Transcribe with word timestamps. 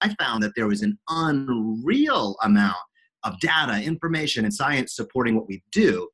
I 0.00 0.14
found 0.14 0.42
that 0.42 0.52
there 0.56 0.66
was 0.66 0.82
an 0.82 0.98
unreal 1.08 2.36
amount 2.42 2.76
of 3.24 3.38
data, 3.40 3.82
information, 3.82 4.44
and 4.44 4.54
science 4.54 4.96
supporting 4.96 5.36
what 5.36 5.46
we 5.46 5.62
do, 5.72 6.08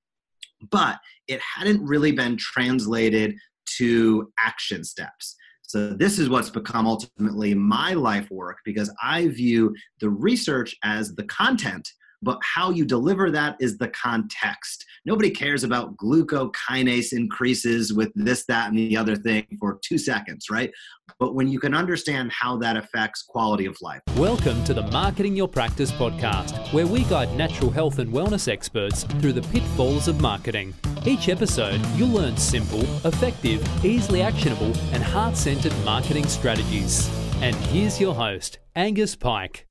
but 0.71 0.99
it 1.29 1.41
hadn't 1.41 1.85
really 1.87 2.13
been 2.13 2.37
translated 2.37 3.37
to 3.79 4.33
action 4.39 4.85
steps. 4.85 5.37
So, 5.63 5.91
this 5.91 6.19
is 6.19 6.29
what's 6.29 6.51
become 6.51 6.87
ultimately 6.87 7.53
my 7.55 7.95
life 7.95 8.31
work 8.31 8.59
because 8.65 8.93
I 9.03 9.29
view 9.29 9.75
the 10.01 10.11
research 10.11 10.77
as 10.85 11.15
the 11.15 11.25
content 11.25 11.89
but 12.23 12.39
how 12.43 12.71
you 12.71 12.85
deliver 12.85 13.31
that 13.31 13.57
is 13.61 13.79
the 13.79 13.89
context. 13.89 14.85
Nobody 15.05 15.31
cares 15.31 15.65
about 15.65 15.97
glucokinase 15.97 17.13
increases 17.13 17.93
with 17.93 18.11
this, 18.15 18.45
that, 18.47 18.69
and 18.69 18.79
the 18.79 18.97
other 18.97 19.17
thing 19.17 19.47
for 19.61 19.79
two 19.83 19.99
seconds, 19.99 20.51
right? 20.51 20.71
But 21.19 21.35
when 21.35 21.49
you 21.49 21.59
can 21.59 21.75
understand 21.75 22.33
how 22.33 22.57
that 22.59 22.77
affects 22.77 23.23
quality 23.23 23.67
of 23.67 23.77
life. 23.81 24.01
Welcome 24.17 24.65
to 24.65 24.75
the 24.75 24.83
Marketing 24.83 25.37
Your 25.37 25.49
Practice 25.49 25.93
podcast, 25.93 26.73
where 26.73 26.87
we 26.87 27.05
guide 27.05 27.35
natural 27.37 27.71
health 27.71 27.99
and 27.99 28.13
wellness 28.13 28.49
experts 28.49 29.05
through 29.05 29.35
the 29.35 29.43
pitfalls 29.43 30.09
of 30.09 30.21
marketing. 30.21 30.75
Each 31.05 31.29
episode, 31.29 31.81
you'll 31.95 32.09
learn 32.09 32.37
simple, 32.37 32.83
effective, 33.07 33.85
easily 33.85 34.23
actionable, 34.23 34.73
and 34.93 35.03
heart 35.03 35.37
centered 35.37 35.75
marketing 35.85 36.27
strategies. 36.27 37.09
And 37.41 37.55
here's 37.57 38.01
your 38.01 38.15
host, 38.15 38.59
Angus 38.75 39.15
Pike. 39.15 39.67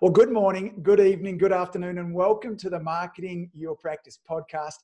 Well, 0.00 0.10
good 0.10 0.32
morning, 0.32 0.80
good 0.82 0.98
evening, 0.98 1.36
good 1.36 1.52
afternoon, 1.52 1.98
and 1.98 2.14
welcome 2.14 2.56
to 2.56 2.70
the 2.70 2.80
Marketing 2.80 3.50
Your 3.52 3.76
Practice 3.76 4.18
podcast. 4.26 4.76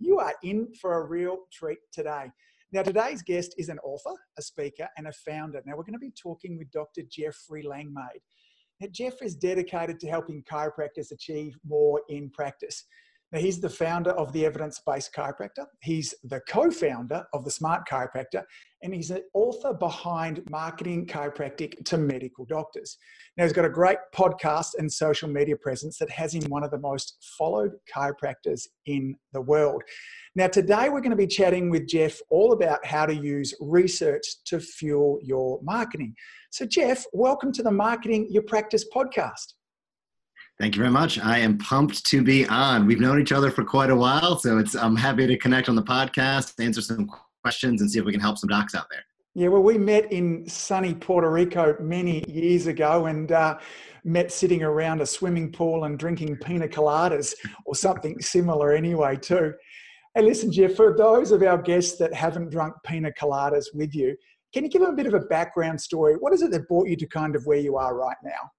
You 0.00 0.18
are 0.18 0.34
in 0.42 0.66
for 0.82 1.00
a 1.00 1.06
real 1.06 1.42
treat 1.52 1.78
today. 1.92 2.32
Now, 2.72 2.82
today's 2.82 3.22
guest 3.22 3.54
is 3.56 3.68
an 3.68 3.78
author, 3.84 4.18
a 4.36 4.42
speaker, 4.42 4.88
and 4.98 5.06
a 5.06 5.12
founder. 5.12 5.62
Now, 5.64 5.76
we're 5.76 5.84
going 5.84 5.92
to 5.92 6.00
be 6.00 6.12
talking 6.20 6.58
with 6.58 6.72
Dr. 6.72 7.02
Jeffrey 7.08 7.62
Langmaid. 7.62 8.20
Now, 8.80 8.88
Jeff 8.90 9.22
is 9.22 9.36
dedicated 9.36 10.00
to 10.00 10.08
helping 10.08 10.42
chiropractors 10.42 11.12
achieve 11.12 11.56
more 11.64 12.02
in 12.08 12.28
practice. 12.30 12.84
Now, 13.34 13.40
he's 13.40 13.60
the 13.60 13.68
founder 13.68 14.12
of 14.12 14.32
the 14.32 14.46
Evidence 14.46 14.80
Based 14.86 15.12
Chiropractor. 15.12 15.66
He's 15.82 16.14
the 16.22 16.40
co 16.48 16.70
founder 16.70 17.26
of 17.32 17.44
the 17.44 17.50
Smart 17.50 17.82
Chiropractor, 17.84 18.44
and 18.84 18.94
he's 18.94 19.10
an 19.10 19.22
author 19.34 19.74
behind 19.74 20.48
Marketing 20.48 21.04
Chiropractic 21.04 21.84
to 21.86 21.98
Medical 21.98 22.44
Doctors. 22.44 22.96
Now, 23.36 23.42
he's 23.42 23.52
got 23.52 23.64
a 23.64 23.70
great 23.70 23.98
podcast 24.14 24.78
and 24.78 24.90
social 24.90 25.28
media 25.28 25.56
presence 25.56 25.98
that 25.98 26.10
has 26.10 26.32
him 26.32 26.44
one 26.44 26.62
of 26.62 26.70
the 26.70 26.78
most 26.78 27.16
followed 27.36 27.72
chiropractors 27.92 28.68
in 28.86 29.16
the 29.32 29.40
world. 29.40 29.82
Now, 30.36 30.46
today 30.46 30.88
we're 30.88 31.00
going 31.00 31.10
to 31.10 31.16
be 31.16 31.26
chatting 31.26 31.70
with 31.70 31.88
Jeff 31.88 32.20
all 32.30 32.52
about 32.52 32.86
how 32.86 33.04
to 33.04 33.16
use 33.16 33.52
research 33.60 34.44
to 34.44 34.60
fuel 34.60 35.18
your 35.24 35.58
marketing. 35.60 36.14
So, 36.52 36.66
Jeff, 36.66 37.04
welcome 37.12 37.50
to 37.54 37.64
the 37.64 37.72
Marketing 37.72 38.28
Your 38.30 38.44
Practice 38.44 38.84
podcast. 38.94 39.54
Thank 40.60 40.76
you 40.76 40.82
very 40.82 40.92
much. 40.92 41.18
I 41.18 41.38
am 41.38 41.58
pumped 41.58 42.06
to 42.06 42.22
be 42.22 42.46
on. 42.46 42.86
We've 42.86 43.00
known 43.00 43.20
each 43.20 43.32
other 43.32 43.50
for 43.50 43.64
quite 43.64 43.90
a 43.90 43.96
while, 43.96 44.38
so 44.38 44.58
it's 44.58 44.76
I'm 44.76 44.94
happy 44.94 45.26
to 45.26 45.36
connect 45.36 45.68
on 45.68 45.74
the 45.74 45.82
podcast, 45.82 46.62
answer 46.64 46.80
some 46.80 47.10
questions, 47.42 47.80
and 47.80 47.90
see 47.90 47.98
if 47.98 48.04
we 48.04 48.12
can 48.12 48.20
help 48.20 48.38
some 48.38 48.48
docs 48.48 48.74
out 48.74 48.86
there. 48.88 49.02
Yeah, 49.34 49.48
well, 49.48 49.64
we 49.64 49.78
met 49.78 50.12
in 50.12 50.48
sunny 50.48 50.94
Puerto 50.94 51.28
Rico 51.28 51.76
many 51.80 52.24
years 52.28 52.68
ago, 52.68 53.06
and 53.06 53.32
uh, 53.32 53.58
met 54.04 54.30
sitting 54.30 54.62
around 54.62 55.00
a 55.00 55.06
swimming 55.06 55.50
pool 55.50 55.84
and 55.84 55.98
drinking 55.98 56.36
pina 56.36 56.68
coladas 56.68 57.34
or 57.66 57.74
something 57.74 58.20
similar, 58.20 58.74
anyway. 58.74 59.16
Too. 59.16 59.54
Hey, 60.14 60.22
listen, 60.22 60.52
Jeff. 60.52 60.74
For 60.76 60.94
those 60.96 61.32
of 61.32 61.42
our 61.42 61.58
guests 61.58 61.98
that 61.98 62.14
haven't 62.14 62.50
drunk 62.50 62.74
pina 62.84 63.10
coladas 63.10 63.64
with 63.74 63.92
you, 63.92 64.16
can 64.52 64.62
you 64.62 64.70
give 64.70 64.82
them 64.82 64.92
a 64.92 64.96
bit 64.96 65.06
of 65.06 65.14
a 65.14 65.20
background 65.26 65.80
story? 65.80 66.14
What 66.14 66.32
is 66.32 66.42
it 66.42 66.52
that 66.52 66.68
brought 66.68 66.86
you 66.86 66.94
to 66.94 67.06
kind 67.08 67.34
of 67.34 67.44
where 67.44 67.58
you 67.58 67.76
are 67.76 67.96
right 67.96 68.16
now? 68.22 68.52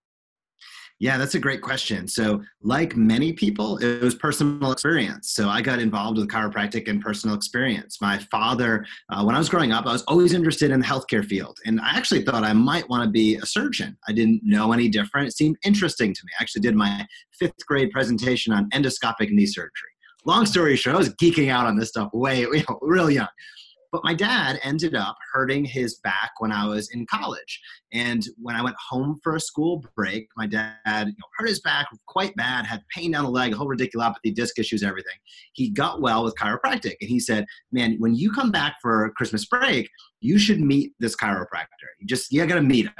Yeah, 0.99 1.17
that's 1.17 1.35
a 1.35 1.39
great 1.39 1.61
question. 1.61 2.07
So, 2.07 2.41
like 2.61 2.95
many 2.95 3.33
people, 3.33 3.77
it 3.79 4.01
was 4.01 4.15
personal 4.15 4.71
experience. 4.71 5.31
So, 5.31 5.49
I 5.49 5.61
got 5.61 5.79
involved 5.79 6.17
with 6.17 6.29
chiropractic 6.29 6.87
and 6.87 7.01
personal 7.01 7.35
experience. 7.35 7.99
My 7.99 8.17
father, 8.31 8.85
uh, 9.09 9.21
when 9.23 9.35
I 9.35 9.37
was 9.37 9.49
growing 9.49 9.73
up, 9.73 9.85
I 9.85 9.91
was 9.91 10.03
always 10.03 10.33
interested 10.33 10.71
in 10.71 10.79
the 10.79 10.85
healthcare 10.85 11.25
field. 11.25 11.57
And 11.65 11.81
I 11.81 11.97
actually 11.97 12.23
thought 12.23 12.45
I 12.45 12.53
might 12.53 12.89
want 12.89 13.03
to 13.03 13.09
be 13.09 13.35
a 13.35 13.45
surgeon. 13.45 13.97
I 14.07 14.13
didn't 14.13 14.41
know 14.43 14.71
any 14.71 14.87
different. 14.87 15.27
It 15.27 15.35
seemed 15.35 15.57
interesting 15.65 16.13
to 16.13 16.21
me. 16.25 16.31
I 16.39 16.43
actually 16.43 16.61
did 16.61 16.75
my 16.75 17.05
fifth 17.37 17.65
grade 17.67 17.91
presentation 17.91 18.53
on 18.53 18.69
endoscopic 18.69 19.31
knee 19.31 19.47
surgery. 19.47 19.71
Long 20.23 20.45
story 20.45 20.77
short, 20.77 20.95
I 20.95 20.99
was 20.99 21.13
geeking 21.15 21.51
out 21.51 21.65
on 21.65 21.77
this 21.77 21.89
stuff 21.89 22.09
way, 22.13 22.39
you 22.41 22.63
know, 22.69 22.79
real 22.81 23.11
young. 23.11 23.27
But 23.91 24.03
my 24.03 24.13
dad 24.13 24.59
ended 24.61 24.93
up 24.93 25.15
hurting 25.31 25.63
his 25.63 25.99
back 25.99 26.31
when 26.39 26.51
I 26.51 26.67
was 26.67 26.89
in 26.89 27.05
college. 27.05 27.61
And 27.95 28.27
when 28.41 28.57
I 28.57 28.61
went 28.61 28.75
home 28.89 29.17
for 29.23 29.37
a 29.37 29.39
school 29.39 29.81
break, 29.95 30.27
my 30.35 30.45
dad 30.45 30.75
you 30.85 31.05
know, 31.05 31.27
hurt 31.37 31.47
his 31.47 31.61
back 31.61 31.87
quite 32.07 32.35
bad, 32.35 32.65
had 32.65 32.83
pain 32.93 33.11
down 33.11 33.23
the 33.23 33.31
leg, 33.31 33.53
a 33.53 33.55
whole 33.55 33.69
radiculopathy, 33.69 34.35
disc 34.35 34.59
issues, 34.59 34.83
everything. 34.83 35.15
He 35.53 35.69
got 35.69 36.01
well 36.01 36.25
with 36.25 36.35
chiropractic. 36.35 36.95
And 36.99 37.09
he 37.09 37.21
said, 37.21 37.45
Man, 37.71 37.95
when 37.99 38.13
you 38.13 38.33
come 38.33 38.51
back 38.51 38.75
for 38.81 39.09
Christmas 39.15 39.45
break, 39.45 39.89
you 40.19 40.37
should 40.37 40.59
meet 40.59 40.91
this 40.99 41.15
chiropractor. 41.15 41.87
You 41.99 42.07
just, 42.07 42.33
you 42.33 42.45
gotta 42.45 42.61
meet 42.61 42.87
him. 42.87 42.93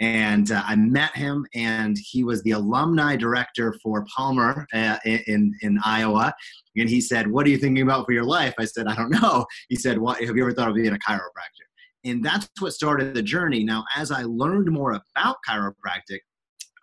And 0.00 0.52
uh, 0.52 0.62
I 0.66 0.76
met 0.76 1.16
him, 1.16 1.46
and 1.54 1.96
he 1.98 2.22
was 2.22 2.42
the 2.42 2.50
alumni 2.50 3.16
director 3.16 3.74
for 3.82 4.04
Palmer 4.14 4.66
uh, 4.74 4.98
in, 5.06 5.54
in 5.62 5.78
Iowa. 5.82 6.34
And 6.76 6.90
he 6.90 7.00
said, 7.00 7.26
What 7.26 7.46
are 7.46 7.50
you 7.50 7.58
thinking 7.58 7.84
about 7.84 8.04
for 8.04 8.12
your 8.12 8.24
life? 8.24 8.52
I 8.58 8.66
said, 8.66 8.86
I 8.86 8.96
don't 8.96 9.10
know. 9.22 9.46
He 9.70 9.76
said, 9.76 9.96
What 9.96 10.22
have 10.22 10.36
you 10.36 10.42
ever 10.42 10.52
thought 10.52 10.68
of 10.68 10.74
being 10.74 10.88
a 10.88 10.98
chiropractor? 10.98 11.71
And 12.04 12.24
that's 12.24 12.48
what 12.58 12.72
started 12.72 13.14
the 13.14 13.22
journey. 13.22 13.64
Now, 13.64 13.84
as 13.96 14.10
I 14.10 14.22
learned 14.24 14.70
more 14.70 14.92
about 14.92 15.36
chiropractic, 15.48 16.20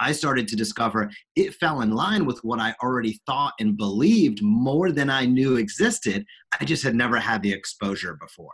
I 0.02 0.13
started 0.13 0.47
to 0.47 0.56
discover 0.56 1.12
it 1.35 1.56
fell 1.56 1.81
in 1.81 1.91
line 1.91 2.25
with 2.25 2.40
what 2.44 2.59
I 2.59 2.74
already 2.81 3.19
thought 3.25 3.53
and 3.59 3.75
believed 3.75 4.41
more 4.41 4.91
than 4.91 5.09
I 5.09 5.25
knew 5.25 5.57
existed. 5.57 6.25
I 6.59 6.63
just 6.63 6.84
had 6.84 6.96
never 6.96 7.18
had 7.18 7.41
the 7.41 7.52
exposure 7.52 8.18
before 8.19 8.53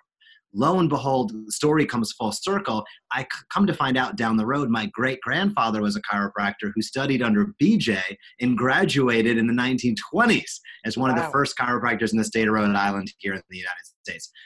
lo 0.56 0.80
and 0.80 0.90
behold, 0.90 1.32
the 1.46 1.52
story 1.52 1.86
comes 1.86 2.14
full 2.14 2.32
circle. 2.32 2.84
I 3.12 3.28
come 3.54 3.68
to 3.68 3.74
find 3.74 3.98
out 3.98 4.16
down 4.16 4.38
the 4.38 4.46
road, 4.46 4.70
my 4.70 4.88
great 4.88 5.20
grandfather 5.22 5.82
was 5.82 5.96
a 5.96 6.02
chiropractor 6.02 6.72
who 6.74 6.82
studied 6.82 7.22
under 7.22 7.54
BJ 7.62 8.00
and 8.42 8.58
graduated 8.58 9.38
in 9.38 9.48
the 9.48 9.54
1920s 9.54 10.60
as 10.86 10.98
one 10.98 11.12
wow. 11.12 11.18
of 11.18 11.26
the 11.26 11.32
first 11.32 11.58
chiropractors 11.58 12.14
in 12.14 12.18
the 12.18 12.24
state 12.24 12.48
of 12.48 12.54
Rhode 12.54 12.74
Island 12.76 13.14
here 13.20 13.34
in 13.34 13.42
the 13.50 13.58
United 13.58 13.76
States. 13.84 13.95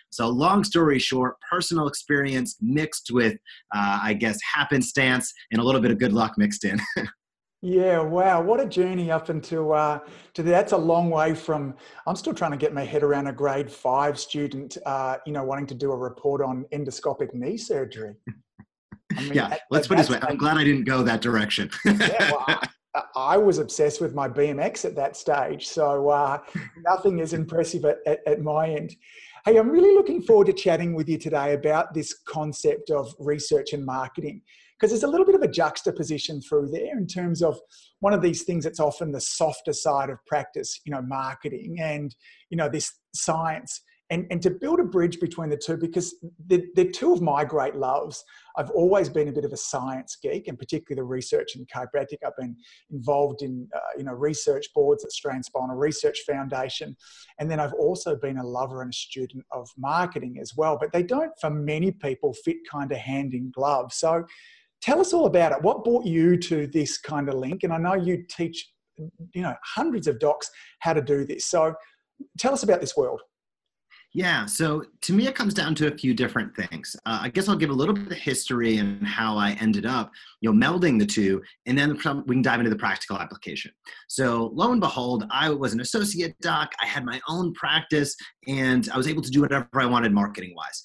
So, 0.10 0.28
long 0.28 0.64
story 0.64 1.00
short, 1.00 1.36
personal 1.50 1.88
experience 1.88 2.58
mixed 2.62 3.12
with, 3.12 3.34
uh, 3.76 4.00
I 4.04 4.14
guess, 4.14 4.38
happenstance 4.42 5.34
and 5.52 5.62
a 5.62 5.64
little 5.64 5.82
bit 5.82 5.92
of 5.92 6.00
good 6.00 6.14
luck 6.14 6.38
mixed 6.38 6.66
in. 6.66 6.80
Yeah, 7.62 8.00
wow, 8.00 8.42
what 8.42 8.62
a 8.62 8.66
journey 8.66 9.12
up 9.12 9.30
into 9.30 9.74
uh, 9.74 10.00
to 10.34 10.44
the, 10.44 10.50
that's 10.50 10.72
a 10.72 10.78
long 10.78 11.10
way 11.10 11.36
from. 11.36 11.76
I'm 12.08 12.16
still 12.16 12.34
trying 12.34 12.52
to 12.52 12.58
get 12.58 12.74
my 12.74 12.86
head 12.86 13.04
around 13.04 13.28
a 13.28 13.34
grade 13.34 13.70
five 13.70 14.18
student, 14.18 14.78
uh, 14.86 15.18
you 15.26 15.34
know, 15.34 15.44
wanting 15.44 15.68
to 15.68 15.76
do 15.76 15.92
a 15.92 15.98
report 15.98 16.42
on 16.42 16.64
endoscopic 16.72 17.34
knee 17.34 17.58
surgery. 17.58 18.16
I 19.18 19.24
mean, 19.24 19.34
yeah, 19.34 19.48
at, 19.48 19.62
let's 19.72 19.88
put 19.88 19.96
it 19.96 20.08
this 20.08 20.10
way. 20.10 20.20
I'm 20.22 20.38
glad 20.38 20.58
I 20.58 20.64
didn't 20.64 20.86
go 20.86 21.04
that 21.04 21.20
direction. 21.20 21.70
yeah, 21.86 22.32
well, 22.32 22.46
I, 22.48 23.04
I, 23.16 23.38
was 23.38 23.58
obsessed 23.58 24.00
with 24.00 24.14
my 24.14 24.30
BMX 24.30 24.86
at 24.86 24.96
that 24.96 25.18
stage, 25.18 25.68
so 25.68 26.10
uh, 26.10 26.40
nothing 26.86 27.20
is 27.20 27.34
impressive 27.34 27.84
at, 27.84 27.98
at, 28.06 28.20
at 28.26 28.42
my 28.42 28.70
end. 28.70 28.96
Hey, 29.46 29.58
I'm 29.58 29.70
really 29.70 29.96
looking 29.96 30.22
forward 30.22 30.48
to 30.48 30.54
chatting 30.54 30.94
with 30.94 31.08
you 31.08 31.18
today 31.18 31.54
about 31.54 31.94
this 31.94 32.14
concept 32.28 32.90
of 32.90 33.14
research 33.20 33.72
and 33.72 33.86
marketing 33.86 34.42
because 34.78 34.92
there's 34.92 35.04
a 35.04 35.08
little 35.08 35.26
bit 35.26 35.36
of 35.36 35.42
a 35.42 35.48
juxtaposition 35.48 36.42
through 36.42 36.70
there 36.70 36.98
in 36.98 37.08
terms 37.08 37.42
of 37.42 37.58
one 38.02 38.14
of 38.14 38.22
these 38.22 38.44
things 38.44 38.66
that's 38.66 38.82
often 38.82 39.14
the 39.14 39.22
softer 39.22 39.72
side 39.72 40.10
of 40.10 40.18
practice, 40.26 40.82
you 40.84 40.92
know, 40.92 41.02
marketing 41.02 41.78
and, 41.80 42.14
you 42.50 42.58
know, 42.58 42.68
this 42.68 42.92
science. 43.14 43.82
And, 44.12 44.26
and 44.32 44.42
to 44.42 44.50
build 44.50 44.80
a 44.80 44.84
bridge 44.84 45.20
between 45.20 45.50
the 45.50 45.58
two, 45.58 45.78
because 45.78 46.16
they're, 46.48 46.64
they're 46.76 46.92
two 46.92 47.14
of 47.14 47.22
my 47.22 47.46
great 47.46 47.76
loves. 47.76 48.24
I've 48.58 48.72
always 48.72 49.08
been 49.08 49.28
a 49.28 49.32
bit 49.32 49.46
of 49.46 49.54
a 49.54 49.58
science 49.58 50.18
geek, 50.22 50.48
and 50.48 50.58
particularly 50.58 51.00
the 51.00 51.04
research 51.04 51.56
and 51.56 51.68
chiropractic. 51.68 52.18
I've 52.26 52.36
been 52.36 52.56
involved 52.92 53.44
in, 53.44 53.68
uh, 53.76 53.80
you 53.98 54.04
know, 54.04 54.14
research 54.14 54.66
boards 54.74 55.04
at 55.04 55.10
Australian 55.10 55.44
Spinal 55.44 55.76
Research 55.76 56.22
Foundation, 56.26 56.98
and 57.40 57.52
then 57.52 57.60
I've 57.60 57.74
also 57.74 58.16
been 58.16 58.38
a 58.38 58.44
lover 58.44 58.82
and 58.82 58.92
a 58.92 58.96
student 58.96 59.46
of 59.52 59.70
marketing 59.78 60.38
as 60.42 60.56
well. 60.56 60.78
But 60.80 60.92
they 60.92 61.04
don't, 61.04 61.32
for 61.40 61.52
many 61.52 61.92
people, 61.92 62.34
fit 62.34 62.58
kind 62.70 62.92
of 62.92 62.98
hand 62.98 63.34
in 63.36 63.52
glove. 63.52 63.94
So 63.94 64.26
Tell 64.82 65.02
us 65.02 65.14
all 65.14 65.26
about 65.26 65.52
it. 65.52 65.62
What 65.62 65.84
brought 65.84 66.06
you 66.06 66.38
to 66.38 66.68
this 66.68 66.98
kind 66.98 67.28
of 67.28 67.36
link? 67.36 67.64
And 67.64 67.74
I 67.74 67.78
know 67.78 67.96
you 67.96 68.24
teach, 68.30 68.72
you 68.98 69.42
know, 69.42 69.56
hundreds 69.64 70.08
of 70.08 70.20
docs 70.20 70.50
how 70.80 70.94
to 70.94 71.02
do 71.02 71.26
this. 71.26 71.46
So 71.46 71.74
tell 72.38 72.54
us 72.54 72.64
about 72.64 72.80
this 72.80 72.96
world. 72.96 73.22
Yeah, 74.14 74.48
so 74.48 74.84
to 75.02 75.14
me, 75.14 75.28
it 75.28 75.36
comes 75.36 75.54
down 75.54 75.76
to 75.76 75.94
a 75.94 75.96
few 75.96 76.16
different 76.16 76.56
things. 76.56 76.96
Uh, 77.06 77.20
I 77.22 77.30
guess 77.30 77.48
I'll 77.48 77.56
give 77.56 77.70
a 77.70 77.74
little 77.74 77.94
bit 77.94 78.12
of 78.12 78.18
history 78.18 78.78
and 78.78 79.06
how 79.06 79.38
I 79.38 79.52
ended 79.62 79.86
up, 79.86 80.12
you 80.42 80.52
know, 80.52 80.68
melding 80.68 80.98
the 80.98 81.06
two, 81.06 81.44
and 81.68 81.78
then 81.78 81.94
we 82.26 82.36
can 82.36 82.42
dive 82.42 82.60
into 82.60 82.72
the 82.72 82.76
practical 82.76 83.18
application. 83.18 83.72
So 84.08 84.50
lo 84.56 84.72
and 84.72 84.82
behold, 84.82 85.26
I 85.30 85.52
was 85.52 85.74
an 85.74 85.82
associate 85.82 86.36
doc. 86.42 86.72
I 86.82 86.88
had 86.88 87.06
my 87.06 87.22
own 87.30 87.54
practice, 87.54 88.16
and 88.48 88.90
I 88.92 88.98
was 88.98 89.08
able 89.08 89.22
to 89.22 89.30
do 89.30 89.42
whatever 89.42 89.68
I 89.76 89.86
wanted 89.86 90.12
marketing 90.12 90.56
wise 90.56 90.82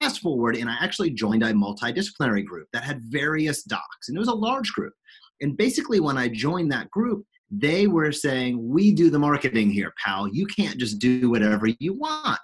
fast 0.00 0.20
forward, 0.20 0.56
and 0.56 0.70
I 0.70 0.76
actually 0.80 1.10
joined 1.10 1.42
a 1.42 1.52
multidisciplinary 1.52 2.44
group 2.44 2.68
that 2.72 2.84
had 2.84 3.02
various 3.04 3.62
docs, 3.62 4.08
and 4.08 4.16
it 4.16 4.20
was 4.20 4.28
a 4.28 4.34
large 4.34 4.72
group. 4.72 4.94
And 5.40 5.56
basically, 5.56 6.00
when 6.00 6.18
I 6.18 6.28
joined 6.28 6.72
that 6.72 6.90
group, 6.90 7.24
they 7.50 7.86
were 7.86 8.12
saying, 8.12 8.58
We 8.68 8.92
do 8.92 9.10
the 9.10 9.18
marketing 9.18 9.70
here, 9.70 9.92
pal. 10.04 10.28
You 10.28 10.46
can't 10.46 10.78
just 10.78 10.98
do 10.98 11.30
whatever 11.30 11.68
you 11.78 11.94
want. 11.94 12.40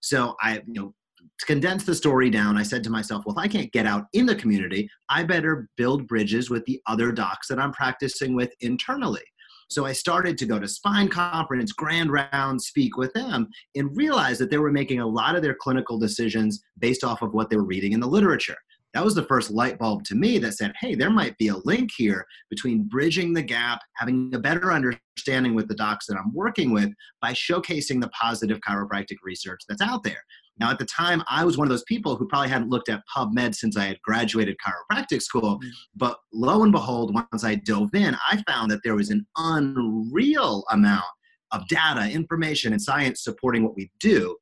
So 0.00 0.36
I, 0.40 0.62
you 0.66 0.74
know, 0.74 0.94
to 1.38 1.46
condense 1.46 1.84
the 1.84 1.94
story 1.94 2.30
down, 2.30 2.56
I 2.56 2.62
said 2.62 2.82
to 2.84 2.90
myself, 2.90 3.24
well, 3.24 3.36
if 3.36 3.42
I 3.42 3.48
can't 3.48 3.72
get 3.72 3.86
out 3.86 4.06
in 4.12 4.26
the 4.26 4.34
community, 4.34 4.90
I 5.08 5.22
better 5.22 5.68
build 5.76 6.06
bridges 6.08 6.50
with 6.50 6.64
the 6.64 6.80
other 6.86 7.12
docs 7.12 7.48
that 7.48 7.60
I'm 7.60 7.72
practicing 7.72 8.34
with 8.34 8.52
internally. 8.60 9.22
So 9.70 9.84
I 9.84 9.92
started 9.92 10.38
to 10.38 10.46
go 10.46 10.58
to 10.58 10.66
spine 10.66 11.08
conference, 11.08 11.72
grand 11.72 12.10
round, 12.10 12.60
speak 12.60 12.96
with 12.96 13.12
them, 13.12 13.48
and 13.74 13.94
realized 13.96 14.40
that 14.40 14.50
they 14.50 14.58
were 14.58 14.72
making 14.72 15.00
a 15.00 15.06
lot 15.06 15.36
of 15.36 15.42
their 15.42 15.54
clinical 15.54 15.98
decisions 15.98 16.60
based 16.78 17.04
off 17.04 17.22
of 17.22 17.34
what 17.34 17.50
they 17.50 17.56
were 17.56 17.64
reading 17.64 17.92
in 17.92 18.00
the 18.00 18.06
literature. 18.06 18.56
That 18.98 19.04
was 19.04 19.14
the 19.14 19.22
first 19.22 19.52
light 19.52 19.78
bulb 19.78 20.02
to 20.06 20.16
me 20.16 20.38
that 20.38 20.54
said, 20.54 20.72
hey, 20.80 20.96
there 20.96 21.08
might 21.08 21.38
be 21.38 21.46
a 21.48 21.58
link 21.58 21.90
here 21.96 22.26
between 22.50 22.88
bridging 22.88 23.32
the 23.32 23.42
gap, 23.42 23.80
having 23.94 24.32
a 24.34 24.40
better 24.40 24.72
understanding 24.72 25.54
with 25.54 25.68
the 25.68 25.76
docs 25.76 26.06
that 26.06 26.16
I'm 26.16 26.34
working 26.34 26.72
with 26.72 26.90
by 27.22 27.30
showcasing 27.30 28.00
the 28.00 28.08
positive 28.08 28.58
chiropractic 28.68 29.18
research 29.22 29.60
that's 29.68 29.80
out 29.80 30.02
there. 30.02 30.18
Now, 30.58 30.72
at 30.72 30.80
the 30.80 30.84
time, 30.84 31.22
I 31.30 31.44
was 31.44 31.56
one 31.56 31.68
of 31.68 31.70
those 31.70 31.84
people 31.84 32.16
who 32.16 32.26
probably 32.26 32.48
hadn't 32.48 32.70
looked 32.70 32.88
at 32.88 33.04
PubMed 33.16 33.54
since 33.54 33.76
I 33.76 33.84
had 33.84 34.02
graduated 34.02 34.56
chiropractic 34.58 35.22
school. 35.22 35.58
Mm-hmm. 35.58 35.68
But 35.94 36.18
lo 36.32 36.64
and 36.64 36.72
behold, 36.72 37.14
once 37.14 37.44
I 37.44 37.54
dove 37.54 37.94
in, 37.94 38.16
I 38.28 38.42
found 38.48 38.68
that 38.72 38.80
there 38.82 38.96
was 38.96 39.10
an 39.10 39.24
unreal 39.36 40.64
amount 40.72 41.04
of 41.52 41.68
data, 41.68 42.10
information, 42.10 42.72
and 42.72 42.82
science 42.82 43.22
supporting 43.22 43.62
what 43.62 43.76
we 43.76 43.92
do. 44.00 44.36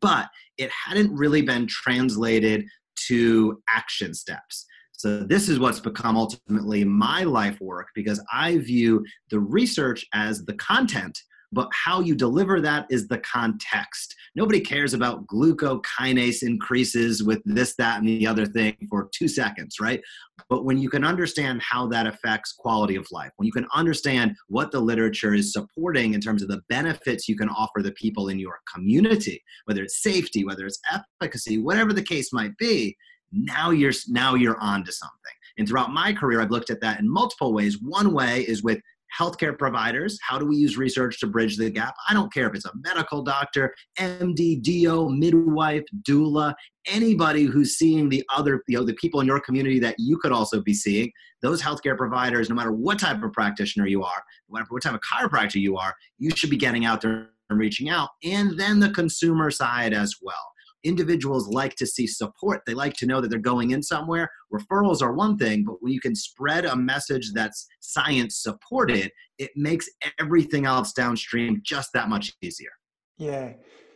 But 0.00 0.26
it 0.58 0.72
hadn't 0.72 1.16
really 1.16 1.42
been 1.42 1.68
translated 1.68 2.64
to 3.08 3.62
action 3.68 4.14
steps. 4.14 4.66
So, 4.92 5.20
this 5.20 5.48
is 5.48 5.58
what's 5.58 5.80
become 5.80 6.16
ultimately 6.16 6.84
my 6.84 7.24
life 7.24 7.60
work 7.60 7.88
because 7.94 8.22
I 8.32 8.58
view 8.58 9.04
the 9.30 9.40
research 9.40 10.06
as 10.14 10.44
the 10.44 10.54
content 10.54 11.18
but 11.52 11.68
how 11.72 12.00
you 12.00 12.14
deliver 12.14 12.60
that 12.60 12.86
is 12.90 13.08
the 13.08 13.18
context. 13.18 14.14
Nobody 14.34 14.60
cares 14.60 14.94
about 14.94 15.26
glucokinase 15.26 16.42
increases 16.42 17.22
with 17.22 17.40
this, 17.44 17.74
that, 17.76 17.98
and 17.98 18.08
the 18.08 18.26
other 18.26 18.46
thing 18.46 18.76
for 18.90 19.08
two 19.12 19.28
seconds, 19.28 19.80
right? 19.80 20.00
But 20.48 20.64
when 20.64 20.78
you 20.78 20.88
can 20.88 21.04
understand 21.04 21.62
how 21.62 21.86
that 21.88 22.06
affects 22.06 22.52
quality 22.52 22.96
of 22.96 23.06
life, 23.10 23.30
when 23.36 23.46
you 23.46 23.52
can 23.52 23.66
understand 23.74 24.36
what 24.48 24.70
the 24.70 24.80
literature 24.80 25.34
is 25.34 25.52
supporting 25.52 26.14
in 26.14 26.20
terms 26.20 26.42
of 26.42 26.48
the 26.48 26.62
benefits 26.68 27.28
you 27.28 27.36
can 27.36 27.48
offer 27.48 27.82
the 27.82 27.92
people 27.92 28.28
in 28.28 28.38
your 28.38 28.58
community, 28.72 29.42
whether 29.64 29.82
it's 29.82 30.02
safety, 30.02 30.44
whether 30.44 30.66
it's 30.66 30.80
efficacy, 30.92 31.58
whatever 31.58 31.92
the 31.92 32.02
case 32.02 32.32
might 32.32 32.56
be, 32.58 32.96
now 33.32 33.70
you're 33.70 33.92
now 34.08 34.34
you're 34.34 34.58
on 34.60 34.84
to 34.84 34.92
something. 34.92 35.16
And 35.58 35.66
throughout 35.66 35.92
my 35.92 36.12
career, 36.12 36.40
I've 36.40 36.50
looked 36.50 36.70
at 36.70 36.80
that 36.82 37.00
in 37.00 37.08
multiple 37.08 37.52
ways. 37.52 37.80
One 37.80 38.12
way 38.12 38.42
is 38.42 38.62
with 38.62 38.80
healthcare 39.18 39.56
providers. 39.58 40.18
How 40.22 40.38
do 40.38 40.46
we 40.46 40.56
use 40.56 40.76
research 40.76 41.20
to 41.20 41.26
bridge 41.26 41.56
the 41.56 41.70
gap? 41.70 41.94
I 42.08 42.14
don't 42.14 42.32
care 42.32 42.48
if 42.48 42.54
it's 42.54 42.64
a 42.64 42.72
medical 42.74 43.22
doctor, 43.22 43.74
MD, 43.98 44.62
DO, 44.62 45.10
midwife, 45.10 45.84
doula, 46.08 46.54
anybody 46.86 47.44
who's 47.44 47.76
seeing 47.76 48.08
the 48.08 48.24
other, 48.34 48.62
you 48.68 48.78
know, 48.78 48.84
the 48.84 48.94
people 48.94 49.20
in 49.20 49.26
your 49.26 49.40
community 49.40 49.78
that 49.80 49.96
you 49.98 50.18
could 50.18 50.32
also 50.32 50.60
be 50.60 50.74
seeing. 50.74 51.10
Those 51.42 51.62
healthcare 51.62 51.96
providers, 51.96 52.48
no 52.48 52.54
matter 52.54 52.72
what 52.72 52.98
type 52.98 53.22
of 53.22 53.32
practitioner 53.32 53.86
you 53.86 54.02
are, 54.02 54.22
whatever 54.46 54.68
what 54.70 54.82
type 54.82 54.94
of 54.94 55.00
chiropractor 55.00 55.60
you 55.60 55.76
are, 55.76 55.94
you 56.18 56.30
should 56.30 56.50
be 56.50 56.56
getting 56.56 56.84
out 56.84 57.00
there 57.00 57.30
and 57.50 57.58
reaching 57.58 57.88
out. 57.88 58.10
And 58.24 58.58
then 58.58 58.80
the 58.80 58.90
consumer 58.90 59.50
side 59.50 59.92
as 59.92 60.16
well 60.22 60.52
individuals 60.86 61.48
like 61.48 61.74
to 61.76 61.86
see 61.86 62.06
support. 62.06 62.62
They 62.66 62.74
like 62.74 62.94
to 62.94 63.06
know 63.06 63.20
that 63.20 63.28
they're 63.28 63.38
going 63.38 63.72
in 63.72 63.82
somewhere. 63.82 64.30
Referrals 64.52 65.02
are 65.02 65.12
one 65.12 65.36
thing, 65.36 65.64
but 65.64 65.82
when 65.82 65.92
you 65.92 66.00
can 66.00 66.14
spread 66.14 66.64
a 66.64 66.76
message 66.76 67.32
that's 67.32 67.66
science 67.80 68.42
supported, 68.42 69.10
it 69.38 69.50
makes 69.56 69.88
everything 70.20 70.64
else 70.66 70.92
downstream 70.92 71.60
just 71.64 71.92
that 71.94 72.08
much 72.08 72.32
easier. 72.42 72.70
Yeah. 73.18 73.52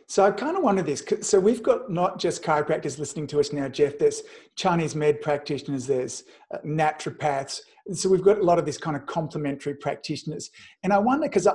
So 0.07 0.25
I 0.25 0.31
kind 0.31 0.57
of 0.57 0.63
wonder 0.63 0.81
this. 0.81 1.05
So 1.21 1.39
we've 1.39 1.63
got 1.63 1.89
not 1.89 2.19
just 2.19 2.43
chiropractors 2.43 2.99
listening 2.99 3.27
to 3.27 3.39
us 3.39 3.53
now, 3.53 3.69
Jeff. 3.69 3.97
There's 3.97 4.23
Chinese 4.57 4.93
med 4.93 5.21
practitioners. 5.21 5.87
There's 5.87 6.25
uh, 6.53 6.57
naturopaths. 6.65 7.61
So 7.93 8.09
we've 8.09 8.21
got 8.21 8.39
a 8.39 8.43
lot 8.43 8.59
of 8.59 8.65
this 8.65 8.77
kind 8.77 8.97
of 8.97 9.05
complementary 9.05 9.75
practitioners. 9.75 10.51
And 10.83 10.91
I 10.91 10.97
wonder 10.97 11.29
because 11.29 11.47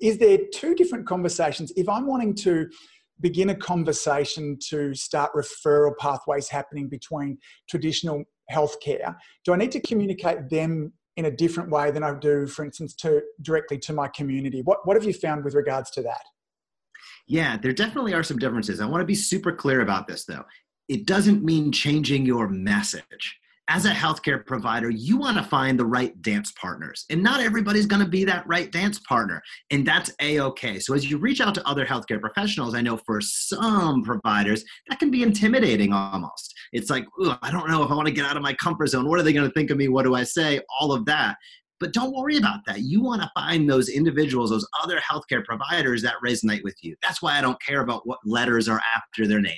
is 0.00 0.18
there 0.18 0.38
two 0.54 0.76
different 0.76 1.08
conversations? 1.08 1.72
If 1.74 1.88
I'm 1.88 2.06
wanting 2.06 2.36
to 2.36 2.68
begin 3.20 3.50
a 3.50 3.54
conversation 3.54 4.58
to 4.68 4.94
start 4.94 5.32
referral 5.34 5.96
pathways 5.98 6.48
happening 6.48 6.88
between 6.88 7.38
traditional 7.68 8.24
healthcare? 8.50 9.16
Do 9.44 9.52
I 9.52 9.56
need 9.56 9.72
to 9.72 9.80
communicate 9.80 10.48
them 10.50 10.92
in 11.16 11.24
a 11.24 11.30
different 11.30 11.70
way 11.70 11.90
than 11.90 12.02
I 12.02 12.14
do, 12.14 12.46
for 12.46 12.64
instance, 12.64 12.94
to 12.96 13.22
directly 13.42 13.78
to 13.78 13.92
my 13.92 14.08
community? 14.08 14.62
What 14.62 14.86
what 14.86 14.96
have 14.96 15.04
you 15.04 15.12
found 15.12 15.44
with 15.44 15.54
regards 15.54 15.90
to 15.92 16.02
that? 16.02 16.22
Yeah, 17.26 17.56
there 17.56 17.72
definitely 17.72 18.14
are 18.14 18.22
some 18.22 18.38
differences. 18.38 18.80
I 18.80 18.86
want 18.86 19.02
to 19.02 19.06
be 19.06 19.14
super 19.14 19.52
clear 19.52 19.80
about 19.80 20.06
this 20.06 20.24
though. 20.24 20.44
It 20.88 21.06
doesn't 21.06 21.44
mean 21.44 21.72
changing 21.72 22.24
your 22.24 22.48
message 22.48 23.36
as 23.68 23.84
a 23.84 23.90
healthcare 23.90 24.44
provider, 24.44 24.88
you 24.88 25.18
want 25.18 25.36
to 25.36 25.42
find 25.42 25.78
the 25.78 25.84
right 25.84 26.20
dance 26.22 26.52
partners. 26.52 27.04
And 27.10 27.22
not 27.22 27.40
everybody's 27.40 27.86
going 27.86 28.02
to 28.02 28.08
be 28.08 28.24
that 28.24 28.46
right 28.46 28.72
dance 28.72 28.98
partner. 29.00 29.42
And 29.70 29.86
that's 29.86 30.10
A 30.22 30.38
OK. 30.40 30.78
So 30.80 30.94
as 30.94 31.10
you 31.10 31.18
reach 31.18 31.40
out 31.40 31.54
to 31.54 31.68
other 31.68 31.84
healthcare 31.84 32.20
professionals, 32.20 32.74
I 32.74 32.80
know 32.80 32.96
for 32.96 33.20
some 33.20 34.02
providers, 34.02 34.64
that 34.88 34.98
can 34.98 35.10
be 35.10 35.22
intimidating 35.22 35.92
almost. 35.92 36.54
It's 36.72 36.88
like, 36.88 37.06
I 37.42 37.50
don't 37.50 37.68
know 37.68 37.82
if 37.82 37.90
I 37.90 37.94
want 37.94 38.08
to 38.08 38.14
get 38.14 38.24
out 38.24 38.36
of 38.36 38.42
my 38.42 38.54
comfort 38.54 38.88
zone. 38.88 39.08
What 39.08 39.20
are 39.20 39.22
they 39.22 39.34
going 39.34 39.48
to 39.48 39.54
think 39.54 39.70
of 39.70 39.76
me? 39.76 39.88
What 39.88 40.04
do 40.04 40.14
I 40.14 40.24
say? 40.24 40.60
All 40.80 40.92
of 40.92 41.04
that. 41.04 41.36
But 41.80 41.92
don't 41.92 42.12
worry 42.12 42.36
about 42.36 42.60
that. 42.66 42.80
You 42.80 43.00
want 43.00 43.22
to 43.22 43.30
find 43.34 43.70
those 43.70 43.88
individuals, 43.88 44.50
those 44.50 44.66
other 44.82 44.98
healthcare 44.98 45.44
providers 45.44 46.02
that 46.02 46.14
resonate 46.26 46.64
with 46.64 46.74
you. 46.82 46.96
That's 47.02 47.22
why 47.22 47.38
I 47.38 47.40
don't 47.40 47.60
care 47.62 47.82
about 47.82 48.04
what 48.04 48.18
letters 48.24 48.68
are 48.68 48.80
after 48.96 49.28
their 49.28 49.40
name, 49.40 49.54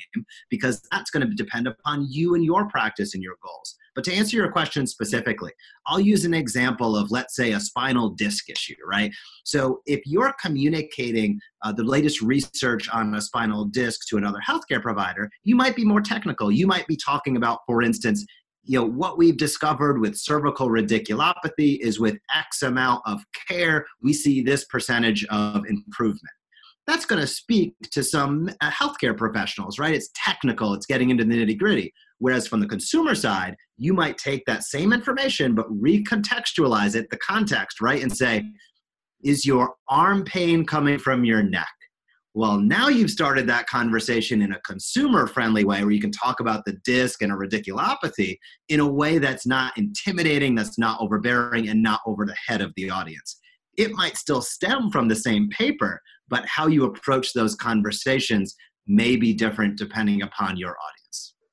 because 0.51 0.83
that's 0.93 1.11
going 1.11 1.27
to 1.27 1.35
depend 1.35 1.67
upon 1.67 2.07
you 2.11 2.35
and 2.35 2.45
your 2.45 2.69
practice 2.69 3.15
and 3.15 3.23
your 3.23 3.37
goals. 3.43 3.75
But 3.95 4.05
to 4.05 4.13
answer 4.13 4.37
your 4.37 4.51
question 4.51 4.87
specifically, 4.87 5.53
I'll 5.87 6.01
use 6.01 6.25
an 6.25 6.35
example 6.35 6.97
of, 6.97 7.11
let's 7.11 7.35
say, 7.35 7.53
a 7.53 7.61
spinal 7.61 8.11
disc 8.11 8.49
issue, 8.49 8.77
right? 8.87 9.13
So 9.45 9.81
if 9.87 10.01
you're 10.07 10.33
communicating 10.41 11.41
uh, 11.63 11.73
the 11.73 11.85
latest 11.85 12.23
research 12.23 12.89
on 12.91 13.15
a 13.15 13.21
spinal 13.21 13.65
disc 13.65 14.07
to 14.09 14.17
another 14.17 14.41
healthcare 14.47 14.81
provider, 14.81 15.29
you 15.43 15.57
might 15.57 15.77
be 15.77 15.85
more 15.85 16.01
technical. 16.01 16.51
You 16.51 16.67
might 16.67 16.87
be 16.87 16.97
talking 16.97 17.37
about, 17.37 17.61
for 17.67 17.83
instance, 17.83 18.25
you 18.65 18.79
know 18.79 18.87
what 18.87 19.19
we've 19.19 19.37
discovered 19.37 20.01
with 20.01 20.17
cervical 20.17 20.69
radiculopathy 20.69 21.79
is 21.81 21.99
with 21.99 22.19
x 22.35 22.63
amount 22.63 23.03
of 23.07 23.23
care 23.49 23.87
we 24.03 24.13
see 24.13 24.43
this 24.43 24.65
percentage 24.67 25.25
of 25.31 25.65
improvement 25.67 26.35
that's 26.87 27.07
going 27.07 27.21
to 27.21 27.27
speak 27.27 27.75
to 27.91 28.03
some 28.03 28.51
uh, 28.61 28.71
healthcare 28.71 29.17
professionals 29.17 29.79
right 29.79 29.95
it's 29.95 30.11
technical 30.15 30.75
it's 30.75 30.87
getting 30.87 31.11
into 31.11 31.25
the 31.25 31.35
nitty 31.35 31.59
gritty 31.59 31.93
Whereas 32.21 32.47
from 32.47 32.61
the 32.61 32.69
consumer 32.69 33.15
side, 33.15 33.57
you 33.77 33.93
might 33.93 34.19
take 34.19 34.45
that 34.47 34.63
same 34.63 34.93
information 34.93 35.55
but 35.55 35.69
recontextualize 35.71 36.95
it, 36.95 37.11
the 37.11 37.19
context, 37.19 37.81
right? 37.81 38.03
And 38.03 38.15
say, 38.15 38.45
is 39.25 39.45
your 39.45 39.75
arm 39.89 40.25
pain 40.25 40.65
coming 40.65 40.99
from 40.99 41.25
your 41.25 41.43
neck? 41.43 41.69
Well, 42.35 42.59
now 42.59 42.89
you've 42.89 43.11
started 43.11 43.49
that 43.49 43.67
conversation 43.67 44.41
in 44.41 44.53
a 44.53 44.61
consumer 44.61 45.27
friendly 45.27 45.65
way 45.65 45.83
where 45.83 45.91
you 45.91 46.01
can 46.01 46.13
talk 46.13 46.39
about 46.39 46.65
the 46.65 46.75
disc 46.85 47.23
and 47.23 47.33
a 47.33 47.35
radiculopathy 47.35 48.39
in 48.69 48.79
a 48.79 48.87
way 48.87 49.19
that's 49.19 49.47
not 49.47 49.77
intimidating, 49.77 50.55
that's 50.55 50.79
not 50.79 51.01
overbearing, 51.01 51.69
and 51.69 51.83
not 51.83 52.01
over 52.07 52.25
the 52.25 52.37
head 52.47 52.61
of 52.61 52.73
the 52.77 52.89
audience. 52.89 53.41
It 53.77 53.93
might 53.93 54.17
still 54.17 54.43
stem 54.43 54.91
from 54.91 55.09
the 55.09 55.17
same 55.17 55.49
paper, 55.49 56.01
but 56.29 56.47
how 56.47 56.69
you 56.69 56.85
approach 56.85 57.33
those 57.33 57.57
conversations 57.57 58.55
may 58.87 59.17
be 59.17 59.33
different 59.33 59.77
depending 59.77 60.23
upon 60.23 60.57
your 60.57 60.71
audience. 60.71 61.00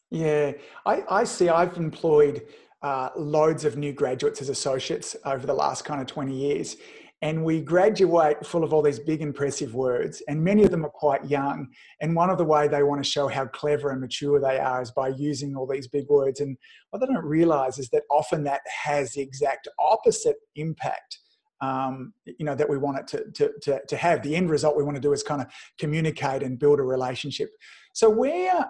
Yeah, 0.09 0.53
I, 0.85 1.03
I 1.09 1.23
see. 1.23 1.49
I've 1.49 1.77
employed 1.77 2.43
uh, 2.81 3.09
loads 3.17 3.65
of 3.65 3.77
new 3.77 3.91
graduates 3.91 4.41
as 4.41 4.49
associates 4.49 5.15
over 5.25 5.45
the 5.45 5.53
last 5.53 5.83
kind 5.83 5.99
of 5.99 6.07
20 6.07 6.35
years. 6.35 6.77
And 7.23 7.43
we 7.43 7.61
graduate 7.61 8.45
full 8.45 8.63
of 8.63 8.73
all 8.73 8.83
these 8.83 8.99
big, 8.99 9.23
impressive 9.23 9.73
words, 9.73 10.21
and 10.27 10.43
many 10.43 10.63
of 10.63 10.69
them 10.69 10.85
are 10.85 10.91
quite 10.91 11.25
young. 11.25 11.67
And 11.99 12.15
one 12.15 12.29
of 12.29 12.37
the 12.37 12.45
way 12.45 12.67
they 12.67 12.83
want 12.83 13.03
to 13.03 13.09
show 13.09 13.27
how 13.27 13.47
clever 13.47 13.89
and 13.89 13.99
mature 13.99 14.39
they 14.39 14.59
are 14.59 14.83
is 14.83 14.91
by 14.91 15.07
using 15.07 15.55
all 15.55 15.65
these 15.65 15.87
big 15.87 16.07
words. 16.09 16.41
And 16.41 16.55
what 16.91 16.99
they 16.99 17.07
don't 17.07 17.25
realize 17.25 17.79
is 17.79 17.89
that 17.89 18.03
often 18.11 18.43
that 18.43 18.61
has 18.67 19.13
the 19.13 19.21
exact 19.21 19.67
opposite 19.79 20.37
impact 20.55 21.19
um, 21.59 22.13
you 22.25 22.45
know 22.45 22.53
that 22.53 22.69
we 22.69 22.77
want 22.77 22.99
it 22.99 23.07
to, 23.07 23.31
to, 23.31 23.51
to, 23.63 23.81
to, 23.87 23.97
have 23.97 24.21
the 24.21 24.35
end 24.35 24.49
result 24.49 24.77
we 24.77 24.83
want 24.83 24.95
to 24.95 25.01
do 25.01 25.11
is 25.11 25.23
kind 25.23 25.41
of 25.41 25.47
communicate 25.79 26.43
and 26.43 26.59
build 26.59 26.79
a 26.79 26.83
relationship 26.83 27.49
so 27.93 28.09
where 28.09 28.63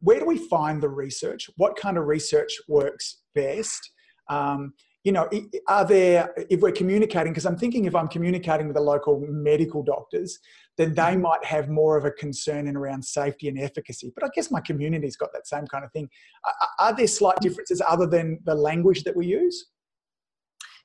where 0.00 0.20
do 0.20 0.26
we 0.26 0.38
find 0.38 0.82
the 0.82 0.88
research? 0.88 1.50
What 1.56 1.76
kind 1.76 1.98
of 1.98 2.06
research 2.06 2.52
works 2.68 3.22
best? 3.34 3.90
Um, 4.30 4.74
you 5.04 5.12
know, 5.12 5.28
are 5.68 5.84
there, 5.84 6.32
if 6.48 6.60
we're 6.60 6.72
communicating, 6.72 7.32
because 7.32 7.44
I'm 7.44 7.58
thinking 7.58 7.84
if 7.84 7.94
I'm 7.94 8.08
communicating 8.08 8.68
with 8.68 8.76
the 8.76 8.82
local 8.82 9.22
medical 9.28 9.82
doctors, 9.82 10.38
then 10.78 10.94
they 10.94 11.02
mm-hmm. 11.02 11.20
might 11.20 11.44
have 11.44 11.68
more 11.68 11.98
of 11.98 12.06
a 12.06 12.10
concern 12.10 12.66
in 12.66 12.76
around 12.76 13.04
safety 13.04 13.48
and 13.48 13.60
efficacy. 13.60 14.12
But 14.14 14.24
I 14.24 14.28
guess 14.34 14.50
my 14.50 14.60
community's 14.60 15.16
got 15.16 15.32
that 15.34 15.46
same 15.46 15.66
kind 15.66 15.84
of 15.84 15.92
thing. 15.92 16.08
Are 16.78 16.96
there 16.96 17.06
slight 17.06 17.38
differences 17.40 17.82
other 17.86 18.06
than 18.06 18.40
the 18.44 18.54
language 18.54 19.04
that 19.04 19.14
we 19.14 19.26
use? 19.26 19.66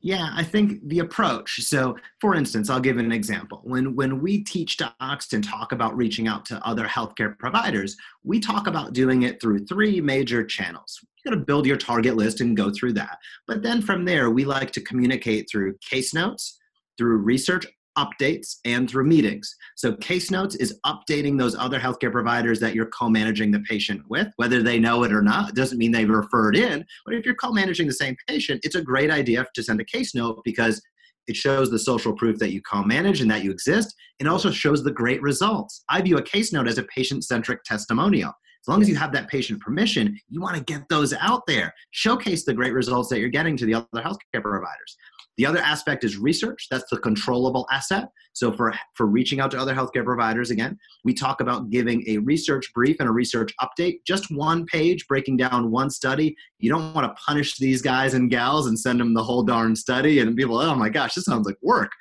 Yeah, 0.01 0.29
I 0.33 0.43
think 0.43 0.87
the 0.87 0.99
approach. 0.99 1.61
So, 1.61 1.97
for 2.21 2.33
instance, 2.33 2.69
I'll 2.69 2.79
give 2.79 2.97
an 2.97 3.11
example. 3.11 3.59
When 3.63 3.95
when 3.95 4.21
we 4.21 4.43
teach 4.43 4.77
docs 4.77 5.33
and 5.33 5.43
talk 5.43 5.73
about 5.73 5.97
reaching 5.97 6.27
out 6.27 6.45
to 6.45 6.65
other 6.65 6.85
healthcare 6.85 7.37
providers, 7.37 7.97
we 8.23 8.39
talk 8.39 8.67
about 8.67 8.93
doing 8.93 9.23
it 9.23 9.41
through 9.41 9.65
three 9.65 9.99
major 9.99 10.45
channels. 10.45 10.99
You 11.03 11.31
got 11.31 11.37
to 11.37 11.45
build 11.45 11.65
your 11.65 11.75
target 11.75 12.15
list 12.15 12.39
and 12.39 12.55
go 12.55 12.71
through 12.71 12.93
that. 12.93 13.17
But 13.45 13.61
then 13.61 13.81
from 13.81 14.05
there, 14.05 14.29
we 14.29 14.45
like 14.45 14.71
to 14.71 14.81
communicate 14.81 15.47
through 15.51 15.75
case 15.81 16.13
notes, 16.13 16.57
through 16.97 17.17
research 17.17 17.67
updates 17.97 18.57
and 18.65 18.89
through 18.89 19.05
meetings. 19.05 19.55
So, 19.75 19.95
case 19.95 20.31
notes 20.31 20.55
is 20.55 20.79
updating 20.85 21.37
those 21.37 21.55
other 21.55 21.79
healthcare 21.79 22.11
providers 22.11 22.59
that 22.59 22.75
you're 22.75 22.87
co 22.87 23.09
managing 23.09 23.51
the 23.51 23.59
patient 23.61 24.01
with, 24.09 24.27
whether 24.37 24.61
they 24.63 24.79
know 24.79 25.03
it 25.03 25.13
or 25.13 25.21
not. 25.21 25.49
It 25.49 25.55
doesn't 25.55 25.77
mean 25.77 25.91
they've 25.91 26.09
referred 26.09 26.55
in, 26.55 26.85
but 27.05 27.15
if 27.15 27.25
you're 27.25 27.35
co 27.35 27.51
managing 27.51 27.87
the 27.87 27.93
same 27.93 28.15
patient, 28.27 28.61
it's 28.63 28.75
a 28.75 28.81
great 28.81 29.11
idea 29.11 29.45
to 29.53 29.63
send 29.63 29.81
a 29.81 29.85
case 29.85 30.15
note 30.15 30.41
because 30.43 30.81
it 31.27 31.35
shows 31.35 31.69
the 31.69 31.79
social 31.79 32.13
proof 32.13 32.39
that 32.39 32.51
you 32.51 32.61
co 32.61 32.83
manage 32.83 33.21
and 33.21 33.29
that 33.31 33.43
you 33.43 33.51
exist. 33.51 33.95
It 34.19 34.27
also 34.27 34.51
shows 34.51 34.83
the 34.83 34.91
great 34.91 35.21
results. 35.21 35.83
I 35.89 36.01
view 36.01 36.17
a 36.17 36.23
case 36.23 36.51
note 36.51 36.67
as 36.67 36.77
a 36.77 36.83
patient 36.83 37.23
centric 37.23 37.63
testimonial. 37.63 38.33
As 38.61 38.67
long 38.67 38.81
as 38.81 38.89
you 38.89 38.95
have 38.95 39.13
that 39.13 39.29
patient 39.29 39.61
permission, 39.61 40.19
you 40.27 40.41
want 40.41 40.57
to 40.57 40.63
get 40.63 40.83
those 40.89 41.13
out 41.13 41.43
there. 41.47 41.73
Showcase 41.91 42.43
the 42.43 42.53
great 42.53 42.73
results 42.73 43.09
that 43.09 43.19
you're 43.19 43.29
getting 43.29 43.55
to 43.57 43.65
the 43.65 43.73
other 43.75 43.87
healthcare 43.95 44.41
providers. 44.41 44.97
The 45.39 45.45
other 45.45 45.59
aspect 45.59 46.03
is 46.03 46.17
research. 46.17 46.67
That's 46.69 46.89
the 46.91 46.97
controllable 46.97 47.65
asset. 47.71 48.09
So 48.33 48.51
for, 48.51 48.73
for 48.95 49.05
reaching 49.05 49.39
out 49.39 49.51
to 49.51 49.57
other 49.57 49.73
healthcare 49.73 50.03
providers, 50.03 50.51
again, 50.51 50.77
we 51.05 51.13
talk 51.13 51.39
about 51.39 51.69
giving 51.69 52.03
a 52.09 52.17
research 52.17 52.69
brief 52.73 52.97
and 52.99 53.07
a 53.07 53.13
research 53.13 53.53
update, 53.61 53.99
just 54.05 54.29
one 54.31 54.65
page 54.65 55.07
breaking 55.07 55.37
down 55.37 55.71
one 55.71 55.91
study. 55.91 56.35
You 56.57 56.69
don't 56.69 56.93
want 56.93 57.07
to 57.07 57.21
punish 57.25 57.55
these 57.55 57.81
guys 57.81 58.15
and 58.15 58.29
gals 58.29 58.67
and 58.67 58.77
send 58.77 58.99
them 58.99 59.13
the 59.13 59.23
whole 59.23 59.41
darn 59.41 59.77
study 59.77 60.19
and 60.19 60.35
people, 60.35 60.57
oh 60.57 60.75
my 60.75 60.89
gosh, 60.89 61.13
this 61.13 61.23
sounds 61.23 61.47
like 61.47 61.55
work. 61.61 61.91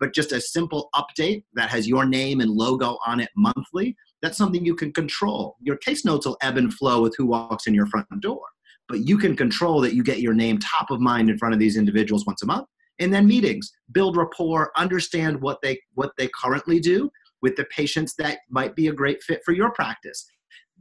But 0.00 0.14
just 0.14 0.32
a 0.32 0.40
simple 0.40 0.88
update 0.94 1.44
that 1.52 1.68
has 1.68 1.86
your 1.86 2.06
name 2.06 2.40
and 2.40 2.50
logo 2.50 2.96
on 3.06 3.20
it 3.20 3.28
monthly, 3.36 3.94
that's 4.22 4.38
something 4.38 4.64
you 4.64 4.74
can 4.74 4.90
control. 4.94 5.56
Your 5.60 5.76
case 5.76 6.06
notes 6.06 6.24
will 6.24 6.38
ebb 6.40 6.56
and 6.56 6.72
flow 6.72 7.02
with 7.02 7.14
who 7.18 7.26
walks 7.26 7.66
in 7.66 7.74
your 7.74 7.88
front 7.88 8.06
door 8.20 8.40
but 8.88 9.00
you 9.00 9.18
can 9.18 9.34
control 9.34 9.80
that 9.80 9.96
you 9.96 10.04
get 10.04 10.20
your 10.20 10.32
name 10.32 10.60
top 10.60 10.92
of 10.92 11.00
mind 11.00 11.28
in 11.28 11.36
front 11.36 11.52
of 11.52 11.58
these 11.58 11.76
individuals 11.76 12.24
once 12.24 12.40
a 12.44 12.46
month 12.46 12.68
and 12.98 13.12
then 13.12 13.26
meetings. 13.26 13.70
Build 13.92 14.16
rapport 14.16 14.72
understand 14.76 15.40
what 15.40 15.58
they 15.62 15.80
what 15.94 16.12
they 16.18 16.28
currently 16.40 16.80
do 16.80 17.10
with 17.42 17.56
the 17.56 17.64
patients 17.64 18.14
that 18.18 18.38
might 18.50 18.74
be 18.74 18.88
a 18.88 18.92
great 18.92 19.22
fit 19.22 19.40
for 19.44 19.52
your 19.52 19.70
practice. 19.70 20.26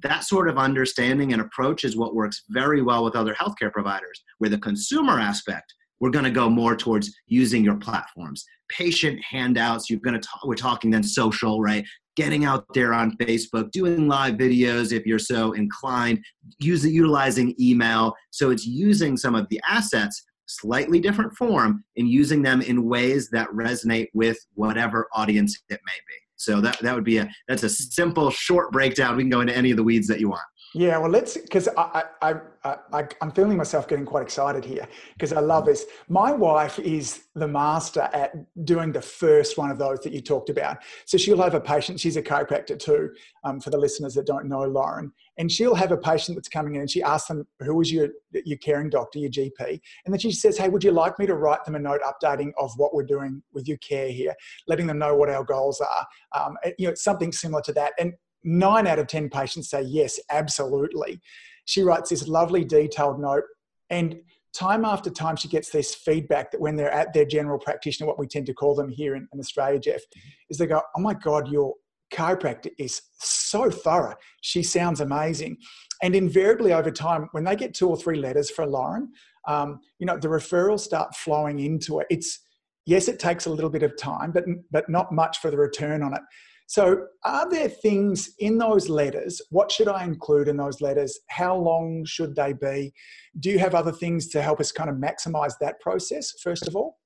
That 0.03 0.23
sort 0.23 0.49
of 0.49 0.57
understanding 0.57 1.33
and 1.33 1.41
approach 1.41 1.83
is 1.83 1.95
what 1.95 2.15
works 2.15 2.43
very 2.49 2.81
well 2.81 3.03
with 3.03 3.15
other 3.15 3.33
healthcare 3.33 3.71
providers. 3.71 4.23
Where 4.39 4.49
the 4.49 4.57
consumer 4.57 5.19
aspect 5.19 5.73
we're 5.99 6.09
going 6.09 6.25
to 6.25 6.31
go 6.31 6.49
more 6.49 6.75
towards 6.75 7.15
using 7.27 7.63
your 7.63 7.77
platforms. 7.77 8.43
Patient 8.69 9.19
handouts 9.23 9.89
you're 9.89 9.99
going 9.99 10.19
to 10.19 10.27
talk 10.27 10.43
we're 10.45 10.55
talking 10.55 10.91
then 10.91 11.03
social 11.03 11.61
right? 11.61 11.85
Getting 12.15 12.45
out 12.45 12.65
there 12.73 12.93
on 12.93 13.15
facebook 13.17 13.71
doing 13.71 14.07
live 14.07 14.35
videos 14.35 14.91
if 14.91 15.05
you're 15.05 15.19
so 15.19 15.51
inclined 15.53 16.19
using 16.59 16.93
utilizing 16.93 17.55
email. 17.59 18.13
So 18.31 18.49
it's 18.51 18.65
using 18.65 19.17
some 19.17 19.35
of 19.35 19.47
the 19.49 19.61
assets 19.67 20.23
slightly 20.45 20.99
different 20.99 21.33
form 21.33 21.83
and 21.97 22.09
using 22.09 22.41
them 22.41 22.61
in 22.61 22.85
ways 22.85 23.29
that 23.29 23.49
resonate 23.49 24.07
with 24.13 24.37
whatever 24.53 25.07
audience 25.13 25.57
it 25.69 25.79
may 25.85 25.93
be. 26.07 26.15
So 26.37 26.61
that, 26.61 26.79
that 26.79 26.93
would 26.93 27.03
be 27.03 27.17
a 27.17 27.29
that's 27.47 27.63
a 27.63 27.69
simple 27.69 28.29
short 28.29 28.71
breakdown. 28.71 29.15
We 29.15 29.23
can 29.23 29.29
go 29.29 29.41
into 29.41 29.55
any 29.55 29.71
of 29.71 29.77
the 29.77 29.83
weeds 29.83 30.07
that 30.07 30.19
you 30.19 30.29
want. 30.29 30.43
Yeah, 30.75 30.97
well, 30.97 31.09
let's 31.09 31.37
because 31.37 31.69
I, 31.77 32.03
I, 32.21 32.33
I, 32.65 32.75
I, 32.91 33.07
am 33.21 33.31
feeling 33.31 33.55
myself 33.55 33.87
getting 33.87 34.03
quite 34.03 34.23
excited 34.23 34.65
here 34.65 34.85
because 35.13 35.31
I 35.31 35.39
love 35.39 35.65
this. 35.65 35.85
My 36.09 36.33
wife 36.33 36.79
is 36.79 37.27
the 37.33 37.47
master 37.47 38.09
at 38.11 38.33
doing 38.65 38.91
the 38.91 39.01
first 39.01 39.57
one 39.57 39.71
of 39.71 39.77
those 39.77 39.99
that 40.01 40.11
you 40.11 40.19
talked 40.19 40.49
about. 40.49 40.79
So 41.05 41.17
she'll 41.17 41.41
have 41.41 41.53
a 41.53 41.61
patient, 41.61 42.01
she's 42.01 42.17
a 42.17 42.21
chiropractor 42.21 42.77
too, 42.77 43.11
um, 43.45 43.61
for 43.61 43.69
the 43.69 43.77
listeners 43.77 44.15
that 44.15 44.25
don't 44.25 44.49
know 44.49 44.63
Lauren, 44.63 45.13
and 45.37 45.49
she'll 45.49 45.75
have 45.75 45.93
a 45.93 45.97
patient 45.97 46.35
that's 46.35 46.49
coming 46.49 46.75
in 46.75 46.81
and 46.81 46.91
she 46.91 47.01
asks 47.01 47.29
them, 47.29 47.47
Who 47.61 47.79
is 47.79 47.89
your, 47.89 48.09
your 48.33 48.57
caring 48.57 48.89
doctor, 48.89 49.19
your 49.19 49.31
GP? 49.31 49.79
And 50.05 50.13
then 50.13 50.19
she 50.19 50.33
says, 50.33 50.57
Hey, 50.57 50.67
would 50.67 50.83
you 50.83 50.91
like 50.91 51.17
me 51.17 51.25
to 51.25 51.35
write 51.35 51.63
them 51.63 51.75
a 51.75 51.79
note 51.79 52.01
updating 52.01 52.51
of 52.57 52.73
what 52.75 52.93
we're 52.93 53.03
doing 53.03 53.41
with 53.53 53.65
your 53.65 53.77
care 53.77 54.09
here, 54.09 54.35
letting 54.67 54.87
them 54.87 54.99
know 54.99 55.15
what 55.15 55.29
our 55.29 55.45
goals 55.45 55.79
are? 55.79 56.05
Um, 56.37 56.57
you 56.77 56.89
know, 56.89 56.95
something 56.95 57.31
similar 57.31 57.61
to 57.61 57.71
that. 57.71 57.93
And 57.97 58.11
nine 58.45 58.87
out 58.87 58.99
of 58.99 59.07
10 59.07 59.29
patients 59.29 59.69
say, 59.69 59.81
yes, 59.81 60.19
absolutely. 60.29 61.19
She 61.65 61.81
writes 61.81 62.09
this 62.11 62.27
lovely 62.27 62.63
detailed 62.63 63.19
note. 63.19 63.43
And 63.89 64.17
time 64.53 64.85
after 64.85 65.09
time, 65.09 65.35
she 65.35 65.47
gets 65.47 65.69
this 65.69 65.95
feedback 65.95 66.51
that 66.51 66.61
when 66.61 66.75
they're 66.75 66.91
at 66.91 67.13
their 67.13 67.25
general 67.25 67.59
practitioner, 67.59 68.07
what 68.07 68.19
we 68.19 68.27
tend 68.27 68.45
to 68.45 68.53
call 68.53 68.75
them 68.75 68.89
here 68.89 69.15
in, 69.15 69.27
in 69.33 69.39
Australia, 69.39 69.79
Jeff, 69.79 70.01
is 70.49 70.57
they 70.57 70.67
go, 70.67 70.81
oh 70.95 71.01
my 71.01 71.13
God, 71.13 71.49
your 71.49 71.73
chiropractor 72.13 72.69
is 72.77 73.01
so 73.17 73.69
thorough. 73.69 74.15
She 74.41 74.63
sounds 74.63 75.01
amazing. 75.01 75.57
And 76.03 76.15
invariably 76.15 76.71
over 76.71 76.91
time, 76.91 77.27
when 77.31 77.43
they 77.43 77.55
get 77.55 77.73
two 77.73 77.89
or 77.89 77.97
three 77.97 78.17
letters 78.17 78.49
for 78.49 78.65
Lauren, 78.65 79.11
um, 79.47 79.79
you 79.99 80.05
know, 80.05 80.17
the 80.17 80.27
referrals 80.27 80.81
start 80.81 81.15
flowing 81.15 81.59
into 81.59 81.99
it. 81.99 82.07
It's, 82.09 82.39
yes, 82.85 83.07
it 83.07 83.19
takes 83.19 83.45
a 83.45 83.49
little 83.49 83.69
bit 83.69 83.83
of 83.83 83.97
time, 83.97 84.31
but, 84.31 84.45
but 84.71 84.89
not 84.89 85.11
much 85.11 85.39
for 85.39 85.51
the 85.51 85.57
return 85.57 86.03
on 86.03 86.13
it. 86.13 86.21
So, 86.67 87.05
are 87.23 87.49
there 87.49 87.69
things 87.69 88.31
in 88.39 88.57
those 88.57 88.89
letters? 88.89 89.41
What 89.49 89.71
should 89.71 89.87
I 89.87 90.03
include 90.03 90.47
in 90.47 90.57
those 90.57 90.81
letters? 90.81 91.19
How 91.29 91.55
long 91.55 92.03
should 92.05 92.35
they 92.35 92.53
be? 92.53 92.91
Do 93.39 93.51
you 93.51 93.59
have 93.59 93.75
other 93.75 93.91
things 93.91 94.27
to 94.29 94.41
help 94.41 94.59
us 94.59 94.71
kind 94.71 94.89
of 94.89 94.95
maximize 94.95 95.53
that 95.61 95.79
process, 95.79 96.33
first 96.41 96.67
of 96.67 96.75
all? 96.75 96.97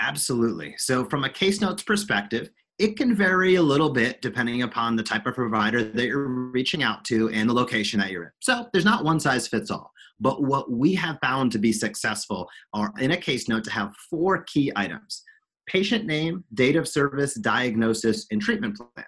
Absolutely. 0.00 0.74
So, 0.78 1.04
from 1.04 1.24
a 1.24 1.30
case 1.30 1.60
notes 1.60 1.84
perspective, 1.84 2.50
it 2.78 2.96
can 2.96 3.14
vary 3.14 3.56
a 3.56 3.62
little 3.62 3.90
bit 3.90 4.22
depending 4.22 4.62
upon 4.62 4.96
the 4.96 5.02
type 5.02 5.26
of 5.26 5.34
provider 5.34 5.84
that 5.84 6.06
you're 6.06 6.26
reaching 6.26 6.82
out 6.82 7.04
to 7.04 7.28
and 7.28 7.48
the 7.48 7.54
location 7.54 8.00
that 8.00 8.10
you're 8.10 8.24
in. 8.24 8.30
So, 8.40 8.66
there's 8.72 8.84
not 8.84 9.04
one 9.04 9.20
size 9.20 9.46
fits 9.46 9.70
all. 9.70 9.92
But 10.18 10.42
what 10.42 10.70
we 10.70 10.94
have 10.94 11.18
found 11.22 11.52
to 11.52 11.58
be 11.58 11.72
successful 11.72 12.48
are 12.74 12.92
in 12.98 13.12
a 13.12 13.16
case 13.16 13.48
note 13.48 13.64
to 13.64 13.70
have 13.70 13.94
four 14.10 14.42
key 14.44 14.72
items 14.74 15.22
patient 15.70 16.04
name, 16.04 16.44
date 16.54 16.76
of 16.76 16.88
service, 16.88 17.34
diagnosis, 17.34 18.26
and 18.30 18.40
treatment 18.40 18.76
plan. 18.76 19.06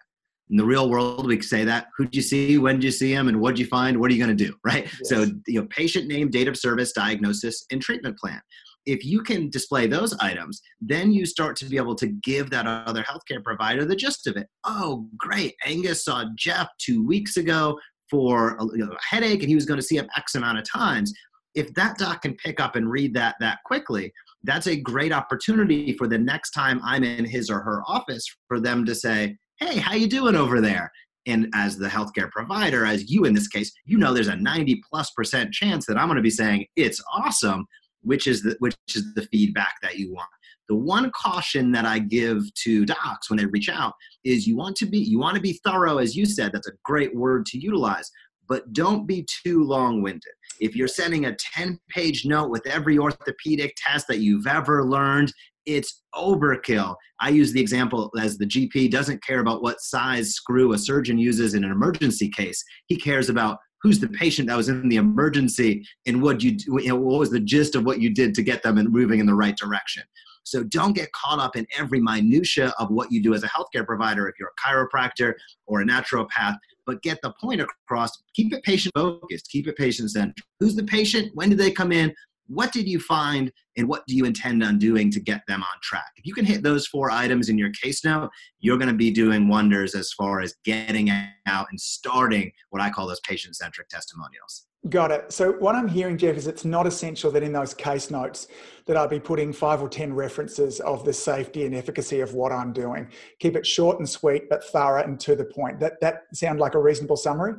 In 0.51 0.57
the 0.57 0.65
real 0.65 0.91
world, 0.91 1.27
we 1.27 1.41
say 1.41 1.65
that 1.65 1.87
who'd 1.97 2.15
you 2.15 2.23
see, 2.23 2.59
when 2.59 2.77
did 2.77 2.85
you 2.85 2.91
see 2.91 3.13
him, 3.13 3.29
and 3.29 3.41
what'd 3.41 3.59
you 3.59 3.67
find, 3.67 3.99
what 3.99 4.11
are 4.11 4.15
you 4.15 4.25
going 4.25 4.37
to 4.37 4.45
do, 4.45 4.55
right? 4.65 4.85
Yes. 4.85 5.09
So, 5.09 5.27
you 5.47 5.61
know, 5.61 5.67
patient 5.71 6.09
name, 6.09 6.31
date 6.31 6.49
of 6.49 6.57
service, 6.57 6.93
diagnosis, 6.93 7.65
and 7.71 7.81
treatment 7.81 8.19
plan. 8.19 8.41
If 8.85 9.05
you 9.05 9.23
can 9.23 9.49
display 9.49 9.87
those 9.87 10.17
items, 10.19 10.61
then 10.81 11.13
you 11.13 11.25
start 11.25 11.57
to 11.57 11.67
be 11.67 11.77
able 11.77 11.95
to 11.95 12.09
give 12.09 12.51
that 12.51 12.67
other 12.67 13.05
healthcare 13.05 13.43
provider 13.43 13.85
the 13.85 13.95
gist 13.95 14.27
of 14.27 14.37
it. 14.37 14.49
Oh, 14.65 15.09
great. 15.17 15.55
Angus 15.65 16.05
saw 16.05 16.25
Jeff 16.37 16.69
two 16.79 17.07
weeks 17.07 17.37
ago 17.37 17.79
for 18.11 18.57
a, 18.57 18.65
you 18.65 18.85
know, 18.85 18.93
a 18.93 18.99
headache 19.15 19.41
and 19.41 19.49
he 19.49 19.55
was 19.55 19.67
going 19.67 19.79
to 19.79 19.87
see 19.87 19.97
him 19.97 20.09
X 20.17 20.35
amount 20.35 20.59
of 20.59 20.65
times. 20.69 21.13
If 21.55 21.73
that 21.75 21.97
doc 21.97 22.23
can 22.23 22.35
pick 22.35 22.59
up 22.59 22.75
and 22.75 22.91
read 22.91 23.15
that 23.15 23.37
that 23.39 23.59
quickly, 23.65 24.13
that's 24.45 24.67
a 24.67 24.77
great 24.77 25.13
opportunity 25.13 25.97
for 25.97 26.09
the 26.09 26.19
next 26.19 26.51
time 26.51 26.81
I'm 26.85 27.05
in 27.05 27.25
his 27.25 27.51
or 27.51 27.61
her 27.61 27.83
office 27.87 28.27
for 28.49 28.61
them 28.61 28.85
to 28.87 28.95
say, 28.95 29.37
"Hey, 29.59 29.79
how 29.79 29.95
you 29.95 30.09
doing 30.09 30.37
over 30.37 30.61
there?" 30.61 30.91
And 31.27 31.49
as 31.55 31.77
the 31.77 31.89
healthcare 31.89 32.31
provider, 32.31 32.85
as 32.85 33.11
you 33.11 33.25
in 33.25 33.35
this 33.35 33.49
case, 33.49 33.73
you 33.85 33.99
know 33.99 34.13
there's 34.13 34.29
a 34.29 34.37
90 34.37 34.83
plus 34.91 35.11
percent 35.13 35.53
chance 35.53 35.87
that 35.87 35.97
I'm 35.97 36.09
going 36.09 36.17
to 36.17 36.23
be 36.23 36.31
saying 36.31 36.67
it's 36.77 37.01
awesome, 37.13 37.67
which 38.03 38.27
is 38.27 38.43
the 38.43 38.57
which 38.59 38.77
is 38.95 39.15
the 39.15 39.27
feedback 39.31 39.75
that 39.83 39.99
you 39.99 40.13
want. 40.13 40.29
The 40.69 40.77
one 40.77 41.11
caution 41.11 41.73
that 41.73 41.85
I 41.85 41.99
give 41.99 42.43
to 42.65 42.87
docs 42.87 43.29
when 43.29 43.37
they 43.37 43.47
reach 43.47 43.69
out 43.69 43.95
is 44.25 44.47
you 44.47 44.57
want 44.57 44.77
to 44.77 44.87
be 44.87 44.99
you 44.99 45.19
want 45.19 45.37
to 45.37 45.43
be 45.43 45.61
thorough, 45.65 45.99
as 45.99 46.17
you 46.17 46.25
said. 46.25 46.53
That's 46.53 46.69
a 46.69 46.73
great 46.85 47.15
word 47.15 47.47
to 47.47 47.59
utilize, 47.59 48.11
but 48.53 48.71
don't 48.75 49.07
be 49.07 49.27
too 49.43 49.65
long-winded 49.65 50.35
if 50.61 50.77
you're 50.77 50.89
sending 50.89 51.27
a 51.27 51.37
10 51.55 51.79
page 51.91 52.25
note 52.25 52.51
with 52.51 52.67
every 52.67 52.97
orthopedic 52.99 53.75
test 53.77 54.07
that 54.07 54.21
you've 54.21 54.47
ever 54.47 54.85
learned, 54.85 55.33
it's 55.67 56.03
overkill. 56.15 56.95
I 57.21 57.31
use 57.31 57.53
the 57.53 57.61
example 57.61 58.11
as 58.21 58.39
the 58.39 58.47
GP 58.47 58.91
doesn't 58.91 59.25
care 59.25 59.41
about 59.41 59.63
what 59.63 59.81
size 59.81 60.35
screw 60.35 60.73
a 60.73 60.79
surgeon 60.79 61.19
uses 61.19 61.55
in 61.55 61.65
an 61.65 61.73
emergency 61.73 62.29
case. 62.29 62.63
He 62.87 62.97
cares 62.97 63.29
about 63.29 63.59
who's 63.83 63.99
the 63.99 64.09
patient 64.09 64.49
that 64.49 64.57
was 64.57 64.69
in 64.69 64.89
the 64.89 64.97
emergency 64.97 65.85
and 66.07 66.23
what 66.23 66.43
you, 66.43 66.57
what 66.69 67.19
was 67.19 67.31
the 67.31 67.41
gist 67.41 67.75
of 67.75 67.85
what 67.85 68.01
you 68.01 68.15
did 68.15 68.33
to 68.35 68.43
get 68.43 68.63
them 68.63 68.79
in, 68.79 68.87
moving 68.91 69.19
in 69.19 69.27
the 69.27 69.35
right 69.35 69.57
direction. 69.57 70.05
So 70.45 70.65
don't 70.65 70.95
get 70.95 71.13
caught 71.13 71.39
up 71.39 71.57
in 71.57 71.67
every 71.79 72.01
minutia 72.01 72.75
of 72.79 72.91
what 72.91 73.13
you 73.13 73.23
do 73.23 73.35
as 73.35 73.45
a 73.45 73.49
healthcare 73.49 73.87
provider 73.87 74.29
if 74.29 74.35
you're 74.39 74.51
a 74.51 74.61
chiropractor 74.61 75.35
or 75.67 75.81
a 75.81 75.85
naturopath 75.85 76.57
but 76.85 77.01
get 77.01 77.17
the 77.23 77.33
point 77.41 77.61
across. 77.61 78.11
Keep 78.35 78.53
it 78.53 78.65
patient 78.65 78.93
focused, 78.97 79.49
keep 79.49 79.69
it 79.69 79.77
patient 79.77 80.11
centered. 80.11 80.35
Who's 80.59 80.75
the 80.75 80.83
patient? 80.83 81.31
When 81.33 81.49
did 81.49 81.59
they 81.59 81.71
come 81.71 81.93
in? 81.93 82.13
what 82.53 82.73
did 82.73 82.89
you 82.89 83.01
find 83.01 83.51
and 83.77 83.89
what 83.89 84.07
do 84.07 84.15
you 84.15 84.25
intend 84.25 84.63
on 84.63 84.79
doing 84.79 85.11
to 85.11 85.21
get 85.21 85.43
them 85.49 85.63
on 85.63 85.81
track? 85.83 86.11
If 86.17 86.27
you 86.27 86.35
can 86.35 86.45
hit 86.45 86.63
those 86.63 86.87
four 86.87 87.11
items 87.11 87.49
in 87.49 87.57
your 87.57 87.71
case 87.71 88.05
note, 88.05 88.31
you're 88.61 88.77
going 88.77 88.91
to 88.91 88.95
be 88.95 89.11
doing 89.11 89.49
wonders 89.49 89.95
as 89.95 90.13
far 90.13 90.41
as 90.41 90.55
getting 90.65 91.11
out 91.11 91.67
and 91.71 91.81
starting 91.81 92.53
what 92.71 92.83
I 92.83 92.91
call 92.91 93.07
those 93.07 93.21
patient 93.21 93.57
centric 93.57 93.89
testimonials. 93.89 94.67
Got 94.89 95.13
it. 95.13 95.33
So 95.33 95.53
what 95.53 95.77
I'm 95.77 95.87
hearing, 95.87 96.19
Jeff, 96.19 96.37
is 96.37 96.49
it's 96.49 96.65
not 96.65 96.89
essential 96.89 97.31
that 97.31 97.45
in 97.45 97.53
those 97.53 97.73
case 97.73 98.11
notes 98.11 98.49
that 98.87 98.97
I 98.97 99.07
be 99.07 99.21
putting 99.21 99.53
five 99.53 99.81
or 99.81 99.89
ten 99.89 100.13
references 100.13 100.81
of 100.81 101.05
the 101.05 101.13
safety 101.13 101.65
and 101.67 101.75
efficacy 101.75 102.19
of 102.19 102.35
what 102.35 102.51
I'm 102.51 102.73
doing. 102.73 103.09
Keep 103.39 103.55
it 103.55 103.65
short 103.65 104.01
and 104.01 104.09
sweet, 104.09 104.49
but 104.51 104.65
thorough 104.65 105.05
and 105.05 105.21
to 105.21 105.37
the 105.37 105.45
point. 105.45 105.79
That 105.79 106.01
that 106.01 106.23
sound 106.35 106.59
like 106.59 106.75
a 106.75 106.81
reasonable 106.81 107.17
summary? 107.17 107.55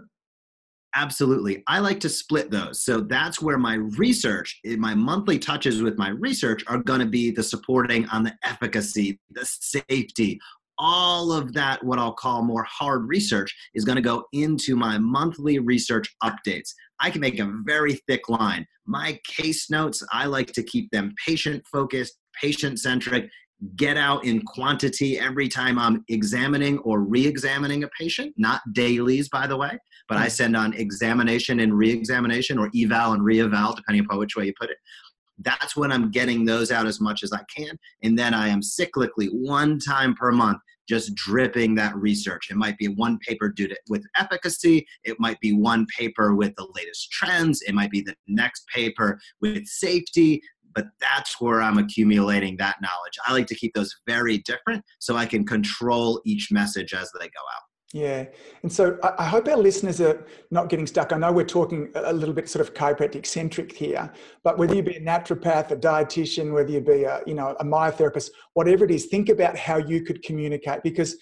Absolutely. 0.95 1.63
I 1.65 1.79
like 1.79 2.01
to 2.01 2.09
split 2.09 2.51
those. 2.51 2.81
So 2.81 2.99
that's 2.99 3.41
where 3.41 3.57
my 3.57 3.75
research, 3.75 4.59
my 4.77 4.93
monthly 4.93 5.39
touches 5.39 5.81
with 5.81 5.97
my 5.97 6.09
research 6.09 6.63
are 6.67 6.77
going 6.77 6.99
to 6.99 7.07
be 7.07 7.31
the 7.31 7.41
supporting 7.41 8.07
on 8.09 8.23
the 8.23 8.35
efficacy, 8.43 9.17
the 9.31 9.45
safety, 9.45 10.39
all 10.77 11.31
of 11.31 11.53
that, 11.53 11.83
what 11.83 11.99
I'll 11.99 12.13
call 12.13 12.43
more 12.43 12.63
hard 12.63 13.07
research, 13.07 13.55
is 13.73 13.85
going 13.85 13.95
to 13.95 14.01
go 14.01 14.25
into 14.33 14.75
my 14.75 14.97
monthly 14.97 15.59
research 15.59 16.13
updates. 16.23 16.73
I 17.03 17.09
can 17.09 17.19
make 17.19 17.37
a 17.37 17.53
very 17.65 17.95
thick 18.07 18.29
line. 18.29 18.65
My 18.85 19.19
case 19.27 19.69
notes, 19.69 20.01
I 20.13 20.25
like 20.25 20.53
to 20.53 20.63
keep 20.63 20.89
them 20.91 21.13
patient 21.27 21.61
focused, 21.69 22.17
patient 22.41 22.79
centric, 22.79 23.29
get 23.75 23.97
out 23.97 24.23
in 24.23 24.41
quantity 24.45 25.19
every 25.19 25.49
time 25.49 25.77
I'm 25.77 26.05
examining 26.07 26.77
or 26.79 27.01
re 27.01 27.27
examining 27.27 27.83
a 27.83 27.89
patient, 27.99 28.33
not 28.37 28.61
dailies, 28.71 29.27
by 29.27 29.47
the 29.47 29.57
way, 29.57 29.77
but 30.07 30.17
I 30.17 30.23
hmm. 30.23 30.29
send 30.29 30.57
on 30.57 30.73
examination 30.75 31.59
and 31.59 31.77
re 31.77 31.91
examination 31.91 32.57
or 32.57 32.71
eval 32.73 33.11
and 33.11 33.23
re 33.23 33.41
eval, 33.41 33.73
depending 33.73 34.05
upon 34.05 34.19
which 34.19 34.37
way 34.37 34.45
you 34.45 34.53
put 34.57 34.69
it. 34.69 34.77
That's 35.39 35.75
when 35.75 35.91
I'm 35.91 36.09
getting 36.09 36.45
those 36.45 36.71
out 36.71 36.85
as 36.85 37.01
much 37.01 37.21
as 37.21 37.33
I 37.33 37.41
can. 37.53 37.77
And 38.01 38.17
then 38.17 38.33
I 38.33 38.47
am 38.47 38.61
cyclically, 38.61 39.27
one 39.31 39.77
time 39.77 40.13
per 40.13 40.31
month, 40.31 40.59
just 40.87 41.15
dripping 41.15 41.75
that 41.75 41.95
research. 41.95 42.49
It 42.49 42.57
might 42.57 42.77
be 42.77 42.87
one 42.87 43.17
paper 43.19 43.49
due 43.49 43.67
to, 43.67 43.75
with 43.89 44.05
efficacy. 44.17 44.85
It 45.03 45.17
might 45.19 45.39
be 45.39 45.53
one 45.53 45.85
paper 45.97 46.35
with 46.35 46.53
the 46.55 46.67
latest 46.75 47.11
trends. 47.11 47.61
It 47.61 47.73
might 47.73 47.91
be 47.91 48.01
the 48.01 48.15
next 48.27 48.67
paper 48.67 49.19
with 49.41 49.65
safety 49.65 50.41
but 50.75 50.87
that's 50.99 51.39
where 51.39 51.61
I'm 51.61 51.77
accumulating 51.77 52.57
that 52.57 52.77
knowledge. 52.81 53.17
I 53.27 53.33
like 53.33 53.47
to 53.47 53.55
keep 53.55 53.73
those 53.73 53.95
very 54.07 54.39
different 54.39 54.83
so 54.99 55.15
I 55.15 55.25
can 55.25 55.45
control 55.45 56.21
each 56.25 56.51
message 56.51 56.93
as 56.93 57.11
they 57.11 57.25
go 57.25 57.41
out. 57.55 57.72
Yeah. 57.93 58.25
And 58.63 58.73
so 58.73 58.97
I 59.19 59.25
hope 59.25 59.47
our 59.47 59.55
listeners 59.55 60.01
are 60.01 60.25
not 60.49 60.67
getting 60.67 60.87
stuck. 60.87 61.13
I 61.13 61.17
know 61.17 61.31
we're 61.31 61.45
talking 61.45 61.91
a 61.93 62.11
little 62.11 62.33
bit 62.33 62.49
sort 62.49 62.67
of 62.67 62.73
chiropractic 62.73 63.27
centric 63.27 63.71
here, 63.71 64.11
but 64.43 64.57
whether 64.57 64.73
you 64.73 64.81
be 64.81 64.95
a 64.95 64.99
naturopath, 64.99 65.69
a 65.69 65.75
dietitian, 65.75 66.53
whether 66.53 66.71
you 66.71 66.81
be 66.81 67.03
a, 67.03 67.21
you 67.27 67.35
know, 67.35 67.55
a 67.59 67.63
myotherapist, 67.63 68.31
whatever 68.55 68.83
it 68.83 68.89
is, 68.89 69.05
think 69.05 69.29
about 69.29 69.55
how 69.55 69.77
you 69.77 70.01
could 70.01 70.23
communicate 70.23 70.81
because, 70.81 71.17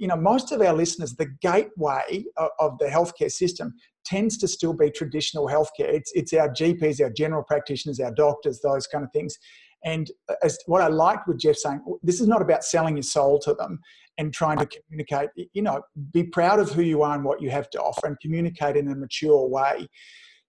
you 0.00 0.08
know, 0.08 0.16
most 0.16 0.52
of 0.52 0.62
our 0.62 0.72
listeners, 0.72 1.14
the 1.14 1.26
gateway 1.42 2.24
of 2.58 2.78
the 2.78 2.86
healthcare 2.86 3.30
system 3.30 3.74
tends 4.06 4.38
to 4.38 4.48
still 4.48 4.72
be 4.72 4.90
traditional 4.90 5.46
healthcare. 5.46 5.92
It's, 5.92 6.12
it's 6.14 6.32
our 6.32 6.48
GPs, 6.48 7.02
our 7.02 7.10
general 7.10 7.42
practitioners, 7.42 8.00
our 8.00 8.12
doctors, 8.12 8.60
those 8.62 8.86
kind 8.86 9.04
of 9.04 9.12
things. 9.12 9.36
And 9.84 10.10
uh, 10.30 10.34
as 10.42 10.58
what 10.66 10.80
I 10.80 10.88
liked 10.88 11.28
with 11.28 11.38
Jeff 11.38 11.56
saying, 11.56 11.82
this 12.02 12.20
is 12.20 12.26
not 12.26 12.40
about 12.40 12.64
selling 12.64 12.96
your 12.96 13.02
soul 13.02 13.38
to 13.40 13.52
them 13.52 13.80
and 14.18 14.32
trying 14.32 14.58
to 14.58 14.66
communicate. 14.66 15.30
You 15.52 15.62
know, 15.62 15.82
be 16.12 16.24
proud 16.24 16.58
of 16.58 16.70
who 16.70 16.82
you 16.82 17.02
are 17.02 17.14
and 17.14 17.24
what 17.24 17.40
you 17.40 17.50
have 17.50 17.70
to 17.70 17.80
offer, 17.80 18.06
and 18.06 18.18
communicate 18.20 18.76
in 18.76 18.88
a 18.88 18.94
mature 18.94 19.46
way. 19.46 19.88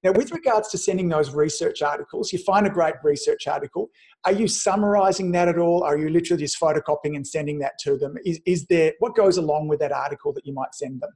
Now, 0.03 0.11
with 0.11 0.31
regards 0.31 0.69
to 0.69 0.77
sending 0.77 1.09
those 1.09 1.31
research 1.31 1.81
articles, 1.81 2.31
you 2.31 2.39
find 2.39 2.67
a 2.67 2.69
great 2.69 2.95
research 3.03 3.47
article. 3.47 3.89
Are 4.25 4.31
you 4.31 4.47
summarizing 4.47 5.31
that 5.31 5.47
at 5.47 5.57
all? 5.57 5.83
Are 5.83 5.97
you 5.97 6.09
literally 6.09 6.43
just 6.43 6.59
photocopying 6.59 7.15
and 7.15 7.25
sending 7.25 7.59
that 7.59 7.73
to 7.79 7.97
them? 7.97 8.15
Is, 8.23 8.39
is 8.45 8.65
there 8.67 8.93
what 8.99 9.15
goes 9.15 9.37
along 9.37 9.67
with 9.67 9.79
that 9.79 9.91
article 9.91 10.33
that 10.33 10.45
you 10.45 10.53
might 10.53 10.75
send 10.75 11.01
them? 11.01 11.09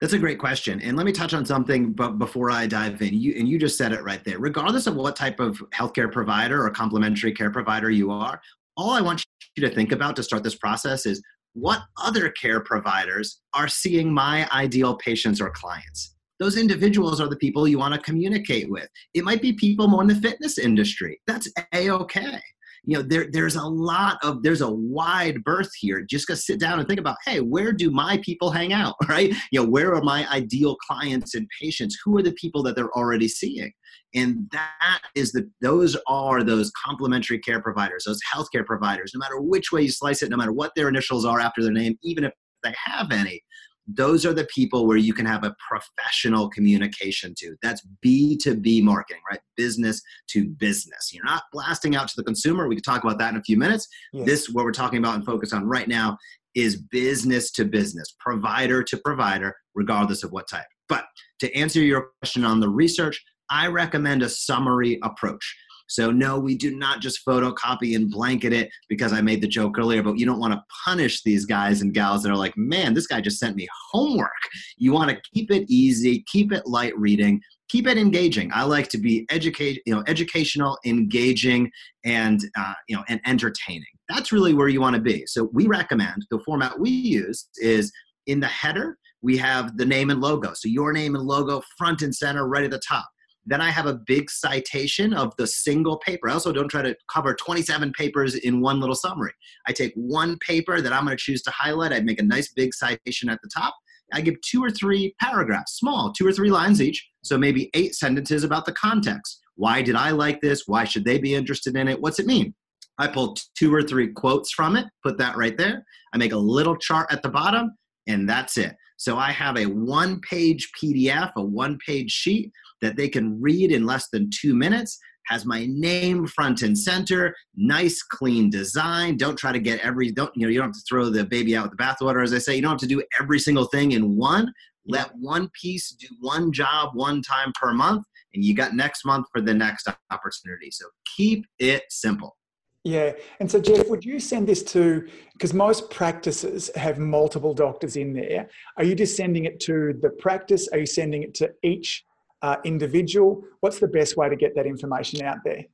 That's 0.00 0.12
a 0.12 0.18
great 0.18 0.38
question. 0.38 0.80
And 0.82 0.96
let 0.96 1.06
me 1.06 1.12
touch 1.12 1.32
on 1.32 1.46
something 1.46 1.92
but 1.92 2.18
before 2.18 2.50
I 2.50 2.66
dive 2.66 3.00
in. 3.00 3.14
You 3.14 3.34
and 3.38 3.48
you 3.48 3.58
just 3.58 3.78
said 3.78 3.92
it 3.92 4.04
right 4.04 4.22
there. 4.24 4.38
Regardless 4.38 4.86
of 4.86 4.94
what 4.94 5.16
type 5.16 5.40
of 5.40 5.58
healthcare 5.74 6.12
provider 6.12 6.64
or 6.64 6.70
complementary 6.70 7.32
care 7.32 7.50
provider 7.50 7.90
you 7.90 8.10
are, 8.10 8.40
all 8.76 8.90
I 8.90 9.00
want 9.00 9.24
you 9.56 9.66
to 9.66 9.74
think 9.74 9.92
about 9.92 10.16
to 10.16 10.22
start 10.22 10.42
this 10.42 10.56
process 10.56 11.06
is 11.06 11.22
what 11.54 11.82
other 12.02 12.28
care 12.30 12.60
providers 12.60 13.40
are 13.54 13.68
seeing 13.68 14.12
my 14.12 14.48
ideal 14.52 14.96
patients 14.96 15.40
or 15.40 15.50
clients. 15.50 16.14
Those 16.38 16.58
individuals 16.58 17.18
are 17.20 17.28
the 17.28 17.36
people 17.36 17.66
you 17.66 17.78
want 17.78 17.94
to 17.94 18.00
communicate 18.00 18.70
with. 18.70 18.88
It 19.14 19.24
might 19.24 19.40
be 19.40 19.54
people 19.54 19.88
more 19.88 20.02
in 20.02 20.08
the 20.08 20.16
fitness 20.16 20.58
industry. 20.58 21.18
That's 21.26 21.50
a 21.72 21.90
okay 21.90 22.42
you 22.86 22.96
know 22.96 23.02
there 23.02 23.26
there's 23.30 23.56
a 23.56 23.64
lot 23.64 24.18
of 24.22 24.42
there's 24.42 24.60
a 24.60 24.70
wide 24.70 25.42
berth 25.44 25.70
here 25.78 26.02
just 26.08 26.28
to 26.28 26.36
sit 26.36 26.60
down 26.60 26.78
and 26.78 26.88
think 26.88 27.00
about 27.00 27.16
hey 27.26 27.40
where 27.40 27.72
do 27.72 27.90
my 27.90 28.18
people 28.18 28.50
hang 28.50 28.72
out 28.72 28.94
right? 29.08 29.34
You 29.50 29.62
know 29.62 29.68
where 29.68 29.94
are 29.94 30.02
my 30.02 30.26
ideal 30.30 30.76
clients 30.76 31.34
and 31.34 31.48
patients? 31.60 31.98
Who 32.04 32.16
are 32.16 32.22
the 32.22 32.32
people 32.32 32.62
that 32.62 32.76
they're 32.76 32.92
already 32.92 33.28
seeing? 33.28 33.72
And 34.14 34.48
that 34.52 35.00
is 35.14 35.32
the 35.32 35.50
those 35.60 35.96
are 36.06 36.42
those 36.42 36.70
complementary 36.84 37.38
care 37.40 37.60
providers 37.60 38.04
those 38.06 38.20
healthcare 38.32 38.64
providers 38.64 39.10
no 39.14 39.18
matter 39.18 39.40
which 39.40 39.72
way 39.72 39.82
you 39.82 39.90
slice 39.90 40.22
it 40.22 40.30
no 40.30 40.36
matter 40.36 40.52
what 40.52 40.72
their 40.76 40.88
initials 40.88 41.24
are 41.24 41.40
after 41.40 41.62
their 41.62 41.72
name 41.72 41.98
even 42.02 42.24
if 42.24 42.32
they 42.62 42.74
have 42.84 43.10
any 43.10 43.42
those 43.86 44.26
are 44.26 44.32
the 44.32 44.46
people 44.52 44.86
where 44.86 44.96
you 44.96 45.14
can 45.14 45.26
have 45.26 45.44
a 45.44 45.54
professional 45.68 46.48
communication 46.48 47.34
to. 47.38 47.56
That's 47.62 47.86
B2B 48.04 48.82
marketing, 48.82 49.22
right? 49.30 49.40
Business 49.56 50.02
to 50.30 50.48
business. 50.48 51.12
You're 51.12 51.24
not 51.24 51.44
blasting 51.52 51.94
out 51.94 52.08
to 52.08 52.14
the 52.16 52.24
consumer. 52.24 52.68
We 52.68 52.76
can 52.76 52.82
talk 52.82 53.04
about 53.04 53.18
that 53.18 53.32
in 53.32 53.40
a 53.40 53.42
few 53.42 53.56
minutes. 53.56 53.86
Yes. 54.12 54.26
This, 54.26 54.50
what 54.50 54.64
we're 54.64 54.72
talking 54.72 54.98
about 54.98 55.14
and 55.14 55.24
focus 55.24 55.52
on 55.52 55.64
right 55.66 55.88
now, 55.88 56.18
is 56.54 56.76
business 56.76 57.52
to 57.52 57.64
business, 57.64 58.16
provider 58.18 58.82
to 58.82 58.96
provider, 59.04 59.54
regardless 59.74 60.24
of 60.24 60.32
what 60.32 60.48
type. 60.48 60.64
But 60.88 61.04
to 61.40 61.54
answer 61.54 61.80
your 61.80 62.08
question 62.20 62.44
on 62.44 62.60
the 62.60 62.68
research, 62.68 63.22
I 63.50 63.68
recommend 63.68 64.22
a 64.22 64.28
summary 64.28 64.98
approach. 65.02 65.56
So, 65.88 66.10
no, 66.10 66.38
we 66.38 66.56
do 66.56 66.76
not 66.76 67.00
just 67.00 67.24
photocopy 67.26 67.94
and 67.94 68.10
blanket 68.10 68.52
it 68.52 68.70
because 68.88 69.12
I 69.12 69.20
made 69.20 69.40
the 69.40 69.48
joke 69.48 69.78
earlier, 69.78 70.02
but 70.02 70.18
you 70.18 70.26
don't 70.26 70.40
want 70.40 70.52
to 70.52 70.62
punish 70.84 71.22
these 71.22 71.46
guys 71.46 71.80
and 71.80 71.94
gals 71.94 72.22
that 72.22 72.30
are 72.30 72.36
like, 72.36 72.56
man, 72.56 72.94
this 72.94 73.06
guy 73.06 73.20
just 73.20 73.38
sent 73.38 73.56
me 73.56 73.68
homework. 73.92 74.30
You 74.76 74.92
want 74.92 75.10
to 75.10 75.20
keep 75.32 75.50
it 75.50 75.64
easy, 75.68 76.24
keep 76.30 76.52
it 76.52 76.66
light 76.66 76.96
reading, 76.98 77.40
keep 77.68 77.86
it 77.86 77.98
engaging. 77.98 78.50
I 78.52 78.64
like 78.64 78.88
to 78.90 78.98
be 78.98 79.26
educate, 79.30 79.82
you 79.86 79.94
know, 79.94 80.02
educational, 80.06 80.78
engaging, 80.84 81.70
and 82.04 82.40
uh, 82.58 82.74
you 82.88 82.96
know, 82.96 83.04
and 83.08 83.20
entertaining. 83.26 83.84
That's 84.08 84.32
really 84.32 84.54
where 84.54 84.68
you 84.68 84.80
want 84.80 84.96
to 84.96 85.02
be. 85.02 85.24
So 85.26 85.50
we 85.52 85.66
recommend 85.66 86.26
the 86.30 86.38
format 86.40 86.78
we 86.78 86.90
use 86.90 87.48
is 87.56 87.92
in 88.26 88.40
the 88.40 88.46
header 88.46 88.96
we 89.22 89.36
have 89.36 89.76
the 89.76 89.84
name 89.84 90.10
and 90.10 90.20
logo. 90.20 90.52
So 90.54 90.68
your 90.68 90.92
name 90.92 91.16
and 91.16 91.24
logo 91.24 91.62
front 91.76 92.02
and 92.02 92.14
center, 92.14 92.46
right 92.46 92.64
at 92.64 92.70
the 92.70 92.80
top. 92.86 93.08
Then 93.46 93.60
I 93.60 93.70
have 93.70 93.86
a 93.86 93.94
big 93.94 94.28
citation 94.28 95.14
of 95.14 95.32
the 95.38 95.46
single 95.46 95.98
paper. 95.98 96.28
I 96.28 96.32
also 96.32 96.52
don't 96.52 96.68
try 96.68 96.82
to 96.82 96.96
cover 97.12 97.34
27 97.34 97.92
papers 97.92 98.34
in 98.34 98.60
one 98.60 98.80
little 98.80 98.96
summary. 98.96 99.32
I 99.66 99.72
take 99.72 99.92
one 99.94 100.36
paper 100.38 100.80
that 100.80 100.92
I'm 100.92 101.04
going 101.04 101.16
to 101.16 101.22
choose 101.22 101.42
to 101.42 101.52
highlight. 101.52 101.92
I 101.92 102.00
make 102.00 102.20
a 102.20 102.24
nice 102.24 102.52
big 102.52 102.74
citation 102.74 103.28
at 103.28 103.38
the 103.42 103.48
top. 103.48 103.74
I 104.12 104.20
give 104.20 104.40
two 104.40 104.62
or 104.62 104.70
three 104.70 105.14
paragraphs, 105.20 105.78
small, 105.78 106.12
two 106.12 106.26
or 106.26 106.32
three 106.32 106.50
lines 106.50 106.82
each. 106.82 107.08
So 107.22 107.38
maybe 107.38 107.70
eight 107.74 107.94
sentences 107.94 108.44
about 108.44 108.66
the 108.66 108.72
context. 108.72 109.40
Why 109.54 109.80
did 109.80 109.96
I 109.96 110.10
like 110.10 110.40
this? 110.40 110.64
Why 110.66 110.84
should 110.84 111.04
they 111.04 111.18
be 111.18 111.34
interested 111.34 111.76
in 111.76 111.88
it? 111.88 112.00
What's 112.00 112.18
it 112.18 112.26
mean? 112.26 112.54
I 112.98 113.08
pull 113.08 113.36
two 113.56 113.74
or 113.74 113.82
three 113.82 114.08
quotes 114.12 114.52
from 114.52 114.76
it, 114.76 114.86
put 115.02 115.18
that 115.18 115.36
right 115.36 115.56
there. 115.56 115.84
I 116.12 116.18
make 116.18 116.32
a 116.32 116.38
little 116.38 116.76
chart 116.76 117.08
at 117.10 117.22
the 117.22 117.28
bottom, 117.28 117.72
and 118.06 118.28
that's 118.28 118.56
it. 118.56 118.74
So 118.96 119.18
I 119.18 119.30
have 119.32 119.58
a 119.58 119.66
one 119.66 120.20
page 120.20 120.70
PDF, 120.80 121.30
a 121.36 121.42
one 121.42 121.78
page 121.86 122.10
sheet 122.10 122.50
that 122.82 122.96
they 122.96 123.08
can 123.08 123.40
read 123.40 123.72
in 123.72 123.86
less 123.86 124.08
than 124.08 124.30
two 124.30 124.54
minutes 124.54 124.98
has 125.26 125.44
my 125.44 125.66
name 125.68 126.26
front 126.26 126.62
and 126.62 126.78
center 126.78 127.34
nice 127.56 128.02
clean 128.02 128.48
design 128.50 129.16
don't 129.16 129.36
try 129.36 129.52
to 129.52 129.58
get 129.58 129.80
every 129.80 130.10
don't 130.10 130.30
you 130.34 130.42
know 130.42 130.50
you 130.50 130.58
don't 130.58 130.68
have 130.68 130.74
to 130.74 130.84
throw 130.88 131.10
the 131.10 131.24
baby 131.24 131.56
out 131.56 131.68
with 131.68 131.76
the 131.76 131.82
bathwater 131.82 132.22
as 132.22 132.32
i 132.32 132.38
say 132.38 132.54
you 132.54 132.62
don't 132.62 132.72
have 132.72 132.80
to 132.80 132.86
do 132.86 133.02
every 133.20 133.38
single 133.38 133.66
thing 133.66 133.92
in 133.92 134.16
one 134.16 134.52
let 134.86 135.10
one 135.18 135.50
piece 135.60 135.90
do 135.90 136.06
one 136.20 136.52
job 136.52 136.90
one 136.94 137.20
time 137.22 137.52
per 137.60 137.72
month 137.72 138.04
and 138.34 138.44
you 138.44 138.54
got 138.54 138.74
next 138.74 139.04
month 139.04 139.26
for 139.32 139.40
the 139.40 139.54
next 139.54 139.88
opportunity 140.10 140.70
so 140.70 140.86
keep 141.16 141.44
it 141.58 141.82
simple 141.90 142.36
yeah. 142.84 143.14
And 143.40 143.50
so, 143.50 143.60
Jeff, 143.60 143.88
would 143.88 144.04
you 144.04 144.20
send 144.20 144.46
this 144.46 144.62
to, 144.62 145.08
because 145.32 145.52
most 145.52 145.90
practices 145.90 146.70
have 146.76 147.00
multiple 147.00 147.52
doctors 147.52 147.96
in 147.96 148.12
there. 148.12 148.48
Are 148.76 148.84
you 148.84 148.94
just 148.94 149.16
sending 149.16 149.44
it 149.44 149.58
to 149.62 149.94
the 150.00 150.10
practice? 150.10 150.68
Are 150.68 150.78
you 150.78 150.86
sending 150.86 151.24
it 151.24 151.34
to 151.34 151.50
each 151.64 152.04
uh, 152.42 152.56
individual? 152.64 153.42
What's 153.60 153.78
the 153.78 153.88
best 153.88 154.16
way 154.16 154.28
to 154.28 154.36
get 154.36 154.54
that 154.56 154.66
information 154.66 155.22
out 155.22 155.38
there? 155.44 155.64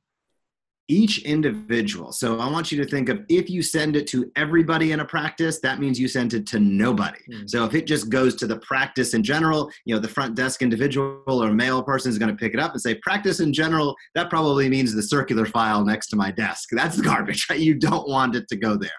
each 0.89 1.19
individual. 1.19 2.11
So 2.11 2.39
I 2.39 2.49
want 2.51 2.71
you 2.71 2.83
to 2.83 2.89
think 2.89 3.07
of 3.07 3.21
if 3.29 3.49
you 3.49 3.61
send 3.61 3.95
it 3.95 4.05
to 4.07 4.29
everybody 4.35 4.91
in 4.91 4.99
a 4.99 5.05
practice, 5.05 5.59
that 5.61 5.79
means 5.79 5.99
you 5.99 6.07
sent 6.09 6.33
it 6.33 6.45
to 6.47 6.59
nobody. 6.59 7.19
Mm. 7.31 7.49
So 7.49 7.63
if 7.63 7.73
it 7.73 7.87
just 7.87 8.09
goes 8.09 8.35
to 8.35 8.47
the 8.47 8.57
practice 8.59 9.13
in 9.13 9.23
general, 9.23 9.71
you 9.85 9.95
know, 9.95 10.01
the 10.01 10.09
front 10.09 10.35
desk 10.35 10.61
individual 10.61 11.23
or 11.25 11.53
mail 11.53 11.81
person 11.83 12.09
is 12.09 12.17
going 12.17 12.31
to 12.31 12.37
pick 12.37 12.53
it 12.53 12.59
up 12.59 12.73
and 12.73 12.81
say 12.81 12.95
practice 12.95 13.39
in 13.39 13.53
general, 13.53 13.95
that 14.13 14.29
probably 14.29 14.67
means 14.67 14.93
the 14.93 15.03
circular 15.03 15.45
file 15.45 15.85
next 15.85 16.07
to 16.07 16.15
my 16.17 16.31
desk. 16.31 16.69
That's 16.71 16.99
garbage, 16.99 17.47
right? 17.49 17.59
You 17.59 17.75
don't 17.75 18.07
want 18.09 18.35
it 18.35 18.47
to 18.49 18.57
go 18.57 18.75
there. 18.75 18.91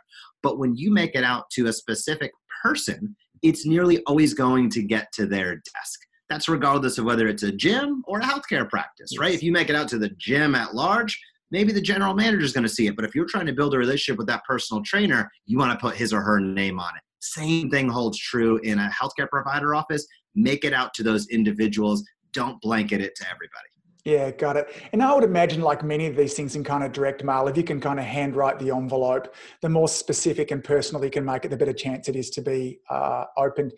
But 0.43 0.59
when 0.59 0.75
you 0.77 0.91
make 0.91 1.15
it 1.15 1.25
out 1.25 1.51
to 1.53 1.67
a 1.67 1.73
specific 1.73 2.33
person, 2.63 3.15
it's 3.43 3.67
nearly 3.67 4.03
always 4.07 4.33
going 4.33 4.71
to 4.71 4.83
get 4.83 5.13
to 5.13 5.27
their 5.27 5.57
desk. 5.57 6.01
That's 6.31 6.49
regardless 6.49 6.99
of 6.99 7.05
whether 7.05 7.29
it's 7.29 7.43
a 7.43 7.53
gym 7.53 8.03
or 8.07 8.21
a 8.21 8.23
healthcare 8.23 8.69
practice, 8.69 9.11
yes. 9.13 9.21
right? 9.21 9.35
If 9.35 9.43
you 9.43 9.53
make 9.53 9.69
it 9.69 9.77
out 9.77 9.89
to 9.89 9.99
the 9.99 10.09
gym 10.11 10.55
at 10.55 10.75
large, 10.75 11.21
maybe 11.51 11.73
the 11.73 11.81
general 11.81 12.15
manager 12.15 12.45
is 12.45 12.53
going 12.53 12.63
to 12.63 12.69
see 12.69 12.87
it. 12.87 12.97
But 12.97 13.05
if 13.05 13.15
you're 13.15 13.27
trying 13.27 13.47
to 13.47 13.53
build 13.53 13.75
a 13.75 13.79
relationship 13.79 14.19
with 14.19 14.27
that 14.29 14.43
personal 14.45 14.83
trainer, 14.83 15.31
you 15.47 15.59
want 15.59 15.73
to 15.73 15.79
put 15.79 15.97
his 15.97 16.13
or 16.13 16.23
her 16.23 16.41
name 16.41 16.81
on 16.81 16.97
it. 16.97 17.03
Same 17.21 17.71
thing 17.71 17.89
holds 17.89 18.19
true 18.19 18.59
in 18.59 18.79
a 18.79 18.91
healthcare 18.91 19.29
provider 19.29 19.75
office. 19.75 20.07
Make 20.35 20.65
it 20.65 20.73
out 20.73 20.93
to 20.95 21.03
those 21.03 21.29
individuals. 21.29 22.05
Don't 22.33 22.61
blanket 22.61 23.01
it 23.01 23.15
to 23.17 23.25
everybody. 23.25 23.69
Yeah, 24.05 24.31
got 24.33 24.59
it. 24.59 24.69
And 24.93 25.03
I 25.03 25.15
would 25.15 25.25
imagine, 25.25 25.63
like 25.63 25.83
many 25.83 26.07
of 26.07 26.15
these 26.15 26.35
things 26.35 26.57
in 26.57 26.63
kind 26.63 26.85
of 26.85 26.93
direct 26.93 27.25
mail, 27.25 27.49
if 27.49 27.57
you 27.57 27.63
can 27.63 27.81
kind 27.81 27.99
of 27.99 28.05
handwrite 28.05 28.59
the 28.59 28.71
envelope, 28.71 29.35
the 29.63 29.71
more 29.71 29.89
specific 29.89 30.51
and 30.51 30.63
personal 30.63 31.03
you 31.03 31.11
can 31.11 31.25
make 31.25 31.47
it, 31.47 31.49
the 31.49 31.57
better 31.57 31.73
chance 31.73 32.07
it 32.07 32.15
is 32.15 32.29
to 32.31 32.43
be 32.43 32.81
uh, 32.91 33.25
opened. 33.39 33.73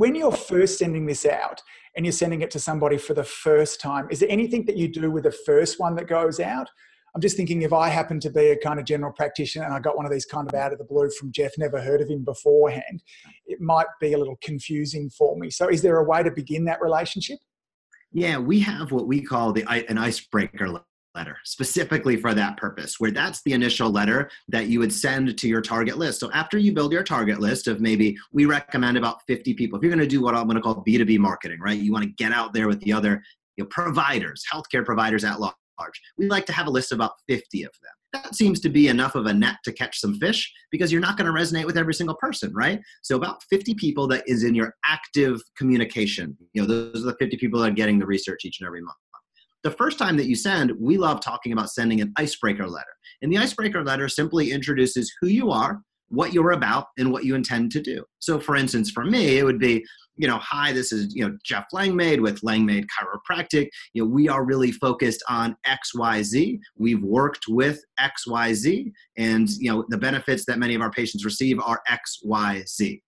When 0.00 0.14
you're 0.14 0.32
first 0.32 0.78
sending 0.78 1.04
this 1.04 1.26
out 1.26 1.60
and 1.94 2.06
you're 2.06 2.12
sending 2.14 2.40
it 2.40 2.50
to 2.52 2.58
somebody 2.58 2.96
for 2.96 3.12
the 3.12 3.22
first 3.22 3.82
time, 3.82 4.08
is 4.10 4.20
there 4.20 4.30
anything 4.30 4.64
that 4.64 4.78
you 4.78 4.88
do 4.88 5.10
with 5.10 5.24
the 5.24 5.30
first 5.30 5.78
one 5.78 5.94
that 5.96 6.06
goes 6.06 6.40
out? 6.40 6.70
I'm 7.14 7.20
just 7.20 7.36
thinking 7.36 7.60
if 7.60 7.74
I 7.74 7.90
happen 7.90 8.18
to 8.20 8.30
be 8.30 8.46
a 8.46 8.56
kind 8.56 8.80
of 8.80 8.86
general 8.86 9.12
practitioner 9.12 9.66
and 9.66 9.74
I 9.74 9.78
got 9.78 9.98
one 9.98 10.06
of 10.06 10.10
these 10.10 10.24
kind 10.24 10.48
of 10.48 10.54
out 10.54 10.72
of 10.72 10.78
the 10.78 10.86
blue 10.86 11.10
from 11.10 11.32
Jeff, 11.32 11.52
never 11.58 11.78
heard 11.82 12.00
of 12.00 12.08
him 12.08 12.24
beforehand, 12.24 13.02
it 13.44 13.60
might 13.60 13.88
be 14.00 14.14
a 14.14 14.18
little 14.18 14.38
confusing 14.42 15.10
for 15.10 15.36
me. 15.36 15.50
So, 15.50 15.68
is 15.68 15.82
there 15.82 15.98
a 15.98 16.04
way 16.04 16.22
to 16.22 16.30
begin 16.30 16.64
that 16.64 16.80
relationship? 16.80 17.38
Yeah, 18.10 18.38
we 18.38 18.58
have 18.60 18.92
what 18.92 19.06
we 19.06 19.20
call 19.20 19.52
the 19.52 19.66
an 19.68 19.98
icebreaker 19.98 20.80
letter 21.14 21.36
specifically 21.44 22.16
for 22.16 22.34
that 22.34 22.56
purpose 22.56 23.00
where 23.00 23.10
that's 23.10 23.42
the 23.42 23.52
initial 23.52 23.90
letter 23.90 24.30
that 24.48 24.68
you 24.68 24.78
would 24.78 24.92
send 24.92 25.36
to 25.36 25.48
your 25.48 25.60
target 25.60 25.98
list 25.98 26.20
so 26.20 26.30
after 26.32 26.56
you 26.58 26.72
build 26.72 26.92
your 26.92 27.02
target 27.02 27.40
list 27.40 27.66
of 27.66 27.80
maybe 27.80 28.16
we 28.32 28.44
recommend 28.46 28.96
about 28.96 29.20
50 29.26 29.54
people 29.54 29.78
if 29.78 29.82
you're 29.82 29.90
going 29.90 29.98
to 29.98 30.06
do 30.06 30.22
what 30.22 30.34
i'm 30.34 30.44
going 30.44 30.56
to 30.56 30.62
call 30.62 30.84
b2b 30.84 31.18
marketing 31.18 31.58
right 31.60 31.80
you 31.80 31.92
want 31.92 32.04
to 32.04 32.10
get 32.10 32.32
out 32.32 32.52
there 32.52 32.68
with 32.68 32.80
the 32.80 32.92
other 32.92 33.22
you 33.56 33.64
know, 33.64 33.68
providers 33.68 34.44
healthcare 34.52 34.84
providers 34.84 35.24
at 35.24 35.40
large. 35.80 36.00
We 36.18 36.28
like 36.28 36.46
to 36.46 36.52
have 36.52 36.66
a 36.66 36.70
list 36.70 36.92
of 36.92 36.96
about 36.96 37.12
50 37.28 37.62
of 37.64 37.72
them. 37.82 37.92
That 38.12 38.34
seems 38.34 38.60
to 38.60 38.68
be 38.68 38.88
enough 38.88 39.14
of 39.14 39.26
a 39.26 39.32
net 39.32 39.56
to 39.64 39.72
catch 39.72 40.00
some 40.00 40.18
fish 40.18 40.52
because 40.70 40.90
you're 40.90 41.00
not 41.00 41.16
going 41.16 41.32
to 41.32 41.38
resonate 41.38 41.64
with 41.64 41.78
every 41.78 41.94
single 41.94 42.16
person, 42.16 42.52
right? 42.52 42.80
So 43.02 43.16
about 43.16 43.42
50 43.44 43.74
people 43.74 44.08
that 44.08 44.24
is 44.26 44.42
in 44.42 44.54
your 44.54 44.74
active 44.84 45.40
communication. 45.56 46.36
You 46.52 46.62
know, 46.62 46.68
those 46.68 47.02
are 47.02 47.06
the 47.06 47.16
50 47.18 47.36
people 47.36 47.60
that 47.60 47.68
are 47.68 47.74
getting 47.74 47.98
the 47.98 48.06
research 48.06 48.44
each 48.44 48.60
and 48.60 48.66
every 48.66 48.82
month. 48.82 48.96
The 49.62 49.70
first 49.70 49.98
time 49.98 50.16
that 50.16 50.26
you 50.26 50.36
send, 50.36 50.72
we 50.78 50.96
love 50.96 51.20
talking 51.20 51.52
about 51.52 51.70
sending 51.70 52.00
an 52.00 52.12
icebreaker 52.16 52.66
letter. 52.66 52.86
And 53.22 53.30
the 53.32 53.38
icebreaker 53.38 53.84
letter 53.84 54.08
simply 54.08 54.52
introduces 54.52 55.12
who 55.20 55.28
you 55.28 55.50
are, 55.50 55.80
what 56.08 56.32
you're 56.32 56.52
about, 56.52 56.86
and 56.98 57.12
what 57.12 57.24
you 57.24 57.34
intend 57.34 57.70
to 57.72 57.82
do. 57.82 58.04
So, 58.20 58.40
for 58.40 58.56
instance, 58.56 58.90
for 58.90 59.04
me, 59.04 59.38
it 59.38 59.44
would 59.44 59.58
be 59.58 59.84
you 60.20 60.28
know, 60.28 60.36
hi, 60.38 60.70
this 60.70 60.92
is, 60.92 61.14
you 61.14 61.26
know, 61.26 61.34
Jeff 61.42 61.64
Langmaid 61.72 62.20
with 62.20 62.42
Langmaid 62.42 62.84
Chiropractic. 62.88 63.70
You 63.94 64.02
know, 64.04 64.10
we 64.10 64.28
are 64.28 64.44
really 64.44 64.70
focused 64.70 65.22
on 65.30 65.56
XYZ. 65.66 66.58
We've 66.76 67.02
worked 67.02 67.46
with 67.48 67.82
XYZ 67.98 68.92
and, 69.16 69.48
you 69.58 69.72
know, 69.72 69.86
the 69.88 69.96
benefits 69.96 70.44
that 70.44 70.58
many 70.58 70.74
of 70.74 70.82
our 70.82 70.90
patients 70.90 71.24
receive 71.24 71.58
are 71.60 71.80
XYZ. 71.88 73.00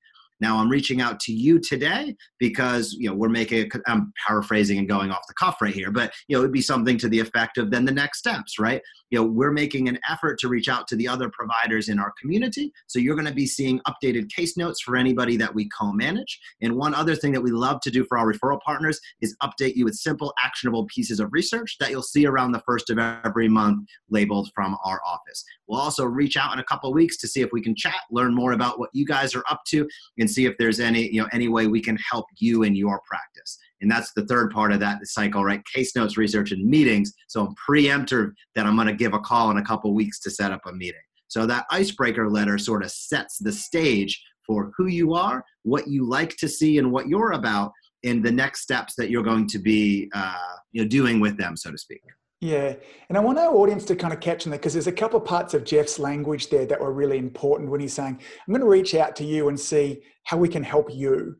Now 0.42 0.58
I'm 0.58 0.68
reaching 0.68 1.00
out 1.00 1.20
to 1.20 1.32
you 1.32 1.60
today 1.60 2.16
because 2.40 2.94
you 2.98 3.08
know 3.08 3.14
we're 3.14 3.28
making. 3.28 3.70
A, 3.72 3.90
I'm 3.90 4.12
paraphrasing 4.26 4.76
and 4.78 4.88
going 4.88 5.12
off 5.12 5.22
the 5.28 5.34
cuff 5.34 5.62
right 5.62 5.72
here, 5.72 5.92
but 5.92 6.12
you 6.26 6.36
know 6.36 6.40
it'd 6.40 6.52
be 6.52 6.60
something 6.60 6.98
to 6.98 7.08
the 7.08 7.20
effect 7.20 7.58
of 7.58 7.70
then 7.70 7.84
the 7.84 7.92
next 7.92 8.18
steps, 8.18 8.58
right? 8.58 8.82
You 9.10 9.20
know 9.20 9.24
we're 9.24 9.52
making 9.52 9.88
an 9.88 10.00
effort 10.10 10.40
to 10.40 10.48
reach 10.48 10.68
out 10.68 10.88
to 10.88 10.96
the 10.96 11.06
other 11.06 11.30
providers 11.30 11.88
in 11.88 12.00
our 12.00 12.12
community. 12.20 12.72
So 12.88 12.98
you're 12.98 13.14
going 13.14 13.28
to 13.28 13.32
be 13.32 13.46
seeing 13.46 13.80
updated 13.86 14.30
case 14.30 14.56
notes 14.56 14.80
for 14.80 14.96
anybody 14.96 15.36
that 15.36 15.54
we 15.54 15.68
co-manage. 15.68 16.40
And 16.60 16.74
one 16.74 16.92
other 16.92 17.14
thing 17.14 17.30
that 17.32 17.40
we 17.40 17.52
love 17.52 17.80
to 17.82 17.90
do 17.92 18.04
for 18.04 18.18
our 18.18 18.32
referral 18.32 18.60
partners 18.62 19.00
is 19.20 19.36
update 19.44 19.76
you 19.76 19.84
with 19.84 19.94
simple, 19.94 20.34
actionable 20.42 20.86
pieces 20.86 21.20
of 21.20 21.28
research 21.32 21.76
that 21.78 21.90
you'll 21.90 22.02
see 22.02 22.26
around 22.26 22.50
the 22.50 22.62
first 22.66 22.90
of 22.90 22.98
every 22.98 23.48
month, 23.48 23.86
labeled 24.10 24.50
from 24.56 24.76
our 24.84 25.00
office. 25.06 25.44
We'll 25.68 25.80
also 25.80 26.04
reach 26.04 26.36
out 26.36 26.52
in 26.52 26.58
a 26.58 26.64
couple 26.64 26.92
weeks 26.92 27.16
to 27.18 27.28
see 27.28 27.40
if 27.40 27.50
we 27.52 27.62
can 27.62 27.76
chat, 27.76 28.00
learn 28.10 28.34
more 28.34 28.52
about 28.52 28.78
what 28.78 28.90
you 28.92 29.06
guys 29.06 29.34
are 29.34 29.44
up 29.48 29.62
to, 29.68 29.88
and 30.18 30.30
see 30.32 30.46
if 30.46 30.56
there's 30.58 30.80
any 30.80 31.12
you 31.12 31.20
know 31.20 31.28
any 31.32 31.48
way 31.48 31.66
we 31.66 31.80
can 31.80 31.96
help 31.96 32.26
you 32.38 32.62
in 32.62 32.74
your 32.74 33.00
practice. 33.06 33.58
And 33.80 33.90
that's 33.90 34.12
the 34.12 34.24
third 34.26 34.52
part 34.52 34.72
of 34.72 34.80
that 34.80 35.04
cycle 35.06 35.44
right? 35.44 35.62
Case 35.74 35.94
notes 35.96 36.16
research 36.16 36.52
and 36.52 36.64
meetings. 36.64 37.12
So 37.28 37.46
i'm 37.46 37.54
preemptive 37.68 38.32
that 38.54 38.66
i'm 38.66 38.76
going 38.76 38.88
to 38.88 38.94
give 38.94 39.14
a 39.14 39.20
call 39.20 39.50
in 39.50 39.58
a 39.58 39.64
couple 39.64 39.94
weeks 39.94 40.20
to 40.20 40.30
set 40.30 40.52
up 40.52 40.62
a 40.66 40.72
meeting. 40.72 41.00
So 41.28 41.46
that 41.46 41.66
icebreaker 41.70 42.28
letter 42.28 42.58
sort 42.58 42.84
of 42.84 42.90
sets 42.90 43.38
the 43.38 43.52
stage 43.52 44.22
for 44.46 44.72
who 44.76 44.86
you 44.86 45.14
are 45.14 45.44
what 45.62 45.88
you 45.88 46.08
like 46.08 46.36
to 46.36 46.48
see 46.48 46.78
and 46.78 46.90
what 46.90 47.08
you're 47.08 47.32
about 47.32 47.72
in 48.02 48.20
the 48.20 48.32
next 48.32 48.62
steps 48.62 48.94
that 48.96 49.10
you're 49.10 49.22
going 49.22 49.46
to 49.46 49.58
be 49.58 50.10
uh, 50.14 50.56
you 50.72 50.82
know 50.82 50.88
doing 50.88 51.20
with 51.20 51.36
them 51.36 51.56
so 51.56 51.70
to 51.70 51.78
speak 51.78 52.00
yeah, 52.42 52.74
and 53.08 53.16
I 53.16 53.20
want 53.20 53.38
our 53.38 53.54
audience 53.54 53.84
to 53.84 53.94
kind 53.94 54.12
of 54.12 54.18
catch 54.18 54.48
on 54.48 54.50
that 54.50 54.56
because 54.56 54.72
there's 54.72 54.88
a 54.88 54.92
couple 54.92 55.20
of 55.20 55.24
parts 55.24 55.54
of 55.54 55.62
Jeff's 55.62 56.00
language 56.00 56.50
there 56.50 56.66
that 56.66 56.80
were 56.80 56.92
really 56.92 57.16
important 57.16 57.70
when 57.70 57.80
he's 57.80 57.92
saying, 57.92 58.18
I'm 58.18 58.52
going 58.52 58.60
to 58.60 58.66
reach 58.68 58.96
out 58.96 59.14
to 59.16 59.24
you 59.24 59.48
and 59.48 59.58
see 59.58 60.02
how 60.24 60.38
we 60.38 60.48
can 60.48 60.64
help 60.64 60.92
you. 60.92 61.36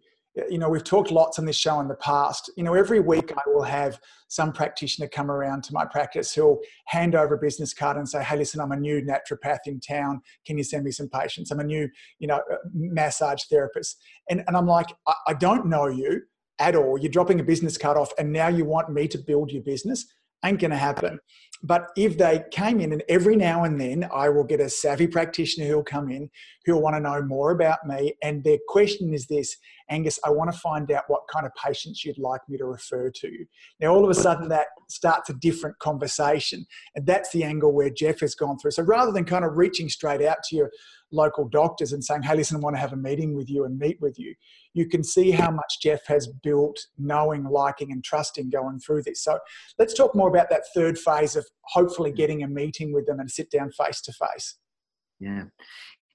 You 0.49 0.59
know, 0.59 0.69
we've 0.69 0.85
talked 0.85 1.11
lots 1.11 1.41
on 1.41 1.45
this 1.45 1.57
show 1.57 1.81
in 1.81 1.89
the 1.89 1.97
past. 1.97 2.53
You 2.57 2.63
know, 2.63 2.75
every 2.75 3.01
week 3.01 3.33
I 3.33 3.41
will 3.49 3.65
have 3.65 3.99
some 4.29 4.53
practitioner 4.53 5.09
come 5.09 5.29
around 5.29 5.65
to 5.65 5.75
my 5.75 5.85
practice 5.85 6.33
who'll 6.33 6.61
hand 6.87 7.17
over 7.17 7.35
a 7.35 7.39
business 7.39 7.75
card 7.75 7.97
and 7.97 8.09
say, 8.09 8.23
Hey, 8.23 8.37
listen, 8.37 8.61
I'm 8.61 8.71
a 8.71 8.77
new 8.77 9.03
naturopath 9.03 9.67
in 9.67 9.81
town. 9.81 10.21
Can 10.47 10.57
you 10.57 10.63
send 10.63 10.85
me 10.85 10.93
some 10.93 11.09
patients? 11.09 11.51
I'm 11.51 11.59
a 11.59 11.65
new, 11.65 11.89
you 12.21 12.29
know, 12.29 12.43
uh, 12.49 12.59
massage 12.73 13.43
therapist. 13.51 14.01
And, 14.31 14.45
and 14.47 14.57
I'm 14.57 14.69
like, 14.69 14.95
I, 15.09 15.15
I 15.27 15.35
don't 15.35 15.67
know 15.67 15.89
you 15.89 16.23
at 16.61 16.77
all. 16.77 16.97
You're 16.97 17.11
dropping 17.11 17.41
a 17.41 17.45
business 17.45 17.77
card 17.77 17.97
off, 17.97 18.13
and 18.19 18.33
now 18.33 18.47
you 18.47 18.65
want 18.65 18.93
me 18.93 19.09
to 19.09 19.19
build 19.19 19.51
your 19.51 19.63
business 19.63 20.07
ain't 20.45 20.61
going 20.61 20.71
to 20.71 20.77
happen. 20.77 21.19
But 21.65 21.91
if 21.97 22.19
they 22.19 22.43
came 22.51 22.81
in, 22.81 22.93
and 22.93 23.05
every 23.09 23.37
now 23.37 23.63
and 23.63 23.81
then 23.81 24.09
I 24.13 24.29
will 24.29 24.43
get 24.43 24.61
a 24.61 24.69
savvy 24.69 25.07
practitioner 25.07 25.69
who'll 25.69 25.85
come 25.85 26.11
in 26.11 26.29
who'll 26.65 26.83
want 26.83 26.97
to 26.97 27.01
know 27.01 27.23
more 27.23 27.51
about 27.51 27.87
me. 27.87 28.15
And 28.23 28.43
their 28.45 28.59
question 28.69 29.15
is 29.15 29.27
this 29.27 29.57
Angus, 29.91 30.19
I 30.25 30.31
want 30.31 30.53
to 30.53 30.59
find 30.59 30.91
out 30.91 31.05
what 31.09 31.23
kind 31.31 31.47
of 31.47 31.53
patients 31.55 32.05
you'd 32.05 32.19
like 32.19 32.41
me 32.49 32.57
to 32.59 32.65
refer 32.65 33.11
to. 33.11 33.45
Now, 33.81 33.89
all 33.89 34.05
of 34.05 34.11
a 34.11 34.15
sudden, 34.15 34.49
that 34.49 34.69
starts 34.89 35.29
a 35.31 35.35
different 35.35 35.79
conversation. 35.81 36.67
And 36.95 37.07
that's 37.07 37.31
the 37.31 37.45
angle 37.45 37.73
where 37.73 37.91
Jeff 37.91 38.21
has 38.21 38.35
gone 38.35 38.59
through. 38.59 38.71
So 38.73 38.83
rather 38.83 39.13
than 39.13 39.25
kind 39.25 39.45
of 39.45 39.57
reaching 39.57 39.89
straight 39.89 40.23
out 40.23 40.39
to 40.45 40.57
your 40.57 40.71
local 41.13 41.47
doctors 41.49 41.93
and 41.93 42.03
saying, 42.03 42.23
hey, 42.23 42.37
listen, 42.37 42.57
I 42.57 42.61
want 42.61 42.77
to 42.77 42.81
have 42.81 42.93
a 42.93 42.97
meeting 42.97 43.37
with 43.37 43.49
you 43.49 43.65
and 43.65 43.79
meet 43.79 44.01
with 44.01 44.19
you, 44.19 44.35
you 44.75 44.89
can 44.89 45.05
see 45.05 45.31
how 45.31 45.51
much 45.51 45.81
Jeff 45.83 46.07
has 46.07 46.27
built 46.43 46.79
knowing, 46.99 47.45
liking, 47.45 47.93
and 47.93 48.03
trusting 48.03 48.51
going 48.51 48.81
through 48.81 49.03
this. 49.03 49.23
So 49.23 49.39
let's 49.79 49.95
talk 49.95 50.15
more 50.15 50.29
about 50.29 50.51
that 50.51 50.65
third 50.75 50.99
phase 50.99 51.37
of 51.37 51.47
hopefully 51.65 52.13
mm. 52.13 52.17
getting 52.17 52.43
a 52.43 52.49
meeting 52.49 52.93
with 52.93 53.07
them 53.07 53.21
and 53.21 53.31
sit 53.31 53.51
down 53.51 53.71
face 53.73 54.01
to 54.03 54.13
face. 54.13 54.57
Yeah. 55.21 55.45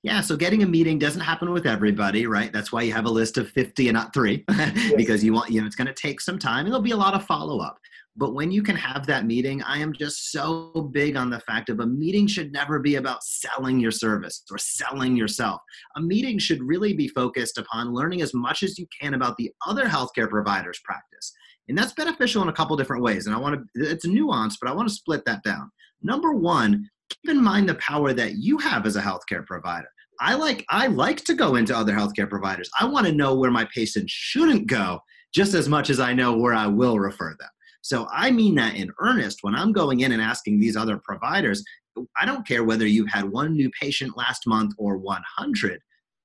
Yeah, 0.04 0.22
so 0.22 0.38
getting 0.38 0.64
a 0.64 0.68
meeting 0.68 1.00
doesn't 1.00 1.22
happen 1.22 1.52
with 1.52 1.66
everybody, 1.66 2.28
right? 2.28 2.54
That's 2.54 2.72
why 2.72 2.84
you 2.84 2.94
have 2.94 3.06
a 3.06 3.10
list 3.10 3.38
of 3.38 3.50
50 3.50 3.90
and 3.90 3.96
not 3.96 4.14
three, 4.14 4.46
yes. 4.50 4.94
because 4.96 5.24
you 5.24 5.34
want, 5.34 5.52
you 5.52 5.60
know, 5.60 5.68
it's 5.68 5.76
going 5.76 5.88
to 5.88 5.94
take 5.94 6.22
some 6.22 6.38
time 6.38 6.66
and 6.66 6.68
there'll 6.68 6.82
be 6.82 6.92
a 6.92 6.98
lot 6.98 7.14
of 7.14 7.26
follow 7.26 7.60
up. 7.60 7.80
But 8.20 8.34
when 8.34 8.52
you 8.52 8.64
can 8.64 8.76
have 8.76 9.06
that 9.06 9.26
meeting, 9.26 9.62
I 9.62 9.78
am 9.78 9.94
just 9.94 10.32
so 10.32 10.72
big 10.92 11.16
on 11.16 11.30
the 11.30 11.40
fact 11.42 11.70
of 11.70 11.80
a 11.80 11.86
meeting 11.86 12.26
should 12.26 12.52
never 12.52 12.80
be 12.80 12.96
about 12.96 13.24
selling 13.24 13.80
your 13.80 13.92
service 13.92 14.44
or 14.50 14.58
selling 14.58 15.16
yourself. 15.16 15.62
A 15.98 16.02
meeting 16.02 16.40
should 16.40 16.64
really 16.64 16.94
be 16.94 17.08
focused 17.08 17.60
upon 17.60 17.94
learning 17.94 18.24
as 18.24 18.34
much 18.34 18.64
as 18.64 18.80
you 18.80 18.88
can 19.00 19.14
about 19.14 19.38
the 19.38 19.52
other 19.68 19.86
healthcare 19.86 20.28
providers' 20.28 20.82
practice. 20.84 21.32
And 21.70 21.78
that's 21.78 21.94
beneficial 21.94 22.42
in 22.42 22.50
a 22.50 22.54
couple 22.54 22.76
different 22.76 23.04
ways. 23.04 23.28
And 23.28 23.36
I 23.36 23.40
want 23.40 23.62
to, 23.76 23.84
it's 23.84 24.06
a 24.06 24.10
nuance, 24.10 24.58
but 24.60 24.70
I 24.70 24.74
want 24.74 24.90
to 24.90 24.96
split 24.96 25.24
that 25.26 25.44
down. 25.44 25.70
Number 26.02 26.34
one, 26.34 26.90
keep 27.10 27.30
in 27.30 27.44
mind 27.44 27.70
the 27.70 27.76
power 27.76 28.14
that 28.14 28.38
you 28.38 28.58
have 28.58 28.88
as 28.88 28.96
a 28.96 29.02
healthcare 29.02 29.46
provider. 29.46 29.90
I 30.20 30.34
like 30.34 30.66
I 30.70 30.88
like 30.88 31.24
to 31.26 31.36
go 31.36 31.56
into 31.56 31.78
other 31.78 31.94
healthcare 31.94 32.28
providers. 32.28 32.70
I 32.80 32.86
want 32.86 33.06
to 33.06 33.12
know 33.14 33.36
where 33.36 33.52
my 33.52 33.68
patients 33.74 34.12
shouldn't 34.12 34.66
go 34.66 35.00
just 35.34 35.54
as 35.54 35.70
much 35.70 35.92
as 35.92 36.00
I 36.00 36.14
know 36.14 36.36
where 36.36 36.56
I 36.56 36.66
will 36.66 36.98
refer 36.98 37.36
them. 37.40 37.50
So 37.82 38.08
I 38.12 38.32
mean 38.32 38.56
that 38.56 38.76
in 38.76 38.92
earnest 39.00 39.40
when 39.42 39.56
I'm 39.56 39.72
going 39.72 40.02
in 40.02 40.12
and 40.12 40.22
asking 40.22 40.60
these 40.60 40.76
other 40.76 41.00
providers, 41.04 41.64
I 42.20 42.26
don't 42.26 42.48
care 42.48 42.64
whether 42.64 42.86
you 42.86 43.06
had 43.06 43.26
one 43.32 43.54
new 43.54 43.72
patient 43.80 44.18
last 44.18 44.46
month 44.46 44.74
or 44.78 44.98
100. 44.98 45.80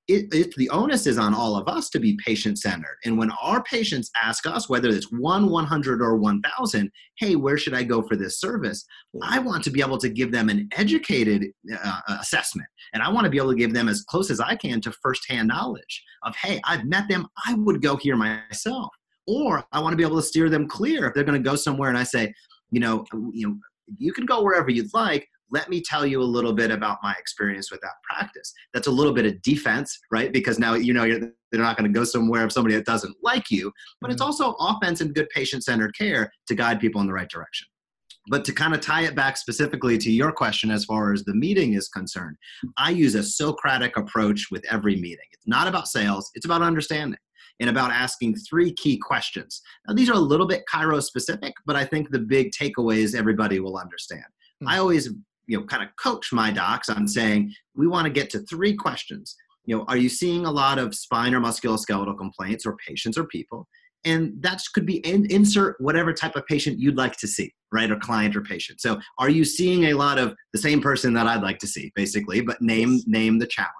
it, 0.08 0.26
it, 0.34 0.54
the 0.56 0.68
onus 0.70 1.06
is 1.06 1.16
on 1.16 1.32
all 1.32 1.56
of 1.56 1.68
us 1.68 1.88
to 1.90 2.00
be 2.00 2.18
patient 2.24 2.58
centered. 2.58 2.98
And 3.04 3.16
when 3.16 3.30
our 3.40 3.62
patients 3.62 4.10
ask 4.20 4.46
us, 4.46 4.68
whether 4.68 4.88
it's 4.88 5.10
one, 5.12 5.48
100, 5.48 6.02
or 6.02 6.16
1,000, 6.16 6.90
hey, 7.18 7.36
where 7.36 7.56
should 7.56 7.74
I 7.74 7.84
go 7.84 8.02
for 8.02 8.16
this 8.16 8.40
service? 8.40 8.84
I 9.22 9.38
want 9.38 9.62
to 9.64 9.70
be 9.70 9.80
able 9.80 9.98
to 9.98 10.08
give 10.08 10.32
them 10.32 10.48
an 10.48 10.68
educated 10.76 11.46
uh, 11.82 12.00
assessment. 12.20 12.68
And 12.92 13.02
I 13.02 13.10
want 13.10 13.24
to 13.24 13.30
be 13.30 13.38
able 13.38 13.52
to 13.52 13.56
give 13.56 13.72
them 13.72 13.88
as 13.88 14.02
close 14.02 14.30
as 14.30 14.40
I 14.40 14.56
can 14.56 14.80
to 14.82 14.92
firsthand 15.02 15.48
knowledge 15.48 16.04
of, 16.24 16.34
hey, 16.36 16.60
I've 16.64 16.84
met 16.84 17.08
them, 17.08 17.28
I 17.46 17.54
would 17.54 17.80
go 17.80 17.96
here 17.96 18.16
myself. 18.16 18.90
Or 19.26 19.64
I 19.72 19.80
want 19.80 19.92
to 19.92 19.96
be 19.96 20.04
able 20.04 20.16
to 20.16 20.22
steer 20.22 20.48
them 20.48 20.66
clear 20.66 21.06
if 21.06 21.14
they're 21.14 21.24
going 21.24 21.40
to 21.40 21.48
go 21.48 21.56
somewhere 21.56 21.88
and 21.88 21.98
I 21.98 22.02
say, 22.02 22.32
you 22.70 22.80
know, 22.80 23.04
you 23.32 23.48
know, 23.48 23.56
you 23.98 24.12
can 24.12 24.26
go 24.26 24.42
wherever 24.42 24.70
you'd 24.70 24.92
like, 24.94 25.28
let 25.52 25.68
me 25.68 25.82
tell 25.82 26.04
you 26.04 26.20
a 26.20 26.24
little 26.24 26.54
bit 26.54 26.70
about 26.70 26.98
my 27.02 27.14
experience 27.18 27.70
with 27.70 27.80
that 27.82 27.92
practice. 28.02 28.52
That's 28.72 28.86
a 28.86 28.90
little 28.90 29.12
bit 29.12 29.26
of 29.26 29.40
defense, 29.42 29.96
right? 30.10 30.32
Because 30.32 30.58
now 30.58 30.74
you 30.74 30.94
know 30.94 31.06
they're 31.06 31.60
not 31.60 31.76
going 31.76 31.92
to 31.92 31.96
go 31.96 32.04
somewhere 32.04 32.42
of 32.42 32.52
somebody 32.52 32.74
that 32.74 32.86
doesn't 32.86 33.14
like 33.22 33.50
you, 33.50 33.70
but 34.00 34.08
mm-hmm. 34.08 34.12
it's 34.12 34.22
also 34.22 34.52
offense 34.58 35.02
and 35.02 35.14
good 35.14 35.28
patient 35.28 35.62
centered 35.62 35.96
care 35.96 36.32
to 36.48 36.54
guide 36.54 36.80
people 36.80 37.00
in 37.02 37.06
the 37.06 37.12
right 37.12 37.28
direction. 37.28 37.68
But 38.28 38.44
to 38.46 38.52
kind 38.52 38.72
of 38.72 38.80
tie 38.80 39.02
it 39.02 39.16
back 39.16 39.36
specifically 39.36 39.98
to 39.98 40.10
your 40.10 40.32
question 40.32 40.70
as 40.70 40.84
far 40.84 41.12
as 41.12 41.24
the 41.24 41.34
meeting 41.34 41.74
is 41.74 41.88
concerned, 41.88 42.36
I 42.78 42.90
use 42.90 43.14
a 43.14 43.22
Socratic 43.22 43.96
approach 43.96 44.46
with 44.50 44.64
every 44.70 44.94
meeting. 44.96 45.26
It's 45.32 45.46
not 45.46 45.66
about 45.68 45.88
sales, 45.88 46.30
it's 46.34 46.46
about 46.46 46.62
understanding 46.62 47.18
and 47.60 47.70
about 47.70 47.90
asking 47.90 48.36
three 48.36 48.72
key 48.72 48.98
questions. 48.98 49.62
Now, 49.86 49.94
these 49.94 50.10
are 50.10 50.14
a 50.14 50.20
little 50.20 50.46
bit 50.46 50.64
Chiro 50.72 51.02
specific, 51.02 51.54
but 51.66 51.76
I 51.76 51.84
think 51.84 52.10
the 52.10 52.18
big 52.18 52.50
takeaways 52.52 53.14
everybody 53.14 53.60
will 53.60 53.76
understand. 53.76 54.22
Mm-hmm. 54.22 54.68
I 54.68 54.78
always 54.78 55.10
you 55.46 55.58
know 55.58 55.64
kind 55.64 55.82
of 55.82 55.88
coach 55.96 56.32
my 56.32 56.50
docs 56.50 56.88
on 56.88 57.06
saying 57.06 57.52
we 57.74 57.86
want 57.86 58.06
to 58.06 58.12
get 58.12 58.30
to 58.30 58.40
three 58.40 58.74
questions 58.74 59.36
you 59.64 59.76
know 59.76 59.84
are 59.88 59.96
you 59.96 60.08
seeing 60.08 60.44
a 60.44 60.50
lot 60.50 60.78
of 60.78 60.94
spine 60.94 61.34
or 61.34 61.40
musculoskeletal 61.40 62.16
complaints 62.16 62.64
or 62.66 62.76
patients 62.86 63.18
or 63.18 63.24
people 63.24 63.66
and 64.04 64.32
that 64.42 64.60
could 64.74 64.84
be 64.84 64.96
in, 65.06 65.30
insert 65.30 65.76
whatever 65.80 66.12
type 66.12 66.34
of 66.34 66.44
patient 66.46 66.80
you'd 66.80 66.96
like 66.96 67.16
to 67.16 67.28
see 67.28 67.52
right 67.72 67.90
or 67.90 67.96
client 67.96 68.36
or 68.36 68.40
patient 68.40 68.80
so 68.80 68.98
are 69.18 69.30
you 69.30 69.44
seeing 69.44 69.86
a 69.86 69.94
lot 69.94 70.18
of 70.18 70.34
the 70.52 70.58
same 70.58 70.80
person 70.80 71.12
that 71.12 71.26
i'd 71.26 71.42
like 71.42 71.58
to 71.58 71.66
see 71.66 71.92
basically 71.94 72.40
but 72.40 72.60
name 72.60 73.00
name 73.06 73.38
the 73.38 73.46
challenge 73.46 73.72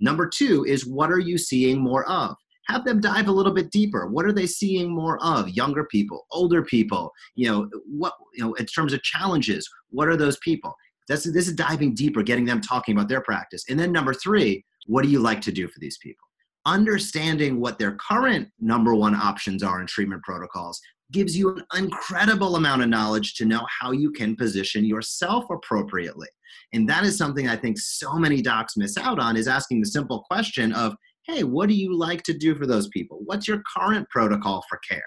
number 0.00 0.28
two 0.28 0.64
is 0.64 0.86
what 0.86 1.10
are 1.10 1.20
you 1.20 1.38
seeing 1.38 1.80
more 1.80 2.08
of 2.08 2.36
have 2.72 2.84
them 2.84 3.00
dive 3.00 3.28
a 3.28 3.32
little 3.32 3.52
bit 3.52 3.70
deeper 3.70 4.06
what 4.08 4.24
are 4.24 4.32
they 4.32 4.46
seeing 4.46 4.90
more 4.90 5.22
of 5.22 5.48
younger 5.48 5.84
people 5.84 6.26
older 6.30 6.62
people 6.62 7.12
you 7.34 7.48
know 7.48 7.68
what 7.86 8.14
you 8.34 8.44
know 8.44 8.54
in 8.54 8.66
terms 8.66 8.92
of 8.92 9.02
challenges 9.02 9.68
what 9.90 10.08
are 10.08 10.16
those 10.16 10.38
people 10.38 10.74
that's 11.08 11.24
this 11.24 11.48
is 11.48 11.54
diving 11.54 11.94
deeper, 11.94 12.22
getting 12.22 12.44
them 12.44 12.60
talking 12.60 12.96
about 12.96 13.08
their 13.08 13.20
practice. 13.20 13.64
And 13.68 13.78
then 13.78 13.92
number 13.92 14.14
three, 14.14 14.64
what 14.86 15.02
do 15.02 15.08
you 15.08 15.18
like 15.18 15.40
to 15.42 15.52
do 15.52 15.68
for 15.68 15.78
these 15.80 15.98
people? 15.98 16.26
Understanding 16.64 17.60
what 17.60 17.78
their 17.78 17.96
current 17.96 18.48
number 18.60 18.94
one 18.94 19.14
options 19.14 19.62
are 19.62 19.80
in 19.80 19.86
treatment 19.86 20.22
protocols 20.22 20.80
gives 21.10 21.36
you 21.36 21.50
an 21.50 21.64
incredible 21.76 22.56
amount 22.56 22.82
of 22.82 22.88
knowledge 22.88 23.34
to 23.34 23.44
know 23.44 23.66
how 23.68 23.90
you 23.90 24.10
can 24.10 24.34
position 24.36 24.84
yourself 24.84 25.44
appropriately. 25.50 26.28
And 26.72 26.88
that 26.88 27.04
is 27.04 27.18
something 27.18 27.48
I 27.48 27.56
think 27.56 27.78
so 27.78 28.14
many 28.14 28.40
docs 28.40 28.76
miss 28.76 28.96
out 28.96 29.18
on 29.18 29.36
is 29.36 29.48
asking 29.48 29.80
the 29.80 29.86
simple 29.86 30.24
question 30.30 30.72
of, 30.72 30.94
hey, 31.26 31.44
what 31.44 31.68
do 31.68 31.74
you 31.74 31.96
like 31.96 32.22
to 32.24 32.36
do 32.36 32.54
for 32.54 32.66
those 32.66 32.88
people? 32.88 33.20
What's 33.24 33.46
your 33.46 33.62
current 33.76 34.08
protocol 34.10 34.64
for 34.68 34.80
care? 34.88 35.02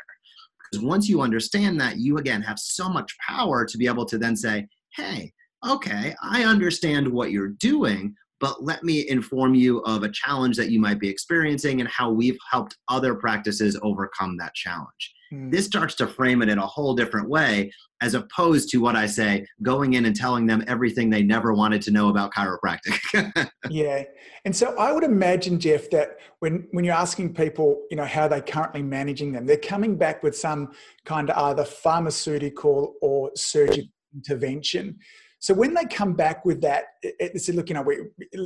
Because 0.71 0.86
once 0.86 1.08
you 1.08 1.21
understand 1.21 1.80
that, 1.82 1.97
you 1.97 2.17
again 2.17 2.41
have 2.41 2.60
so 2.60 2.89
much 2.89 3.15
power 3.28 3.65
to 3.65 3.78
be 3.78 3.88
able 3.88 4.06
to 4.06 4.17
then 4.17 4.36
say, 4.36 4.67
hey, 4.95 5.32
okay, 5.67 6.15
I 6.21 6.43
understand 6.43 7.08
what 7.08 7.32
you're 7.32 7.49
doing, 7.60 8.15
but 8.45 8.63
let 8.63 8.84
me 8.84 9.10
inform 9.10 9.55
you 9.55 9.79
of 9.86 10.03
a 10.03 10.12
challenge 10.12 10.55
that 10.55 10.69
you 10.69 10.79
might 10.79 10.99
be 10.99 11.10
experiencing 11.10 11.79
and 11.79 11.89
how 11.89 12.12
we've 12.12 12.38
helped 12.51 12.77
other 12.89 13.15
practices 13.15 13.75
overcome 13.81 14.38
that 14.38 14.53
challenge. 14.53 15.15
Mm. 15.34 15.49
This 15.49 15.65
starts 15.65 15.95
to 15.95 16.05
frame 16.05 16.43
it 16.43 16.49
in 16.49 16.60
a 16.60 16.67
whole 16.67 16.93
different 16.93 17.27
way, 17.27 17.71
as 18.03 18.13
opposed 18.13 18.69
to 18.69 18.77
what 18.77 18.95
I 18.95 19.08
say, 19.08 19.47
going 19.63 19.95
in 19.95 20.05
and 20.05 20.15
telling 20.15 20.45
them 20.45 20.63
everything 20.67 21.10
they 21.10 21.23
never 21.23 21.55
wanted 21.55 21.81
to 21.81 21.91
know 21.91 22.10
about 22.10 22.36
chiropractic. 22.36 23.49
yeah. 23.71 24.03
And 24.45 24.55
so 24.55 24.77
I 24.77 24.91
would 24.91 25.03
imagine, 25.03 25.60
Jeff, 25.60 25.89
that 25.89 26.17
when, 26.38 26.67
when 26.69 26.86
you're 26.86 26.93
asking 26.93 27.34
people, 27.34 27.81
you 27.89 27.97
know, 27.97 28.05
how 28.05 28.27
they're 28.27 28.41
currently 28.41 28.84
managing 28.84 29.31
them, 29.31 29.47
they're 29.47 29.58
coming 29.58 29.97
back 29.97 30.21
with 30.21 30.38
some 30.38 30.71
kind 31.03 31.31
of 31.31 31.45
either 31.45 31.65
pharmaceutical 31.65 32.93
or 33.01 33.31
surgical 33.36 33.89
intervention. 34.13 34.99
So 35.45 35.53
when 35.53 35.75
they 35.75 35.86
come 35.86 36.13
back 36.13 36.43
with 36.43 36.60
that, 36.62 36.86
it's 37.03 37.47
look, 37.49 37.69
you 37.69 37.75
know, 37.75 37.84
we, 37.84 37.99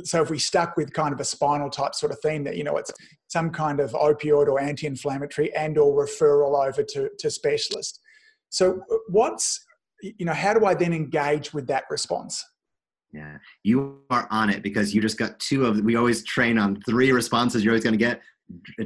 so 0.04 0.20
if 0.20 0.28
we 0.28 0.38
stuck 0.38 0.76
with 0.76 0.92
kind 0.92 1.14
of 1.14 1.20
a 1.20 1.24
spinal 1.24 1.70
type 1.70 1.94
sort 1.94 2.12
of 2.12 2.20
theme 2.20 2.44
that, 2.44 2.58
you 2.58 2.62
know, 2.62 2.76
it's 2.76 2.92
some 3.28 3.48
kind 3.48 3.80
of 3.80 3.92
opioid 3.92 4.48
or 4.48 4.60
anti-inflammatory 4.60 5.50
and 5.54 5.78
or 5.78 6.04
referral 6.04 6.62
over 6.68 6.82
to, 6.82 7.08
to 7.18 7.30
specialist. 7.30 8.00
So 8.50 8.82
uh, 8.92 8.96
what's, 9.08 9.64
you 10.02 10.26
know, 10.26 10.34
how 10.34 10.52
do 10.52 10.66
I 10.66 10.74
then 10.74 10.92
engage 10.92 11.54
with 11.54 11.66
that 11.68 11.84
response? 11.88 12.44
Yeah, 13.14 13.38
you 13.62 14.00
are 14.10 14.28
on 14.30 14.50
it 14.50 14.62
because 14.62 14.94
you 14.94 15.00
just 15.00 15.16
got 15.16 15.38
two 15.38 15.64
of. 15.64 15.80
We 15.80 15.96
always 15.96 16.22
train 16.22 16.58
on 16.58 16.82
three 16.82 17.12
responses. 17.12 17.64
You're 17.64 17.72
always 17.72 17.82
going 17.82 17.98
to 17.98 18.04
get 18.04 18.20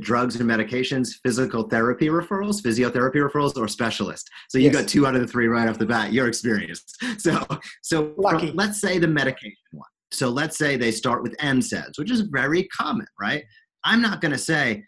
drugs 0.00 0.36
and 0.36 0.48
medications, 0.48 1.14
physical 1.22 1.68
therapy 1.68 2.08
referrals, 2.08 2.62
physiotherapy 2.62 3.16
referrals, 3.16 3.56
or 3.56 3.68
specialist. 3.68 4.28
So 4.48 4.58
you 4.58 4.64
yes. 4.64 4.74
got 4.74 4.88
two 4.88 5.06
out 5.06 5.14
of 5.14 5.20
the 5.20 5.26
three 5.26 5.48
right 5.48 5.68
off 5.68 5.78
the 5.78 5.86
bat. 5.86 6.12
You're 6.12 6.28
experienced. 6.28 6.96
So, 7.18 7.46
so 7.82 8.12
Lucky. 8.18 8.48
From, 8.48 8.56
let's 8.56 8.80
say 8.80 8.98
the 8.98 9.06
medication 9.06 9.56
one. 9.72 9.88
So 10.12 10.28
let's 10.28 10.58
say 10.58 10.76
they 10.76 10.90
start 10.90 11.22
with 11.22 11.36
NSAIDs, 11.38 11.98
which 11.98 12.10
is 12.10 12.22
very 12.22 12.64
common, 12.68 13.06
right? 13.20 13.44
I'm 13.84 14.02
not 14.02 14.20
going 14.20 14.32
to 14.32 14.38
say 14.38 14.84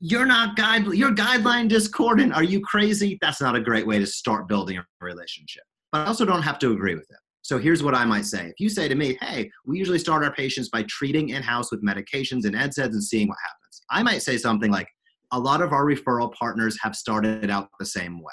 you're 0.00 0.26
not 0.26 0.56
guide 0.56 0.86
you're 0.86 1.12
guideline 1.12 1.68
discordant. 1.68 2.32
Are 2.32 2.42
you 2.42 2.60
crazy? 2.60 3.18
That's 3.20 3.40
not 3.40 3.56
a 3.56 3.60
great 3.60 3.86
way 3.86 3.98
to 3.98 4.06
start 4.06 4.48
building 4.48 4.78
a 4.78 4.84
relationship. 5.00 5.62
But 5.92 6.02
I 6.02 6.06
also 6.06 6.24
don't 6.24 6.42
have 6.42 6.58
to 6.60 6.72
agree 6.72 6.94
with 6.94 7.06
it. 7.10 7.18
So 7.42 7.58
here's 7.58 7.82
what 7.82 7.94
I 7.94 8.04
might 8.04 8.26
say. 8.26 8.46
If 8.46 8.58
you 8.58 8.68
say 8.68 8.88
to 8.88 8.96
me, 8.96 9.16
hey, 9.20 9.48
we 9.64 9.78
usually 9.78 10.00
start 10.00 10.24
our 10.24 10.32
patients 10.32 10.68
by 10.68 10.82
treating 10.88 11.28
in 11.28 11.42
house 11.44 11.70
with 11.70 11.84
medications 11.84 12.44
and 12.44 12.56
NSAIDs 12.56 12.86
and 12.86 13.04
seeing 13.04 13.28
what 13.28 13.38
happens. 13.44 13.65
I 13.90 14.02
might 14.02 14.22
say 14.22 14.36
something 14.36 14.70
like, 14.70 14.88
a 15.32 15.40
lot 15.40 15.60
of 15.60 15.72
our 15.72 15.84
referral 15.84 16.32
partners 16.32 16.78
have 16.80 16.94
started 16.94 17.50
out 17.50 17.68
the 17.78 17.86
same 17.86 18.20
way. 18.22 18.32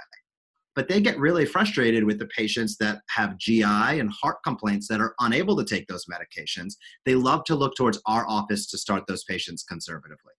But 0.76 0.88
they 0.88 1.02
get 1.02 1.20
really 1.20 1.46
frustrated 1.46 2.04
with 2.04 2.20
the 2.20 2.28
patients 2.28 2.78
that 2.78 3.02
have 3.10 3.38
GI 3.38 3.64
and 3.64 4.12
heart 4.12 4.38
complaints 4.44 4.88
that 4.88 5.02
are 5.02 5.14
unable 5.20 5.56
to 5.56 5.66
take 5.66 5.88
those 5.88 6.06
medications. 6.06 6.74
They 7.06 7.16
love 7.16 7.44
to 7.46 7.56
look 7.56 7.76
towards 7.76 8.02
our 8.06 8.28
office 8.28 8.68
to 8.68 8.78
start 8.78 9.06
those 9.08 9.24
patients 9.24 9.64
conservatively. 9.64 10.34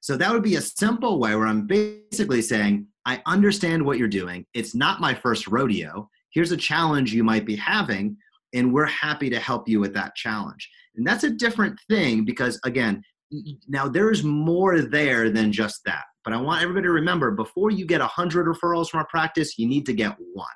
So 0.00 0.16
that 0.16 0.32
would 0.32 0.42
be 0.42 0.56
a 0.56 0.60
simple 0.60 1.20
way 1.20 1.34
where 1.36 1.46
I'm 1.46 1.66
basically 1.66 2.42
saying, 2.42 2.86
I 3.06 3.22
understand 3.26 3.84
what 3.84 3.98
you're 3.98 4.08
doing. 4.08 4.46
It's 4.54 4.74
not 4.74 5.00
my 5.00 5.14
first 5.14 5.46
rodeo. 5.46 6.08
Here's 6.30 6.52
a 6.52 6.56
challenge 6.56 7.12
you 7.12 7.24
might 7.24 7.46
be 7.46 7.56
having, 7.56 8.16
and 8.52 8.72
we're 8.72 8.86
happy 8.86 9.30
to 9.30 9.38
help 9.38 9.68
you 9.68 9.80
with 9.80 9.94
that 9.94 10.14
challenge. 10.14 10.68
And 10.96 11.06
that's 11.06 11.24
a 11.24 11.30
different 11.30 11.78
thing 11.88 12.24
because, 12.24 12.60
again, 12.64 13.02
now 13.68 13.88
there's 13.88 14.22
more 14.22 14.80
there 14.80 15.30
than 15.30 15.52
just 15.52 15.80
that. 15.86 16.04
But 16.24 16.34
I 16.34 16.40
want 16.40 16.62
everybody 16.62 16.84
to 16.84 16.92
remember 16.92 17.30
before 17.30 17.70
you 17.70 17.86
get 17.86 18.00
100 18.00 18.46
referrals 18.46 18.90
from 18.90 18.98
our 18.98 19.06
practice, 19.06 19.58
you 19.58 19.66
need 19.66 19.86
to 19.86 19.92
get 19.92 20.16
one. 20.34 20.46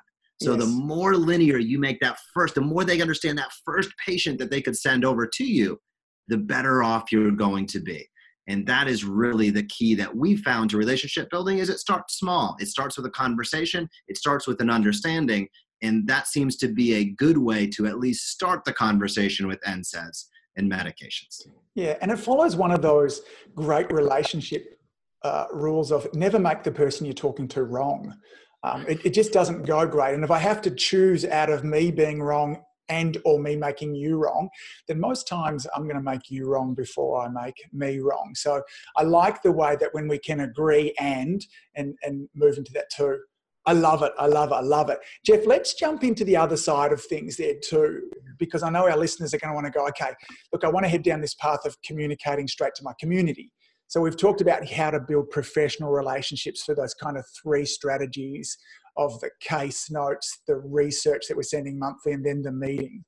So 0.41 0.53
yes. 0.53 0.63
the 0.63 0.67
more 0.67 1.15
linear 1.15 1.57
you 1.57 1.79
make 1.79 1.99
that 2.01 2.19
first, 2.33 2.55
the 2.55 2.61
more 2.61 2.83
they 2.83 3.01
understand 3.01 3.37
that 3.39 3.51
first 3.65 3.89
patient 4.05 4.37
that 4.39 4.51
they 4.51 4.61
could 4.61 4.77
send 4.77 5.03
over 5.03 5.27
to 5.27 5.43
you, 5.43 5.79
the 6.27 6.37
better 6.37 6.83
off 6.83 7.11
you're 7.11 7.31
going 7.31 7.65
to 7.67 7.79
be. 7.79 8.07
And 8.47 8.65
that 8.67 8.87
is 8.87 9.03
really 9.03 9.49
the 9.49 9.63
key 9.63 9.95
that 9.95 10.15
we 10.15 10.37
found 10.37 10.69
to 10.69 10.77
relationship 10.77 11.29
building 11.29 11.57
is 11.57 11.69
it 11.69 11.79
starts 11.79 12.17
small. 12.17 12.55
It 12.59 12.67
starts 12.67 12.95
with 12.95 13.05
a 13.05 13.11
conversation, 13.11 13.89
it 14.07 14.17
starts 14.17 14.47
with 14.47 14.61
an 14.61 14.69
understanding, 14.69 15.49
and 15.81 16.07
that 16.07 16.27
seems 16.27 16.55
to 16.57 16.69
be 16.69 16.93
a 16.95 17.05
good 17.05 17.37
way 17.37 17.67
to 17.67 17.87
at 17.87 17.99
least 17.99 18.29
start 18.29 18.63
the 18.63 18.73
conversation 18.73 19.47
with 19.47 19.59
NSAIDs 19.61 20.25
and 20.57 20.71
medications. 20.71 21.47
Yeah, 21.75 21.97
and 22.01 22.11
it 22.11 22.17
follows 22.17 22.55
one 22.55 22.71
of 22.71 22.81
those 22.81 23.21
great 23.55 23.91
relationship 23.91 24.79
uh, 25.23 25.45
rules 25.51 25.91
of 25.91 26.13
never 26.13 26.39
make 26.39 26.63
the 26.63 26.71
person 26.71 27.05
you're 27.05 27.13
talking 27.13 27.47
to 27.49 27.63
wrong. 27.63 28.15
Um, 28.63 28.85
it, 28.87 29.05
it 29.05 29.13
just 29.13 29.31
doesn't 29.31 29.63
go 29.63 29.85
great. 29.85 30.15
And 30.15 30.23
if 30.23 30.31
I 30.31 30.39
have 30.39 30.61
to 30.63 30.71
choose 30.71 31.23
out 31.25 31.49
of 31.49 31.63
me 31.63 31.91
being 31.91 32.21
wrong 32.21 32.63
and 32.89 33.17
or 33.25 33.39
me 33.39 33.55
making 33.55 33.95
you 33.95 34.17
wrong 34.17 34.49
then 34.87 34.99
most 34.99 35.27
times 35.27 35.67
i'm 35.75 35.83
going 35.83 35.95
to 35.97 36.01
make 36.01 36.29
you 36.29 36.47
wrong 36.47 36.73
before 36.73 37.21
i 37.21 37.27
make 37.27 37.55
me 37.73 37.99
wrong 37.99 38.31
so 38.33 38.61
i 38.95 39.03
like 39.03 39.41
the 39.41 39.51
way 39.51 39.75
that 39.75 39.93
when 39.93 40.07
we 40.07 40.17
can 40.17 40.41
agree 40.41 40.93
and 40.99 41.45
and 41.75 41.95
and 42.03 42.29
move 42.33 42.57
into 42.57 42.71
that 42.71 42.89
too 42.89 43.19
I 43.67 43.73
love 43.73 44.01
it. 44.01 44.11
I 44.17 44.25
love 44.25 44.51
it. 44.51 44.55
I 44.55 44.61
love 44.61 44.89
it. 44.89 44.99
Jeff, 45.25 45.45
let's 45.45 45.75
jump 45.75 46.03
into 46.03 46.23
the 46.23 46.35
other 46.35 46.57
side 46.57 46.91
of 46.91 47.03
things 47.03 47.37
there 47.37 47.55
too, 47.63 48.09
because 48.39 48.63
I 48.63 48.69
know 48.69 48.89
our 48.89 48.97
listeners 48.97 49.33
are 49.33 49.37
going 49.37 49.51
to 49.51 49.55
want 49.55 49.65
to 49.65 49.71
go, 49.71 49.87
okay, 49.89 50.13
look, 50.51 50.63
I 50.63 50.69
want 50.69 50.85
to 50.85 50.89
head 50.89 51.03
down 51.03 51.21
this 51.21 51.35
path 51.35 51.65
of 51.65 51.75
communicating 51.85 52.47
straight 52.47 52.73
to 52.75 52.83
my 52.83 52.93
community. 52.99 53.51
So 53.87 54.01
we've 54.01 54.17
talked 54.17 54.41
about 54.41 54.67
how 54.67 54.91
to 54.91 54.99
build 54.99 55.29
professional 55.29 55.91
relationships 55.91 56.63
for 56.63 56.75
those 56.75 56.93
kind 56.93 57.17
of 57.17 57.25
three 57.41 57.65
strategies 57.65 58.57
of 58.97 59.19
the 59.21 59.29
case 59.39 59.91
notes, 59.91 60.41
the 60.47 60.55
research 60.55 61.27
that 61.27 61.37
we're 61.37 61.43
sending 61.43 61.77
monthly, 61.77 62.13
and 62.13 62.25
then 62.25 62.41
the 62.41 62.51
meeting. 62.51 63.05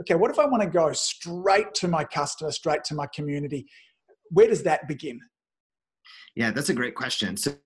Okay, 0.00 0.14
what 0.14 0.30
if 0.30 0.38
I 0.38 0.46
want 0.46 0.62
to 0.62 0.68
go 0.68 0.92
straight 0.92 1.74
to 1.74 1.88
my 1.88 2.04
customer, 2.04 2.50
straight 2.50 2.84
to 2.84 2.94
my 2.94 3.06
community? 3.14 3.66
where 4.30 4.48
does 4.48 4.62
that 4.64 4.88
begin? 4.88 5.20
Yeah, 6.34 6.50
that's 6.50 6.68
a 6.68 6.74
great 6.74 6.94
question. 6.94 7.36
So, 7.36 7.56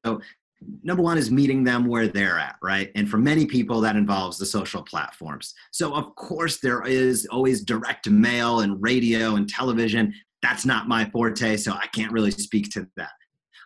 number 0.82 1.02
one 1.02 1.18
is 1.18 1.30
meeting 1.30 1.64
them 1.64 1.86
where 1.86 2.08
they're 2.08 2.38
at, 2.38 2.56
right? 2.62 2.90
And 2.94 3.08
for 3.08 3.18
many 3.18 3.46
people, 3.46 3.80
that 3.80 3.96
involves 3.96 4.38
the 4.38 4.46
social 4.46 4.82
platforms. 4.82 5.54
So, 5.70 5.94
of 5.94 6.14
course, 6.16 6.60
there 6.60 6.82
is 6.86 7.26
always 7.30 7.62
direct 7.62 8.08
mail 8.08 8.60
and 8.60 8.80
radio 8.82 9.36
and 9.36 9.48
television. 9.48 10.12
That's 10.42 10.66
not 10.66 10.88
my 10.88 11.08
forte, 11.10 11.56
so 11.56 11.72
I 11.72 11.86
can't 11.94 12.12
really 12.12 12.30
speak 12.30 12.70
to 12.72 12.86
that. 12.96 13.10